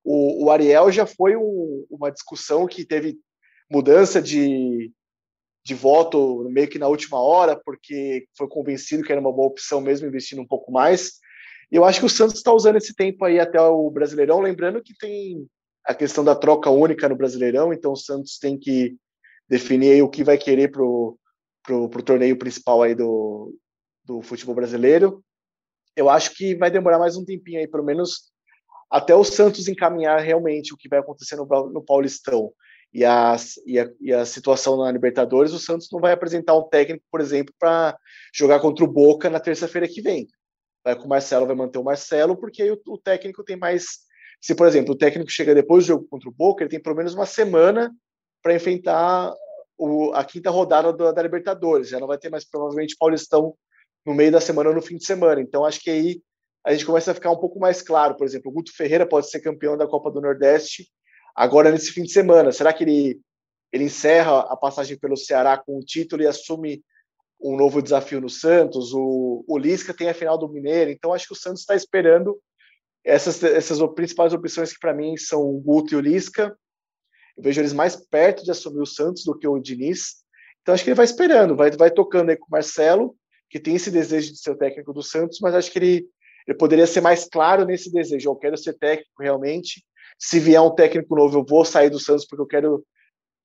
O, 0.04 0.44
o 0.46 0.52
Ariel 0.52 0.92
já 0.92 1.06
foi 1.06 1.38
um, 1.38 1.86
uma 1.90 2.12
discussão 2.12 2.68
que 2.68 2.84
teve 2.84 3.18
mudança 3.72 4.22
de, 4.22 4.92
de 5.70 5.76
voto 5.76 6.50
meio 6.50 6.68
que 6.68 6.80
na 6.80 6.88
última 6.88 7.22
hora, 7.22 7.56
porque 7.56 8.26
foi 8.36 8.48
convencido 8.48 9.04
que 9.04 9.12
era 9.12 9.22
uma 9.22 9.32
boa 9.32 9.48
opção 9.48 9.80
mesmo 9.80 10.08
investindo 10.08 10.42
um 10.42 10.48
pouco 10.48 10.72
mais. 10.72 11.20
Eu 11.72 11.86
acho 11.86 12.00
que 12.00 12.08
o 12.08 12.10
Santos 12.10 12.38
está 12.38 12.52
usando 12.52 12.78
esse 12.78 12.96
tempo 12.96 13.24
aí 13.24 13.40
até 13.40 13.62
o 13.62 13.92
Brasileirão, 13.92 14.40
lembrando 14.40 14.82
que 14.82 14.98
tem 14.98 15.48
a 15.86 15.94
questão 15.94 16.24
da 16.24 16.36
troca 16.36 16.72
única 16.72 17.08
no 17.08 17.16
Brasileirão, 17.16 17.72
então 17.72 17.92
o 17.92 17.96
Santos 17.96 18.40
tem 18.40 18.58
que 18.58 18.98
definir 19.48 20.02
o 20.02 20.10
que 20.10 20.24
vai 20.24 20.40
querer 20.40 20.72
para 20.72 20.84
o 20.84 22.04
torneio 22.04 22.36
principal 22.36 22.82
aí 22.82 22.96
do, 22.96 23.56
do 24.04 24.24
futebol 24.24 24.56
brasileiro. 24.56 25.24
Eu 25.96 26.10
acho 26.10 26.36
que 26.36 26.56
vai 26.56 26.72
demorar 26.72 26.98
mais 26.98 27.16
um 27.16 27.24
tempinho 27.24 27.60
aí, 27.60 27.68
pelo 27.68 27.86
menos 27.86 28.32
até 28.90 29.14
o 29.14 29.24
Santos 29.24 29.68
encaminhar 29.68 30.20
realmente 30.20 30.74
o 30.74 30.78
que 30.78 30.90
vai 30.90 30.98
acontecer 30.98 31.36
no, 31.36 31.46
no 31.46 31.86
Paulistão 31.86 32.52
e 32.94 33.06
a, 33.06 33.36
e, 33.66 33.80
a, 33.80 33.90
e 34.00 34.14
a 34.14 34.26
situação 34.26 34.78
na 34.78 34.92
Libertadores, 34.92 35.54
o 35.54 35.60
Santos 35.60 35.90
não 35.92 36.00
vai 36.00 36.12
apresentar 36.12 36.58
um 36.58 36.68
técnico, 36.68 37.06
por 37.12 37.22
exemplo, 37.22 37.54
para 37.60 37.98
jogar 38.34 38.60
contra 38.60 38.84
o 38.84 38.88
Boca 38.88 39.30
na 39.30 39.40
terça-feira 39.40 39.88
que 39.88 40.02
vem. 40.02 40.28
Vai 40.84 40.96
com 40.96 41.06
o 41.06 41.10
Marcelo, 41.10 41.46
vai 41.46 41.56
manter 41.56 41.78
o 41.78 41.84
Marcelo, 41.84 42.36
porque 42.36 42.64
aí 42.64 42.72
o, 42.72 42.82
o, 42.88 42.98
técnico 42.98 43.44
tem 43.44 43.56
mais. 43.56 44.00
Se, 44.42 44.56
por 44.56 44.68
exemplo, 44.68 44.94
o 44.94 44.98
técnico 44.98 45.30
chega 45.30 45.54
depois 45.54 45.86
do 45.86 45.90
jogo 45.90 46.08
contra 46.10 46.30
o 46.30 46.34
Boca, 46.34 46.64
ele 46.64 46.70
tem 46.70 46.82
pelo 46.82 46.96
menos 46.96 47.14
uma 47.14 47.26
semana 47.26 47.94
para 48.42 48.56
enfrentar 48.56 49.34
o, 49.78 50.12
a 50.14 50.24
quinta 50.24 50.50
rodada 50.50 50.92
da, 50.92 51.12
da 51.12 51.22
Libertadores. 51.22 51.90
Já 51.90 52.00
não 52.00 52.08
vai 52.08 52.18
ter 52.18 52.30
mais 52.30 52.50
provavelmente 52.50 52.96
Paulistão 52.98 53.54
no 54.06 54.14
meio 54.14 54.32
da 54.32 54.42
semana 54.42 54.70
ou 54.70 54.76
no 54.76 54.82
fim 54.82 54.96
de 54.96 55.06
semana. 55.06 55.42
Então, 55.42 55.64
acho 55.64 55.82
que 55.82 55.92
aí 55.92 56.22
a 56.66 56.72
gente 56.72 56.86
começa 56.86 57.12
a 57.12 57.14
ficar 57.14 57.32
um 57.32 57.40
pouco 57.40 57.60
mais 57.60 57.82
claro. 57.82 58.16
Por 58.16 58.26
exemplo, 58.26 58.50
o 58.50 58.54
Guto 58.54 58.76
Ferreira 58.76 59.06
pode 59.06 59.30
ser 59.30 59.42
campeão 59.42 59.78
da 59.78 59.88
Copa 59.88 60.10
do 60.10 60.22
Nordeste 60.22 60.88
agora 61.36 61.72
nesse 61.72 61.92
fim 61.92 62.04
de 62.04 62.12
semana. 62.12 62.52
Será 62.52 62.74
que 62.74 62.84
ele, 62.84 63.20
ele 63.72 63.86
encerra 63.86 64.40
a 64.42 64.56
passagem 64.56 64.98
pelo 64.98 65.18
Ceará 65.18 65.58
com 65.58 65.78
o 65.78 65.84
título 65.84 66.22
e 66.22 66.28
assume 66.28 66.84
um 67.42 67.56
novo 67.56 67.82
desafio 67.82 68.22
no 68.22 68.30
Santos? 68.30 68.94
O, 68.94 69.44
o 69.48 69.58
Lisca 69.58 69.94
tem 69.94 70.10
a 70.10 70.14
final 70.14 70.38
do 70.38 70.50
Mineiro, 70.50 70.92
então 70.92 71.14
acho 71.14 71.28
que 71.28 71.34
o 71.34 71.38
Santos 71.38 71.62
está 71.62 71.76
esperando 71.76 72.40
essas, 73.04 73.42
essas 73.44 73.80
principais 73.94 74.34
opções 74.34 74.74
que 74.74 74.80
para 74.80 74.94
mim 74.94 75.16
são 75.18 75.42
o 75.42 75.60
Guto 75.60 75.94
e 75.94 75.98
o 75.98 76.02
Lisca. 76.02 76.56
Eu 77.38 77.44
vejo 77.44 77.62
eles 77.62 77.74
mais 77.74 77.96
perto 77.96 78.44
de 78.44 78.52
assumir 78.52 78.82
o 78.82 78.86
Santos 78.86 79.24
do 79.24 79.38
que 79.38 79.48
o 79.48 79.60
Diniz. 79.60 80.18
Então 80.62 80.74
acho 80.76 80.84
que 80.84 80.90
ele 80.90 80.96
vai 80.96 81.06
esperando, 81.06 81.56
vai, 81.56 81.72
vai 81.72 81.90
tocando 81.90 82.30
aí 82.30 82.38
com 82.38 82.46
o 82.46 82.52
Marcelo, 82.52 83.16
que 83.50 83.60
tem 83.60 83.76
esse 83.76 83.90
desejo 83.90 84.32
de 84.32 84.40
ser 84.40 84.52
o 84.52 84.58
técnico 84.58 84.94
do 84.94 85.02
Santos, 85.02 85.40
mas 85.42 85.56
acho 85.56 85.72
que 85.72 85.80
ele, 85.80 86.10
ele 86.46 86.58
poderia 86.58 86.86
ser 86.86 87.02
mais 87.02 87.26
claro 87.26 87.66
nesse 87.66 87.92
desejo. 87.92 88.30
Eu 88.30 88.36
quero 88.36 88.58
ser 88.58 88.74
técnico 88.74 89.24
realmente 89.24 89.84
se 90.20 90.40
vier 90.40 90.62
um 90.62 90.76
técnico 90.76 91.16
novo, 91.16 91.40
eu 91.40 91.46
vou 91.46 91.64
sair 91.64 91.90
do 91.90 92.00
Santos 92.00 92.26
porque 92.26 92.42
eu 92.42 92.48
quero 92.48 92.86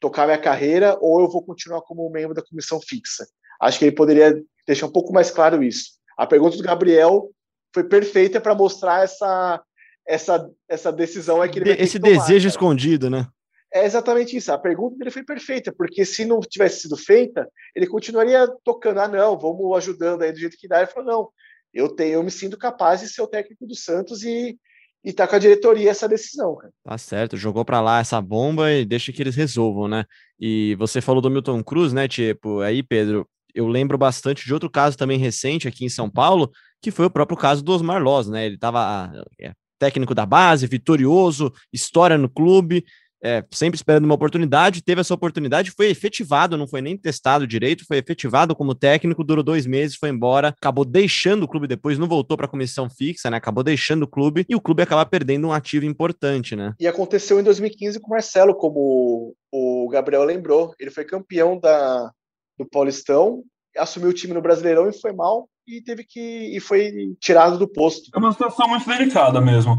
tocar 0.00 0.26
minha 0.26 0.38
carreira 0.38 0.98
ou 1.00 1.20
eu 1.20 1.28
vou 1.28 1.42
continuar 1.42 1.80
como 1.82 2.10
membro 2.10 2.34
da 2.34 2.42
comissão 2.42 2.80
fixa. 2.80 3.26
Acho 3.60 3.78
que 3.78 3.84
ele 3.84 3.94
poderia 3.94 4.42
deixar 4.66 4.86
um 4.86 4.92
pouco 4.92 5.12
mais 5.12 5.30
claro 5.30 5.62
isso. 5.62 5.92
A 6.18 6.26
pergunta 6.26 6.56
do 6.56 6.62
Gabriel 6.62 7.30
foi 7.72 7.84
perfeita 7.84 8.40
para 8.40 8.54
mostrar 8.54 9.04
essa, 9.04 9.62
essa, 10.06 10.50
essa 10.68 10.92
decisão 10.92 11.42
é 11.42 11.48
que 11.48 11.60
ele 11.60 11.70
Esse 11.70 11.98
tomar, 11.98 12.12
desejo 12.12 12.44
cara. 12.44 12.48
escondido, 12.48 13.08
né? 13.08 13.26
É 13.72 13.84
exatamente 13.84 14.36
isso. 14.36 14.52
A 14.52 14.58
pergunta 14.58 14.96
dele 14.96 15.10
foi 15.10 15.24
perfeita, 15.24 15.72
porque 15.72 16.04
se 16.04 16.24
não 16.24 16.38
tivesse 16.40 16.82
sido 16.82 16.96
feita, 16.96 17.48
ele 17.74 17.86
continuaria 17.86 18.46
tocando. 18.62 19.00
Ah, 19.00 19.08
não, 19.08 19.36
vamos 19.36 19.76
ajudando 19.76 20.22
aí 20.22 20.30
do 20.30 20.38
jeito 20.38 20.56
que 20.56 20.68
dá. 20.68 20.78
Ele 20.78 20.86
falou: 20.86 21.10
não, 21.10 21.28
eu 21.72 21.88
tenho, 21.88 22.14
eu 22.14 22.22
me 22.22 22.30
sinto 22.30 22.56
capaz 22.56 23.00
de 23.00 23.08
ser 23.08 23.22
o 23.22 23.26
técnico 23.26 23.66
do 23.66 23.74
Santos 23.74 24.22
e, 24.22 24.56
e 25.04 25.12
tá 25.12 25.26
com 25.26 25.36
a 25.36 25.38
diretoria 25.38 25.90
essa 25.90 26.08
decisão, 26.08 26.56
cara. 26.56 26.72
Tá 26.82 26.96
certo, 26.96 27.36
jogou 27.36 27.64
para 27.64 27.80
lá 27.80 28.00
essa 28.00 28.20
bomba 28.20 28.72
e 28.72 28.84
deixa 28.84 29.12
que 29.12 29.22
eles 29.22 29.36
resolvam, 29.36 29.86
né? 29.86 30.04
E 30.40 30.74
você 30.76 31.00
falou 31.00 31.20
do 31.20 31.30
Milton 31.30 31.62
Cruz, 31.62 31.92
né, 31.92 32.08
tipo, 32.08 32.60
aí, 32.60 32.82
Pedro, 32.82 33.28
eu 33.54 33.68
lembro 33.68 33.98
bastante 33.98 34.44
de 34.44 34.54
outro 34.54 34.70
caso 34.70 34.96
também 34.96 35.18
recente 35.18 35.68
aqui 35.68 35.84
em 35.84 35.88
São 35.88 36.10
Paulo, 36.10 36.50
que 36.80 36.90
foi 36.90 37.06
o 37.06 37.10
próprio 37.10 37.36
caso 37.36 37.62
do 37.62 37.72
Osmar 37.72 38.02
Loz, 38.02 38.28
né? 38.28 38.46
Ele 38.46 38.58
tava, 38.58 39.12
é, 39.40 39.52
técnico 39.78 40.14
da 40.14 40.24
base, 40.24 40.66
vitorioso, 40.66 41.52
história 41.72 42.16
no 42.16 42.28
clube 42.28 42.84
é, 43.24 43.42
sempre 43.50 43.76
esperando 43.76 44.04
uma 44.04 44.14
oportunidade, 44.14 44.82
teve 44.82 45.00
essa 45.00 45.14
oportunidade, 45.14 45.70
foi 45.70 45.88
efetivado, 45.88 46.58
não 46.58 46.68
foi 46.68 46.82
nem 46.82 46.96
testado 46.96 47.46
direito, 47.46 47.86
foi 47.86 47.96
efetivado 47.96 48.54
como 48.54 48.74
técnico, 48.74 49.24
durou 49.24 49.42
dois 49.42 49.66
meses, 49.66 49.96
foi 49.96 50.10
embora, 50.10 50.48
acabou 50.48 50.84
deixando 50.84 51.44
o 51.44 51.48
clube 51.48 51.66
depois, 51.66 51.98
não 51.98 52.06
voltou 52.06 52.36
para 52.36 52.44
a 52.44 52.48
comissão 52.48 52.90
fixa, 52.90 53.30
né? 53.30 53.38
Acabou 53.38 53.64
deixando 53.64 54.02
o 54.02 54.08
clube 54.08 54.44
e 54.46 54.54
o 54.54 54.60
clube 54.60 54.82
acaba 54.82 55.06
perdendo 55.06 55.48
um 55.48 55.52
ativo 55.52 55.86
importante, 55.86 56.54
né? 56.54 56.74
E 56.78 56.86
aconteceu 56.86 57.40
em 57.40 57.42
2015 57.42 57.98
com 57.98 58.08
o 58.08 58.10
Marcelo, 58.10 58.54
como 58.54 59.34
o 59.50 59.88
Gabriel 59.88 60.24
lembrou, 60.24 60.74
ele 60.78 60.90
foi 60.90 61.04
campeão 61.04 61.58
da, 61.58 62.10
do 62.58 62.68
Paulistão, 62.68 63.42
assumiu 63.76 64.10
o 64.10 64.14
time 64.14 64.34
no 64.34 64.42
Brasileirão 64.42 64.88
e 64.88 65.00
foi 65.00 65.12
mal 65.12 65.48
e 65.66 65.80
teve 65.80 66.04
que 66.04 66.54
e 66.54 66.60
foi 66.60 66.92
tirado 67.18 67.58
do 67.58 67.66
posto. 67.66 68.10
É 68.14 68.18
uma 68.18 68.32
situação 68.32 68.68
muito 68.68 68.86
delicada 68.86 69.40
mesmo. 69.40 69.78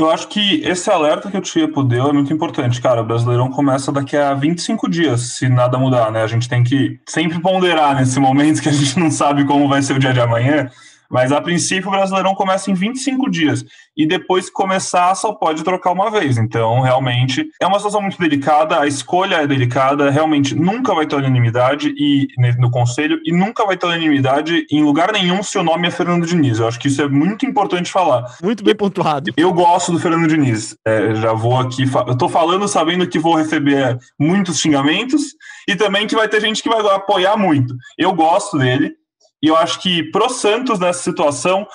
Eu 0.00 0.10
acho 0.10 0.28
que 0.28 0.62
esse 0.64 0.90
alerta 0.90 1.30
que 1.30 1.40
tinha 1.42 1.70
pro 1.70 1.84
Deu 1.84 2.08
é 2.08 2.12
muito 2.12 2.32
importante, 2.32 2.80
cara. 2.80 3.02
O 3.02 3.04
Brasileirão 3.04 3.50
começa 3.50 3.92
daqui 3.92 4.16
a 4.16 4.32
25 4.32 4.88
dias, 4.88 5.20
se 5.20 5.46
nada 5.48 5.78
mudar, 5.78 6.10
né? 6.10 6.22
A 6.22 6.26
gente 6.26 6.48
tem 6.48 6.64
que 6.64 6.98
sempre 7.06 7.38
ponderar 7.38 7.94
nesse 7.94 8.18
momento 8.18 8.62
que 8.62 8.68
a 8.70 8.72
gente 8.72 8.98
não 8.98 9.10
sabe 9.10 9.44
como 9.44 9.68
vai 9.68 9.82
ser 9.82 9.94
o 9.94 9.98
dia 9.98 10.14
de 10.14 10.20
amanhã. 10.20 10.70
Mas 11.10 11.32
a 11.32 11.40
princípio 11.40 11.88
o 11.88 11.90
Brasileirão 11.90 12.34
começa 12.34 12.70
em 12.70 12.74
25 12.74 13.28
dias 13.28 13.64
e 13.96 14.06
depois 14.06 14.46
que 14.46 14.52
começar 14.52 15.14
só 15.14 15.32
pode 15.32 15.64
trocar 15.64 15.90
uma 15.90 16.10
vez. 16.10 16.38
Então, 16.38 16.80
realmente 16.80 17.46
é 17.60 17.66
uma 17.66 17.78
situação 17.78 18.00
muito 18.00 18.18
delicada, 18.18 18.80
a 18.80 18.86
escolha 18.86 19.36
é 19.36 19.46
delicada, 19.46 20.10
realmente 20.10 20.54
nunca 20.54 20.94
vai 20.94 21.06
ter 21.06 21.16
unanimidade 21.16 21.92
e 21.96 22.28
no 22.58 22.70
conselho 22.70 23.20
e 23.24 23.32
nunca 23.32 23.66
vai 23.66 23.76
ter 23.76 23.86
unanimidade 23.86 24.66
em 24.70 24.82
lugar 24.82 25.12
nenhum 25.12 25.42
se 25.42 25.58
o 25.58 25.62
nome 25.62 25.88
é 25.88 25.90
Fernando 25.90 26.26
Diniz. 26.26 26.58
Eu 26.58 26.68
acho 26.68 26.78
que 26.78 26.88
isso 26.88 27.02
é 27.02 27.08
muito 27.08 27.44
importante 27.44 27.90
falar. 27.90 28.36
Muito 28.42 28.62
bem 28.62 28.74
pontuado. 28.74 29.32
Eu 29.36 29.52
gosto 29.52 29.92
do 29.92 29.98
Fernando 29.98 30.28
Diniz. 30.28 30.76
É, 30.86 31.14
já 31.16 31.32
vou 31.32 31.58
aqui, 31.58 31.84
eu 32.06 32.16
tô 32.16 32.28
falando 32.28 32.68
sabendo 32.68 33.06
que 33.06 33.18
vou 33.18 33.34
receber 33.34 33.98
muitos 34.18 34.60
xingamentos 34.60 35.34
e 35.68 35.74
também 35.74 36.06
que 36.06 36.14
vai 36.14 36.28
ter 36.28 36.40
gente 36.40 36.62
que 36.62 36.68
vai 36.68 36.80
apoiar 36.94 37.36
muito. 37.36 37.74
Eu 37.98 38.12
gosto 38.12 38.58
dele. 38.58 38.99
E 39.42 39.48
eu 39.48 39.56
acho 39.56 39.80
que 39.80 40.02
pro 40.10 40.28
Santos, 40.28 40.78
nessa 40.78 41.02
situação, 41.02 41.66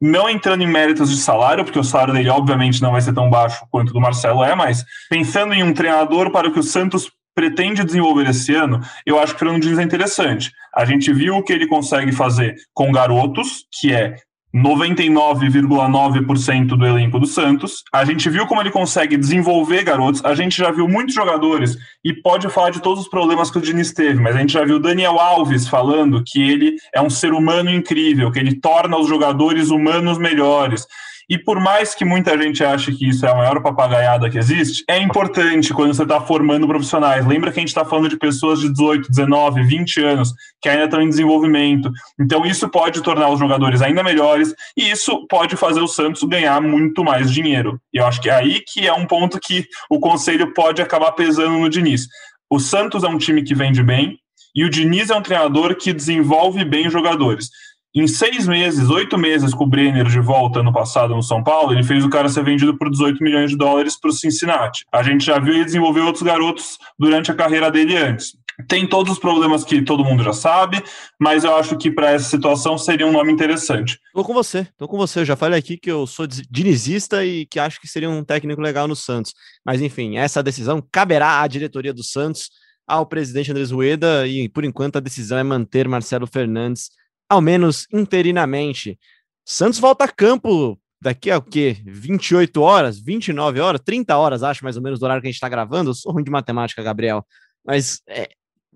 não 0.00 0.28
entrando 0.28 0.62
em 0.62 0.66
méritos 0.66 1.10
de 1.10 1.16
salário, 1.16 1.64
porque 1.64 1.78
o 1.78 1.84
salário 1.84 2.12
dele 2.12 2.28
obviamente 2.28 2.82
não 2.82 2.92
vai 2.92 3.00
ser 3.00 3.14
tão 3.14 3.30
baixo 3.30 3.64
quanto 3.70 3.90
o 3.90 3.92
do 3.92 4.00
Marcelo 4.00 4.42
é, 4.42 4.54
mas 4.54 4.84
pensando 5.08 5.54
em 5.54 5.62
um 5.62 5.72
treinador 5.72 6.30
para 6.30 6.48
o 6.48 6.52
que 6.52 6.58
o 6.58 6.62
Santos 6.62 7.10
pretende 7.34 7.84
desenvolver 7.84 8.28
esse 8.28 8.54
ano, 8.54 8.80
eu 9.04 9.18
acho 9.18 9.32
que 9.32 9.36
o 9.36 9.38
Fernando 9.40 9.62
Diniz 9.62 9.78
é 9.78 9.82
interessante. 9.82 10.52
A 10.74 10.84
gente 10.84 11.12
viu 11.12 11.36
o 11.36 11.42
que 11.42 11.52
ele 11.52 11.66
consegue 11.66 12.12
fazer 12.12 12.54
com 12.72 12.92
garotos, 12.92 13.66
que 13.80 13.92
é 13.92 14.16
99,9% 14.54 16.76
do 16.76 16.86
elenco 16.86 17.18
do 17.18 17.26
Santos. 17.26 17.82
A 17.92 18.04
gente 18.04 18.30
viu 18.30 18.46
como 18.46 18.60
ele 18.60 18.70
consegue 18.70 19.16
desenvolver 19.16 19.82
garotos. 19.82 20.24
A 20.24 20.32
gente 20.34 20.56
já 20.56 20.70
viu 20.70 20.86
muitos 20.86 21.14
jogadores 21.14 21.76
e 22.04 22.12
pode 22.12 22.48
falar 22.48 22.70
de 22.70 22.80
todos 22.80 23.02
os 23.02 23.08
problemas 23.08 23.50
que 23.50 23.58
o 23.58 23.60
Diniz 23.60 23.92
teve, 23.92 24.20
mas 24.20 24.36
a 24.36 24.38
gente 24.38 24.52
já 24.52 24.64
viu 24.64 24.78
Daniel 24.78 25.18
Alves 25.18 25.66
falando 25.66 26.22
que 26.24 26.40
ele 26.40 26.76
é 26.94 27.02
um 27.02 27.10
ser 27.10 27.32
humano 27.32 27.68
incrível, 27.68 28.30
que 28.30 28.38
ele 28.38 28.54
torna 28.54 28.96
os 28.96 29.08
jogadores 29.08 29.70
humanos 29.70 30.18
melhores. 30.18 30.86
E 31.28 31.38
por 31.38 31.58
mais 31.58 31.94
que 31.94 32.04
muita 32.04 32.36
gente 32.40 32.62
ache 32.62 32.92
que 32.92 33.08
isso 33.08 33.24
é 33.24 33.30
a 33.30 33.34
maior 33.34 33.62
papagaiada 33.62 34.28
que 34.28 34.38
existe, 34.38 34.84
é 34.88 34.98
importante 34.98 35.72
quando 35.72 35.94
você 35.94 36.02
está 36.02 36.20
formando 36.20 36.66
profissionais. 36.66 37.26
Lembra 37.26 37.50
que 37.50 37.58
a 37.58 37.62
gente 37.62 37.68
está 37.68 37.84
falando 37.84 38.08
de 38.08 38.18
pessoas 38.18 38.60
de 38.60 38.70
18, 38.70 39.08
19, 39.08 39.62
20 39.62 40.00
anos 40.04 40.34
que 40.60 40.68
ainda 40.68 40.84
estão 40.84 41.00
em 41.00 41.08
desenvolvimento. 41.08 41.90
Então 42.20 42.44
isso 42.44 42.68
pode 42.68 43.02
tornar 43.02 43.30
os 43.30 43.38
jogadores 43.38 43.80
ainda 43.82 44.02
melhores 44.02 44.54
e 44.76 44.90
isso 44.90 45.26
pode 45.28 45.56
fazer 45.56 45.80
o 45.80 45.88
Santos 45.88 46.22
ganhar 46.24 46.60
muito 46.60 47.02
mais 47.02 47.32
dinheiro. 47.32 47.80
E 47.92 47.98
eu 47.98 48.06
acho 48.06 48.20
que 48.20 48.28
é 48.28 48.34
aí 48.34 48.60
que 48.66 48.86
é 48.86 48.92
um 48.92 49.06
ponto 49.06 49.40
que 49.40 49.66
o 49.90 49.98
conselho 49.98 50.52
pode 50.52 50.82
acabar 50.82 51.12
pesando 51.12 51.58
no 51.58 51.70
Diniz. 51.70 52.06
O 52.50 52.58
Santos 52.58 53.02
é 53.02 53.08
um 53.08 53.18
time 53.18 53.42
que 53.42 53.54
vende 53.54 53.82
bem 53.82 54.18
e 54.54 54.64
o 54.64 54.70
Diniz 54.70 55.10
é 55.10 55.16
um 55.16 55.22
treinador 55.22 55.74
que 55.74 55.92
desenvolve 55.92 56.64
bem 56.64 56.88
jogadores. 56.88 57.48
Em 57.96 58.08
seis 58.08 58.48
meses, 58.48 58.90
oito 58.90 59.16
meses 59.16 59.54
com 59.54 59.62
o 59.62 59.68
Brenner 59.68 60.06
de 60.06 60.18
volta 60.18 60.64
no 60.64 60.72
passado 60.72 61.14
no 61.14 61.22
São 61.22 61.44
Paulo, 61.44 61.72
ele 61.72 61.84
fez 61.84 62.04
o 62.04 62.10
cara 62.10 62.28
ser 62.28 62.42
vendido 62.42 62.76
por 62.76 62.90
18 62.90 63.22
milhões 63.22 63.52
de 63.52 63.56
dólares 63.56 63.96
para 63.96 64.10
o 64.10 64.12
Cincinnati. 64.12 64.84
A 64.90 65.00
gente 65.00 65.24
já 65.24 65.38
viu 65.38 65.54
ele 65.54 65.64
desenvolver 65.64 66.00
outros 66.00 66.24
garotos 66.24 66.76
durante 66.98 67.30
a 67.30 67.34
carreira 67.34 67.70
dele 67.70 67.96
antes. 67.96 68.36
Tem 68.66 68.84
todos 68.84 69.12
os 69.12 69.18
problemas 69.20 69.62
que 69.62 69.80
todo 69.80 70.04
mundo 70.04 70.24
já 70.24 70.32
sabe, 70.32 70.82
mas 71.20 71.44
eu 71.44 71.54
acho 71.54 71.76
que 71.76 71.88
para 71.88 72.10
essa 72.10 72.28
situação 72.28 72.76
seria 72.76 73.06
um 73.06 73.12
nome 73.12 73.32
interessante. 73.32 74.00
Tô 74.12 74.24
com 74.24 74.34
você, 74.34 74.66
tô 74.76 74.88
com 74.88 74.96
você. 74.96 75.20
Eu 75.20 75.24
já 75.24 75.36
falei 75.36 75.60
aqui 75.60 75.76
que 75.76 75.90
eu 75.90 76.04
sou 76.04 76.26
dinizista 76.26 77.24
e 77.24 77.46
que 77.46 77.60
acho 77.60 77.80
que 77.80 77.86
seria 77.86 78.10
um 78.10 78.24
técnico 78.24 78.60
legal 78.60 78.88
no 78.88 78.96
Santos. 78.96 79.34
Mas 79.64 79.80
enfim, 79.80 80.16
essa 80.16 80.42
decisão 80.42 80.82
caberá 80.90 81.42
à 81.42 81.46
diretoria 81.46 81.94
do 81.94 82.02
Santos, 82.02 82.50
ao 82.88 83.06
presidente 83.06 83.52
Andrés 83.52 83.70
Rueda, 83.70 84.26
e 84.26 84.48
por 84.48 84.64
enquanto 84.64 84.96
a 84.96 85.00
decisão 85.00 85.38
é 85.38 85.44
manter 85.44 85.86
Marcelo 85.86 86.26
Fernandes 86.26 86.90
ao 87.28 87.40
menos 87.40 87.86
interinamente. 87.92 88.98
Santos 89.44 89.78
volta 89.78 90.04
a 90.04 90.08
campo 90.08 90.78
daqui 91.00 91.30
a 91.30 91.38
o 91.38 91.42
quê? 91.42 91.76
28 91.84 92.60
horas, 92.62 92.98
29 92.98 93.60
horas, 93.60 93.80
30 93.84 94.16
horas, 94.16 94.42
acho 94.42 94.64
mais 94.64 94.76
ou 94.76 94.82
menos, 94.82 94.98
do 94.98 95.04
horário 95.04 95.20
que 95.20 95.28
a 95.28 95.30
gente 95.30 95.36
está 95.36 95.48
gravando. 95.48 95.90
Eu 95.90 95.94
sou 95.94 96.12
ruim 96.12 96.24
de 96.24 96.30
matemática, 96.30 96.82
Gabriel. 96.82 97.26
Mas 97.64 98.00
é, 98.08 98.30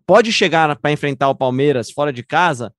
pode 0.07 0.33
chegar 0.33 0.75
para 0.77 0.93
enfrentar 0.93 1.29
o 1.29 1.35
Palmeiras 1.35 1.91
fora 1.91 2.13
de 2.13 2.23
casa 2.23 2.73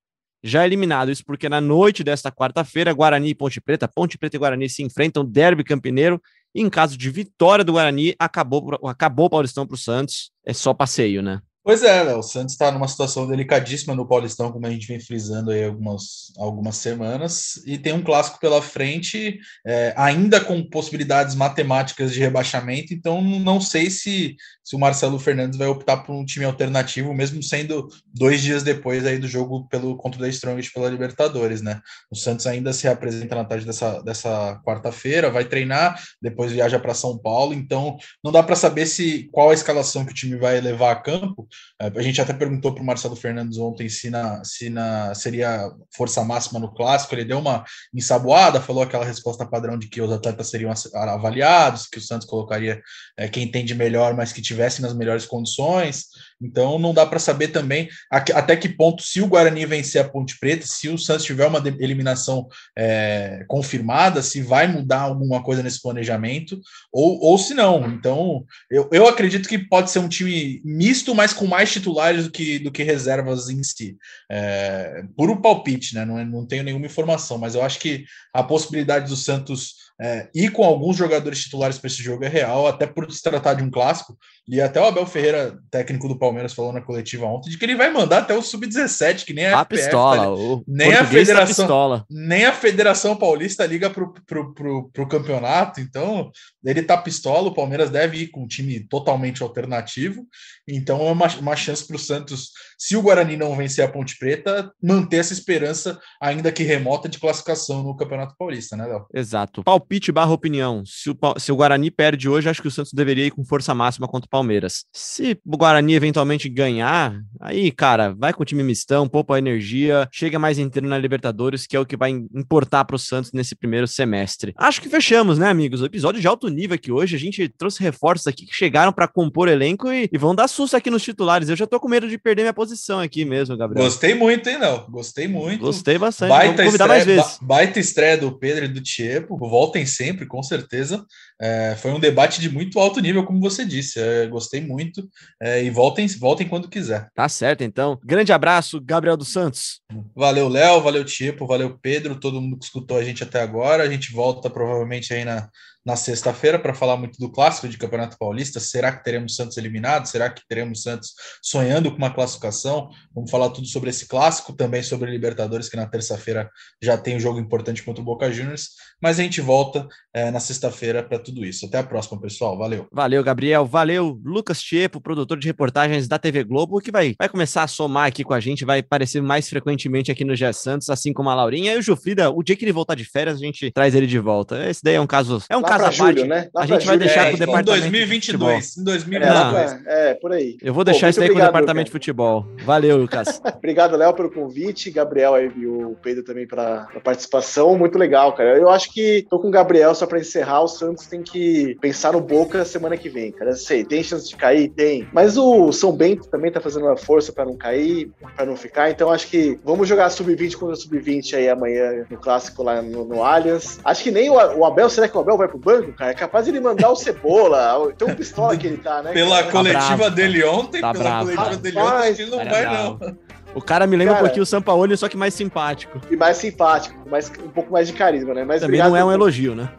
já 0.43 0.65
eliminado. 0.65 1.11
Isso 1.11 1.24
porque 1.26 1.49
na 1.49 1.59
noite 1.59 2.03
desta 2.03 2.32
quarta-feira, 2.32 2.93
Guarani 2.93 3.30
e 3.30 3.36
Ponte 3.36 3.59
Preta, 3.59 3.88
Ponte 3.88 4.17
Preta 4.17 4.36
e 4.36 4.39
Guarani 4.39 4.70
se 4.70 4.84
enfrentam, 4.84 5.26
derby 5.26 5.63
campineiro. 5.63 6.22
E 6.53 6.61
em 6.61 6.70
caso 6.70 6.97
de 6.97 7.09
vitória 7.09 7.63
do 7.63 7.74
Guarani, 7.74 8.15
acabou, 8.17 8.80
acabou 8.88 9.26
o 9.28 9.30
Paulistão 9.30 9.67
para 9.67 9.76
o 9.76 9.78
Santos. 9.78 10.32
É 10.45 10.53
só 10.53 10.74
passeio, 10.74 11.22
né? 11.22 11.41
Pois 11.70 11.84
é, 11.84 12.15
o 12.15 12.24
Santos 12.24 12.55
está 12.55 12.72
numa 12.72 12.88
situação 12.88 13.28
delicadíssima 13.28 13.93
no 13.93 14.07
Paulistão, 14.07 14.51
como 14.51 14.65
a 14.65 14.72
gente 14.72 14.88
vem 14.88 14.99
frisando 14.99 15.51
aí 15.51 15.65
algumas, 15.65 16.34
algumas 16.36 16.78
semanas, 16.78 17.61
e 17.63 17.78
tem 17.78 17.93
um 17.93 18.01
clássico 18.01 18.39
pela 18.39 18.59
frente, 18.59 19.38
é, 19.63 19.93
ainda 19.95 20.41
com 20.41 20.67
possibilidades 20.67 21.36
matemáticas 21.36 22.11
de 22.11 22.20
rebaixamento, 22.22 22.91
então 22.91 23.22
não 23.22 23.61
sei 23.61 23.91
se, 23.91 24.36
se 24.63 24.76
o 24.76 24.80
Marcelo 24.80 25.20
Fernandes 25.20 25.59
vai 25.59 25.67
optar 25.67 25.97
por 25.97 26.15
um 26.15 26.26
time 26.26 26.43
alternativo, 26.43 27.13
mesmo 27.13 27.43
sendo 27.43 27.88
dois 28.11 28.41
dias 28.41 28.63
depois 28.63 29.05
aí 29.05 29.20
do 29.20 29.28
jogo 29.28 29.67
pelo 29.67 29.95
contra 29.95 30.20
da 30.20 30.28
Strongest 30.28 30.74
pela 30.74 30.89
Libertadores, 30.89 31.61
né? 31.61 31.80
O 32.09 32.15
Santos 32.15 32.47
ainda 32.47 32.74
se 32.74 32.88
apresenta 32.88 33.36
na 33.36 33.45
tarde 33.45 33.67
dessa, 33.67 34.01
dessa 34.01 34.59
quarta-feira, 34.65 35.30
vai 35.30 35.45
treinar, 35.45 36.01
depois 36.20 36.51
viaja 36.51 36.80
para 36.80 36.95
São 36.95 37.15
Paulo, 37.15 37.53
então 37.53 37.95
não 38.24 38.32
dá 38.32 38.41
para 38.41 38.55
saber 38.55 38.88
se 38.88 39.30
qual 39.32 39.51
a 39.51 39.53
escalação 39.53 40.03
que 40.03 40.13
o 40.13 40.15
time 40.15 40.36
vai 40.36 40.59
levar 40.59 40.93
a 40.93 40.95
campo, 40.95 41.47
a 41.82 42.01
gente 42.01 42.20
até 42.20 42.34
perguntou 42.34 42.74
para 42.74 42.84
o 42.84 42.86
Marcelo 42.86 43.16
Fernandes 43.16 43.57
ontem 43.57 43.88
se, 43.88 44.10
na, 44.10 44.43
se 44.43 44.70
na, 44.70 45.16
seria 45.16 45.72
força 45.95 46.22
máxima 46.26 46.60
no 46.60 46.74
clássico. 46.74 47.16
Ele 47.16 47.24
deu 47.24 47.39
uma 47.39 47.64
ensaboada, 47.93 48.60
falou 48.60 48.84
aquela 48.84 49.05
resposta 49.05 49.45
padrão 49.45 49.78
de 49.80 49.88
que 49.88 50.01
os 50.01 50.12
atletas 50.12 50.49
seriam 50.49 50.74
avaliados, 50.93 51.88
que 51.88 51.97
o 51.97 52.01
Santos 52.01 52.28
colocaria 52.28 52.82
é, 53.16 53.30
quem 53.30 53.43
entende 53.43 53.74
melhor, 53.74 54.14
mas 54.14 54.34
que 54.34 54.41
tivesse 54.41 54.82
nas 54.82 54.93
melhores 54.93 55.26
condições. 55.26 56.07
Então 56.41 56.79
não 56.79 56.93
dá 56.93 57.05
para 57.05 57.19
saber 57.19 57.49
também 57.49 57.89
até 58.09 58.55
que 58.55 58.69
ponto, 58.69 59.03
se 59.03 59.21
o 59.21 59.27
Guarani 59.27 59.65
vencer 59.65 60.01
a 60.01 60.07
Ponte 60.07 60.39
Preta, 60.39 60.65
se 60.65 60.87
o 60.89 60.97
Santos 60.97 61.25
tiver 61.25 61.45
uma 61.45 61.61
eliminação 61.79 62.47
é, 62.77 63.43
confirmada, 63.47 64.21
se 64.21 64.41
vai 64.41 64.67
mudar 64.67 65.01
alguma 65.01 65.43
coisa 65.43 65.61
nesse 65.61 65.81
planejamento, 65.81 66.59
ou, 66.91 67.19
ou 67.21 67.37
se 67.37 67.53
não. 67.53 67.87
Então 67.89 68.45
eu, 68.69 68.89
eu 68.91 69.07
acredito 69.07 69.49
que 69.49 69.57
pode 69.57 69.91
ser 69.91 69.99
um 69.99 70.09
time 70.09 70.61
misto, 70.63 71.13
mas 71.13 71.33
com 71.33 71.45
mais 71.45 71.71
titulares 71.71 72.25
do 72.25 72.31
que, 72.31 72.59
do 72.59 72.71
que 72.71 72.83
reservas 72.83 73.49
em 73.49 73.61
si. 73.63 73.97
É, 74.31 75.03
puro 75.17 75.41
palpite, 75.41 75.95
né? 75.95 76.05
Não, 76.05 76.17
é, 76.17 76.25
não 76.25 76.45
tenho 76.45 76.63
nenhuma 76.63 76.85
informação, 76.85 77.37
mas 77.37 77.55
eu 77.55 77.61
acho 77.61 77.79
que 77.79 78.05
a 78.33 78.43
possibilidade 78.43 79.09
do 79.09 79.15
Santos 79.15 79.88
é, 80.01 80.29
e 80.33 80.49
com 80.49 80.63
alguns 80.63 80.95
jogadores 80.95 81.43
titulares 81.43 81.77
para 81.77 81.87
esse 81.87 82.01
jogo 82.01 82.23
é 82.23 82.29
real, 82.29 82.65
até 82.67 82.87
por 82.87 83.11
se 83.11 83.21
tratar 83.21 83.55
de 83.55 83.63
um 83.63 83.69
clássico. 83.69 84.17
E 84.47 84.61
até 84.61 84.79
o 84.79 84.85
Abel 84.85 85.05
Ferreira, 85.05 85.59
técnico 85.69 86.07
do 86.07 86.17
Palmeiras, 86.17 86.53
falou 86.53 86.71
na 86.71 86.81
coletiva 86.81 87.25
ontem 87.25 87.49
de 87.49 87.57
que 87.57 87.65
ele 87.65 87.75
vai 87.75 87.91
mandar 87.91 88.19
até 88.19 88.33
o 88.33 88.41
sub-17, 88.41 89.25
que 89.25 89.33
nem 89.33 89.45
a, 89.45 89.59
a 89.59 89.65
FPF, 89.65 89.83
pistola, 89.83 90.17
tá 90.23 90.31
o 90.31 90.63
nem 90.65 90.93
a 90.93 91.05
federação, 91.05 91.65
pistola. 91.65 92.05
nem 92.09 92.45
a 92.45 92.53
Federação 92.53 93.15
Paulista 93.15 93.65
liga 93.65 93.89
pro, 93.89 94.13
pro, 94.23 95.07
campeonato. 95.07 95.81
Então 95.81 96.31
ele 96.63 96.81
tá 96.81 96.97
pistola. 96.97 97.49
O 97.49 97.53
Palmeiras 97.53 97.89
deve 97.89 98.19
ir 98.19 98.27
com 98.27 98.43
um 98.43 98.47
time 98.47 98.79
totalmente 98.79 99.43
alternativo. 99.43 100.25
Então 100.67 101.05
é 101.07 101.11
uma, 101.11 101.27
uma 101.39 101.55
chance 101.57 101.85
para 101.85 101.97
o 101.97 101.99
Santos, 101.99 102.51
se 102.80 102.95
o 102.95 103.01
Guarani 103.01 103.38
não 103.38 103.55
vencer 103.55 103.84
a 103.84 103.88
Ponte 103.88 104.17
Preta, 104.17 104.71
manter 104.82 105.17
essa 105.17 105.34
esperança, 105.34 105.99
ainda 106.21 106.51
que 106.51 106.63
remota, 106.63 107.09
de 107.09 107.19
classificação 107.19 107.84
no 107.84 107.95
Campeonato 107.95 108.36
Paulista, 108.38 108.75
né, 108.75 108.86
Léo? 108.88 109.05
Exato 109.13 109.63
palpite 109.63 110.11
barra 110.11 110.32
opinião. 110.32 110.84
Se 110.86 111.09
o, 111.09 111.17
se 111.38 111.51
o 111.51 111.55
Guarani 111.55 111.91
perde 111.91 112.27
hoje, 112.27 112.49
acho 112.49 112.61
que 112.61 112.67
o 112.67 112.71
Santos 112.71 112.91
deveria 112.93 113.27
ir 113.27 113.32
com 113.32 113.43
força 113.45 113.73
máxima 113.75 114.07
contra 114.07 114.25
o 114.25 114.30
Palmeiras. 114.30 114.86
Se 114.91 115.38
o 115.45 115.57
Guarani 115.57 115.93
eventualmente 115.93 116.49
ganhar, 116.49 117.19
aí, 117.39 117.71
cara, 117.71 118.15
vai 118.17 118.34
com 118.34 118.41
o 118.41 118.45
time 118.45 118.63
mistão, 118.63 119.07
poupa 119.07 119.38
energia, 119.38 120.07
chega 120.11 120.39
mais 120.39 120.57
inteiro 120.57 120.88
na 120.88 120.97
Libertadores, 120.97 121.67
que 121.67 121.75
é 121.75 121.80
o 121.80 121.86
que 121.86 121.95
vai 121.97 122.09
importar 122.09 122.86
para 122.86 122.95
o 122.95 122.99
Santos 122.99 123.32
nesse 123.32 123.55
primeiro 123.55 123.88
semestre. 123.88 124.53
Acho 124.57 124.82
que 124.82 124.89
fechamos, 124.89 125.38
né, 125.38 125.47
amigos? 125.47 125.82
O 125.82 125.86
episódio 125.86 126.19
de 126.19 126.27
alto 126.27 126.47
nível 126.47 126.75
aqui 126.75 126.91
hoje. 126.91 127.15
A 127.15 127.19
gente 127.19 127.47
trouxe 127.49 127.82
reforços 127.82 128.27
aqui 128.27 128.45
que 128.45 128.53
chegaram 128.53 128.91
para 128.91 129.07
compor 129.07 129.47
elenco 129.47 129.91
e, 129.91 130.09
e, 130.11 130.17
vão 130.17 130.34
dar 130.34 130.47
susto 130.47 130.75
aqui 130.75 130.89
nos 130.89 131.03
titulares. 131.03 131.49
Eu 131.49 131.55
já 131.55 131.67
tô 131.67 131.80
com 131.80 131.88
medo 131.88 132.07
de 132.07 132.17
perder 132.17 132.43
minha 132.43 132.53
posição 132.53 132.68
aqui 133.01 133.26
mesmo, 133.26 133.55
Gabriel. 133.57 133.84
Gostei 133.84 134.13
muito, 134.13 134.47
hein, 134.49 134.57
não? 134.59 134.86
Gostei 134.89 135.28
muito. 135.28 135.61
Gostei 135.61 135.97
bastante. 135.97 136.30
Baita 136.30 136.63
Vamos 136.63 136.74
estreia, 136.74 136.88
mais 136.88 137.05
vezes. 137.05 137.38
Baita 137.41 137.80
estreia 137.80 138.17
do 138.17 138.38
Pedro 138.38 138.65
e 138.65 138.67
do 138.67 138.82
Tiepo. 138.82 139.38
Voltem 139.38 139.86
sempre, 139.86 140.26
com 140.26 140.41
certeza. 140.43 141.05
É, 141.41 141.76
foi 141.78 141.91
um 141.91 141.99
debate 141.99 142.41
de 142.41 142.49
muito 142.49 142.80
alto 142.80 142.99
nível, 142.99 143.24
como 143.24 143.39
você 143.39 143.63
disse. 143.65 143.99
É, 143.99 144.28
gostei 144.28 144.61
muito. 144.61 145.07
É, 145.41 145.63
e 145.63 145.70
voltem, 145.70 146.07
voltem 146.07 146.47
quando 146.47 146.70
quiser. 146.70 147.09
Tá 147.15 147.30
certo, 147.30 147.63
então. 147.63 147.99
Grande 148.03 148.34
abraço, 148.34 148.82
Gabriel 148.82 149.17
dos 149.17 149.30
Santos. 149.30 149.82
Valeu, 150.15 150.49
Léo. 150.49 150.82
Valeu, 150.82 151.05
Tiepo. 151.05 151.47
Valeu, 151.47 151.78
Pedro. 151.82 152.20
Todo 152.20 152.41
mundo 152.41 152.57
que 152.57 152.65
escutou 152.65 152.97
a 152.97 153.03
gente 153.03 153.24
até 153.24 153.41
agora. 153.41 153.84
A 153.84 153.89
gente 153.89 154.11
volta 154.11 154.49
provavelmente 154.49 155.13
aí 155.13 155.24
na 155.24 155.49
na 155.89 155.95
sexta-feira 155.95 156.59
para 156.59 156.71
falar 156.71 156.97
muito 156.97 157.17
do 157.17 157.31
clássico 157.31 157.67
de 157.67 157.75
Campeonato 157.75 158.15
Paulista. 158.15 158.59
Será 158.59 158.91
que 158.91 159.03
teremos 159.03 159.35
Santos 159.35 159.57
eliminado? 159.57 160.05
Será 160.05 160.29
que 160.29 160.43
teremos 160.47 160.83
Santos 160.83 161.15
sonhando 161.41 161.89
com 161.89 161.97
uma 161.97 162.13
classificação? 162.13 162.91
Vamos 163.13 163.31
falar 163.31 163.49
tudo 163.49 163.65
sobre 163.65 163.89
esse 163.89 164.07
clássico, 164.07 164.53
também 164.53 164.83
sobre 164.83 165.09
Libertadores, 165.09 165.67
que 165.67 165.75
na 165.75 165.87
terça-feira 165.87 166.47
já 166.79 166.95
tem 166.95 167.17
um 167.17 167.19
jogo 167.19 167.39
importante 167.39 167.81
contra 167.81 168.03
o 168.03 168.05
Boca 168.05 168.31
Juniors. 168.31 168.69
Mas 169.01 169.19
a 169.19 169.23
gente 169.23 169.41
volta 169.41 169.87
é, 170.13 170.29
na 170.29 170.39
sexta-feira 170.39 171.01
para 171.01 171.17
tudo 171.17 171.43
isso. 171.43 171.65
Até 171.65 171.79
a 171.79 171.83
próxima, 171.83 172.21
pessoal. 172.21 172.55
Valeu. 172.55 172.87
Valeu, 172.91 173.23
Gabriel. 173.23 173.65
Valeu, 173.65 174.19
Lucas 174.23 174.61
Tiepo, 174.61 175.01
produtor 175.01 175.39
de 175.39 175.47
reportagens 175.47 176.07
da 176.07 176.19
TV 176.19 176.43
Globo, 176.43 176.79
que 176.79 176.91
vai, 176.91 177.15
vai 177.17 177.29
começar 177.29 177.63
a 177.63 177.67
somar 177.67 178.05
aqui 178.05 178.23
com 178.23 178.35
a 178.35 178.39
gente, 178.39 178.63
vai 178.63 178.79
aparecer 178.79 179.23
mais 179.23 179.49
frequentemente 179.49 180.11
aqui 180.11 180.23
no 180.23 180.35
Gé 180.35 180.53
Santos, 180.53 180.89
assim 180.91 181.11
como 181.13 181.31
a 181.31 181.35
Laurinha. 181.35 181.73
E 181.73 181.77
o 181.79 181.81
Jufrida, 181.81 182.29
o 182.29 182.43
dia 182.43 182.55
que 182.55 182.63
ele 182.63 182.71
voltar 182.71 182.93
de 182.93 183.05
férias, 183.05 183.37
a 183.37 183.39
gente 183.39 183.71
traz 183.71 183.95
ele 183.95 184.05
de 184.05 184.19
volta. 184.19 184.69
Esse 184.69 184.83
daí 184.83 184.93
é 184.93 185.01
um 185.01 185.07
caso. 185.07 185.41
É 185.49 185.57
um 185.57 185.63
caso 185.63 185.78
à 185.88 185.91
parte. 185.91 186.23
Né? 186.23 186.49
a 186.55 186.65
gente 186.65 186.86
vai 186.86 186.97
deixar 186.97 187.27
é, 187.27 187.30
com 187.32 187.36
o 187.36 187.39
departamento. 187.39 187.88
Em 187.88 187.89
2022. 187.89 188.73
De 188.75 188.82
em 188.82 188.84
2022. 188.84 189.71
É, 189.86 190.09
é, 190.09 190.13
por 190.13 190.32
aí. 190.32 190.57
Eu 190.61 190.73
vou 190.73 190.84
deixar 190.84 191.07
Pô, 191.07 191.09
isso 191.09 191.19
daí 191.19 191.30
obrigado, 191.30 191.47
com 191.47 191.57
o 191.57 191.59
departamento 191.59 191.86
de 191.86 191.91
futebol. 191.91 192.45
Valeu, 192.63 192.97
Lucas. 192.97 193.41
obrigado, 193.57 193.95
Léo, 193.95 194.13
pelo 194.13 194.32
convite. 194.32 194.91
Gabriel 194.91 195.36
aí, 195.36 195.51
e 195.55 195.65
o 195.65 195.95
Pedro 196.01 196.23
também 196.23 196.47
pela 196.47 196.88
participação. 197.03 197.77
Muito 197.77 197.97
legal, 197.97 198.34
cara. 198.34 198.57
Eu 198.57 198.69
acho 198.69 198.91
que 198.93 199.25
tô 199.30 199.39
com 199.39 199.47
o 199.47 199.51
Gabriel 199.51 199.93
só 199.95 200.05
para 200.05 200.19
encerrar. 200.19 200.61
O 200.61 200.67
Santos 200.67 201.07
tem 201.07 201.21
que 201.21 201.77
pensar 201.82 202.13
no 202.13 202.21
Boca 202.21 202.63
semana 202.65 202.97
que 202.97 203.09
vem, 203.09 203.32
cara. 203.32 203.51
Eu 203.51 203.55
sei, 203.55 203.84
tem 203.84 204.03
chance 204.03 204.30
de 204.30 204.36
cair? 204.36 204.69
Tem. 204.69 205.07
Mas 205.13 205.38
o 205.38 205.71
São 205.71 205.91
Bento 205.91 206.27
também 206.30 206.51
tá 206.51 206.61
fazendo 206.61 206.86
uma 206.86 206.97
força 206.97 207.32
para 207.32 207.45
não 207.45 207.55
cair, 207.55 208.11
para 208.36 208.45
não 208.45 208.55
ficar. 208.55 208.89
Então 208.89 209.11
acho 209.11 209.27
que 209.27 209.59
vamos 209.63 209.88
jogar 209.88 210.09
sub-20 210.09 210.55
contra 210.55 210.75
sub-20 210.75 211.34
aí 211.36 211.49
amanhã 211.49 212.05
no 212.09 212.17
clássico 212.17 212.63
lá 212.63 212.82
no, 212.82 213.05
no 213.05 213.23
Allianz. 213.23 213.80
Acho 213.84 214.03
que 214.03 214.11
nem 214.11 214.30
o, 214.30 214.34
o 214.34 214.65
Abel, 214.65 214.89
será 214.89 215.07
que 215.07 215.17
o 215.17 215.19
Abel 215.19 215.38
vai 215.38 215.47
pro 215.47 215.59
banco, 215.60 215.93
cara? 215.93 216.12
É 216.12 216.14
capaz 216.14 216.45
de 216.45 216.51
ele 216.51 216.60
mandar 216.60 216.89
o 216.89 216.95
Cebola, 216.95 217.93
tão 217.97 218.16
pistola 218.16 218.55
que 218.57 218.68
ele 218.68 218.78
tá, 218.78 219.03
né? 219.03 219.12
Pela 219.12 219.43
tá 219.43 219.51
coletiva 219.51 219.95
bravo, 219.95 220.16
dele 220.16 220.43
ontem, 220.43 220.82
tá 220.82 220.91
pela 220.91 221.03
bravo. 221.03 221.32
coletiva 221.32 221.57
dele 221.57 221.78
ontem, 221.78 221.95
acho 221.95 222.16
que 222.16 222.22
ele 222.22 222.32
não 222.32 222.45
vai, 222.45 222.66
não. 222.66 223.18
O 223.55 223.62
cara 223.62 223.88
me 223.88 223.97
lembra 223.97 224.14
cara, 224.14 224.24
um 224.24 224.28
pouquinho 224.28 224.43
o 224.43 224.45
Sampaoli, 224.45 224.95
só 224.95 225.10
que 225.10 225.18
mais 225.18 225.34
simpático. 225.34 225.99
E 226.10 226.16
mais 226.16 226.38
simpático, 226.38 227.10
mais, 227.10 227.30
um 227.43 227.49
pouco 227.49 227.72
mais 227.72 227.88
de 227.88 227.93
carisma, 227.93 228.34
né? 228.34 228.43
Mas 228.43 228.62
Também 228.62 228.80
não 228.80 228.95
é 228.95 229.03
um 229.03 229.12
elogio, 229.12 229.55
né? 229.55 229.70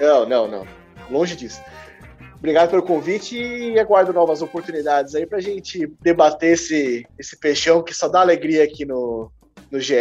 Não, 0.00 0.26
não, 0.26 0.48
não. 0.48 0.66
Longe 1.10 1.36
disso. 1.36 1.60
Obrigado 2.36 2.70
pelo 2.70 2.82
convite 2.82 3.36
e 3.36 3.78
aguardo 3.78 4.12
novas 4.12 4.40
oportunidades 4.42 5.14
aí 5.14 5.26
pra 5.26 5.40
gente 5.40 5.92
debater 6.00 6.52
esse, 6.52 7.06
esse 7.18 7.36
peixão 7.36 7.82
que 7.82 7.92
só 7.92 8.08
dá 8.08 8.20
alegria 8.20 8.62
aqui 8.62 8.84
no, 8.84 9.30
no 9.70 9.80
GE 9.80 9.94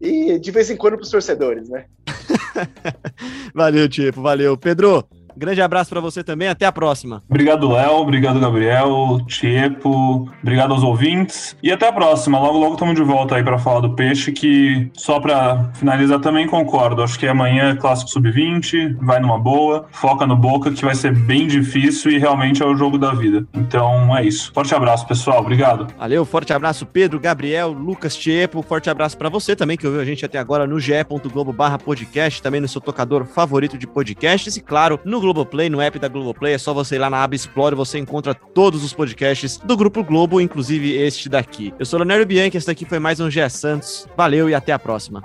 e 0.00 0.38
de 0.38 0.50
vez 0.50 0.70
em 0.70 0.76
quando 0.76 0.96
pros 0.96 1.10
torcedores, 1.10 1.68
né? 1.68 1.86
valeu, 3.54 3.88
Tipo, 3.88 4.22
valeu. 4.22 4.56
Pedro, 4.56 5.08
Grande 5.38 5.62
abraço 5.62 5.90
para 5.90 6.00
você 6.00 6.24
também, 6.24 6.48
até 6.48 6.66
a 6.66 6.72
próxima. 6.72 7.22
Obrigado, 7.30 7.70
Léo, 7.70 7.98
obrigado, 7.98 8.40
Gabriel, 8.40 9.20
Tiepo, 9.26 10.28
obrigado 10.42 10.72
aos 10.72 10.82
ouvintes 10.82 11.56
e 11.62 11.70
até 11.70 11.86
a 11.86 11.92
próxima. 11.92 12.40
Logo, 12.40 12.58
logo 12.58 12.72
estamos 12.72 12.96
de 12.96 13.02
volta 13.02 13.36
aí 13.36 13.44
para 13.44 13.56
falar 13.56 13.78
do 13.80 13.94
peixe, 13.94 14.32
que 14.32 14.90
só 14.94 15.20
para 15.20 15.70
finalizar 15.74 16.18
também 16.18 16.48
concordo. 16.48 17.04
Acho 17.04 17.16
que 17.16 17.28
amanhã 17.28 17.70
é 17.70 17.76
clássico 17.76 18.10
sub-20, 18.10 18.96
vai 19.00 19.20
numa 19.20 19.38
boa, 19.38 19.86
foca 19.92 20.26
no 20.26 20.34
Boca, 20.34 20.72
que 20.72 20.84
vai 20.84 20.94
ser 20.96 21.14
bem 21.14 21.46
difícil 21.46 22.10
e 22.10 22.18
realmente 22.18 22.60
é 22.60 22.66
o 22.66 22.74
jogo 22.74 22.98
da 22.98 23.12
vida. 23.12 23.46
Então 23.54 24.16
é 24.16 24.24
isso. 24.24 24.52
Forte 24.52 24.74
abraço, 24.74 25.06
pessoal. 25.06 25.38
Obrigado. 25.38 25.86
Valeu, 25.96 26.24
forte 26.24 26.52
abraço, 26.52 26.84
Pedro, 26.84 27.20
Gabriel, 27.20 27.70
Lucas 27.70 28.16
Tiepo. 28.16 28.60
Forte 28.62 28.90
abraço 28.90 29.16
para 29.16 29.28
você 29.28 29.54
também, 29.54 29.76
que 29.76 29.86
ouviu 29.86 30.00
a 30.00 30.04
gente 30.04 30.24
até 30.24 30.38
agora 30.38 30.66
no 30.66 30.80
ge.globo/podcast, 30.80 32.42
também 32.42 32.60
no 32.60 32.68
seu 32.68 32.80
tocador 32.80 33.24
favorito 33.24 33.78
de 33.78 33.86
podcasts 33.86 34.56
e, 34.56 34.60
claro, 34.60 34.98
no 35.04 35.27
Globoplay, 35.28 35.68
no 35.68 35.78
app 35.80 35.98
da 35.98 36.08
Globoplay, 36.08 36.54
é 36.54 36.58
só 36.58 36.72
você 36.72 36.94
ir 36.94 36.98
lá 36.98 37.10
na 37.10 37.22
aba 37.22 37.34
Explore, 37.34 37.74
você 37.74 37.98
encontra 37.98 38.34
todos 38.34 38.82
os 38.82 38.94
podcasts 38.94 39.58
do 39.58 39.76
Grupo 39.76 40.02
Globo, 40.02 40.40
inclusive 40.40 40.90
este 40.96 41.28
daqui. 41.28 41.74
Eu 41.78 41.84
sou 41.84 41.98
Leonardo 41.98 42.24
Bianchi, 42.24 42.56
esse 42.56 42.66
daqui 42.66 42.86
foi 42.86 42.98
mais 42.98 43.20
um 43.20 43.30
Gé 43.30 43.46
Santos. 43.50 44.08
Valeu 44.16 44.48
e 44.48 44.54
até 44.54 44.72
a 44.72 44.78
próxima. 44.78 45.22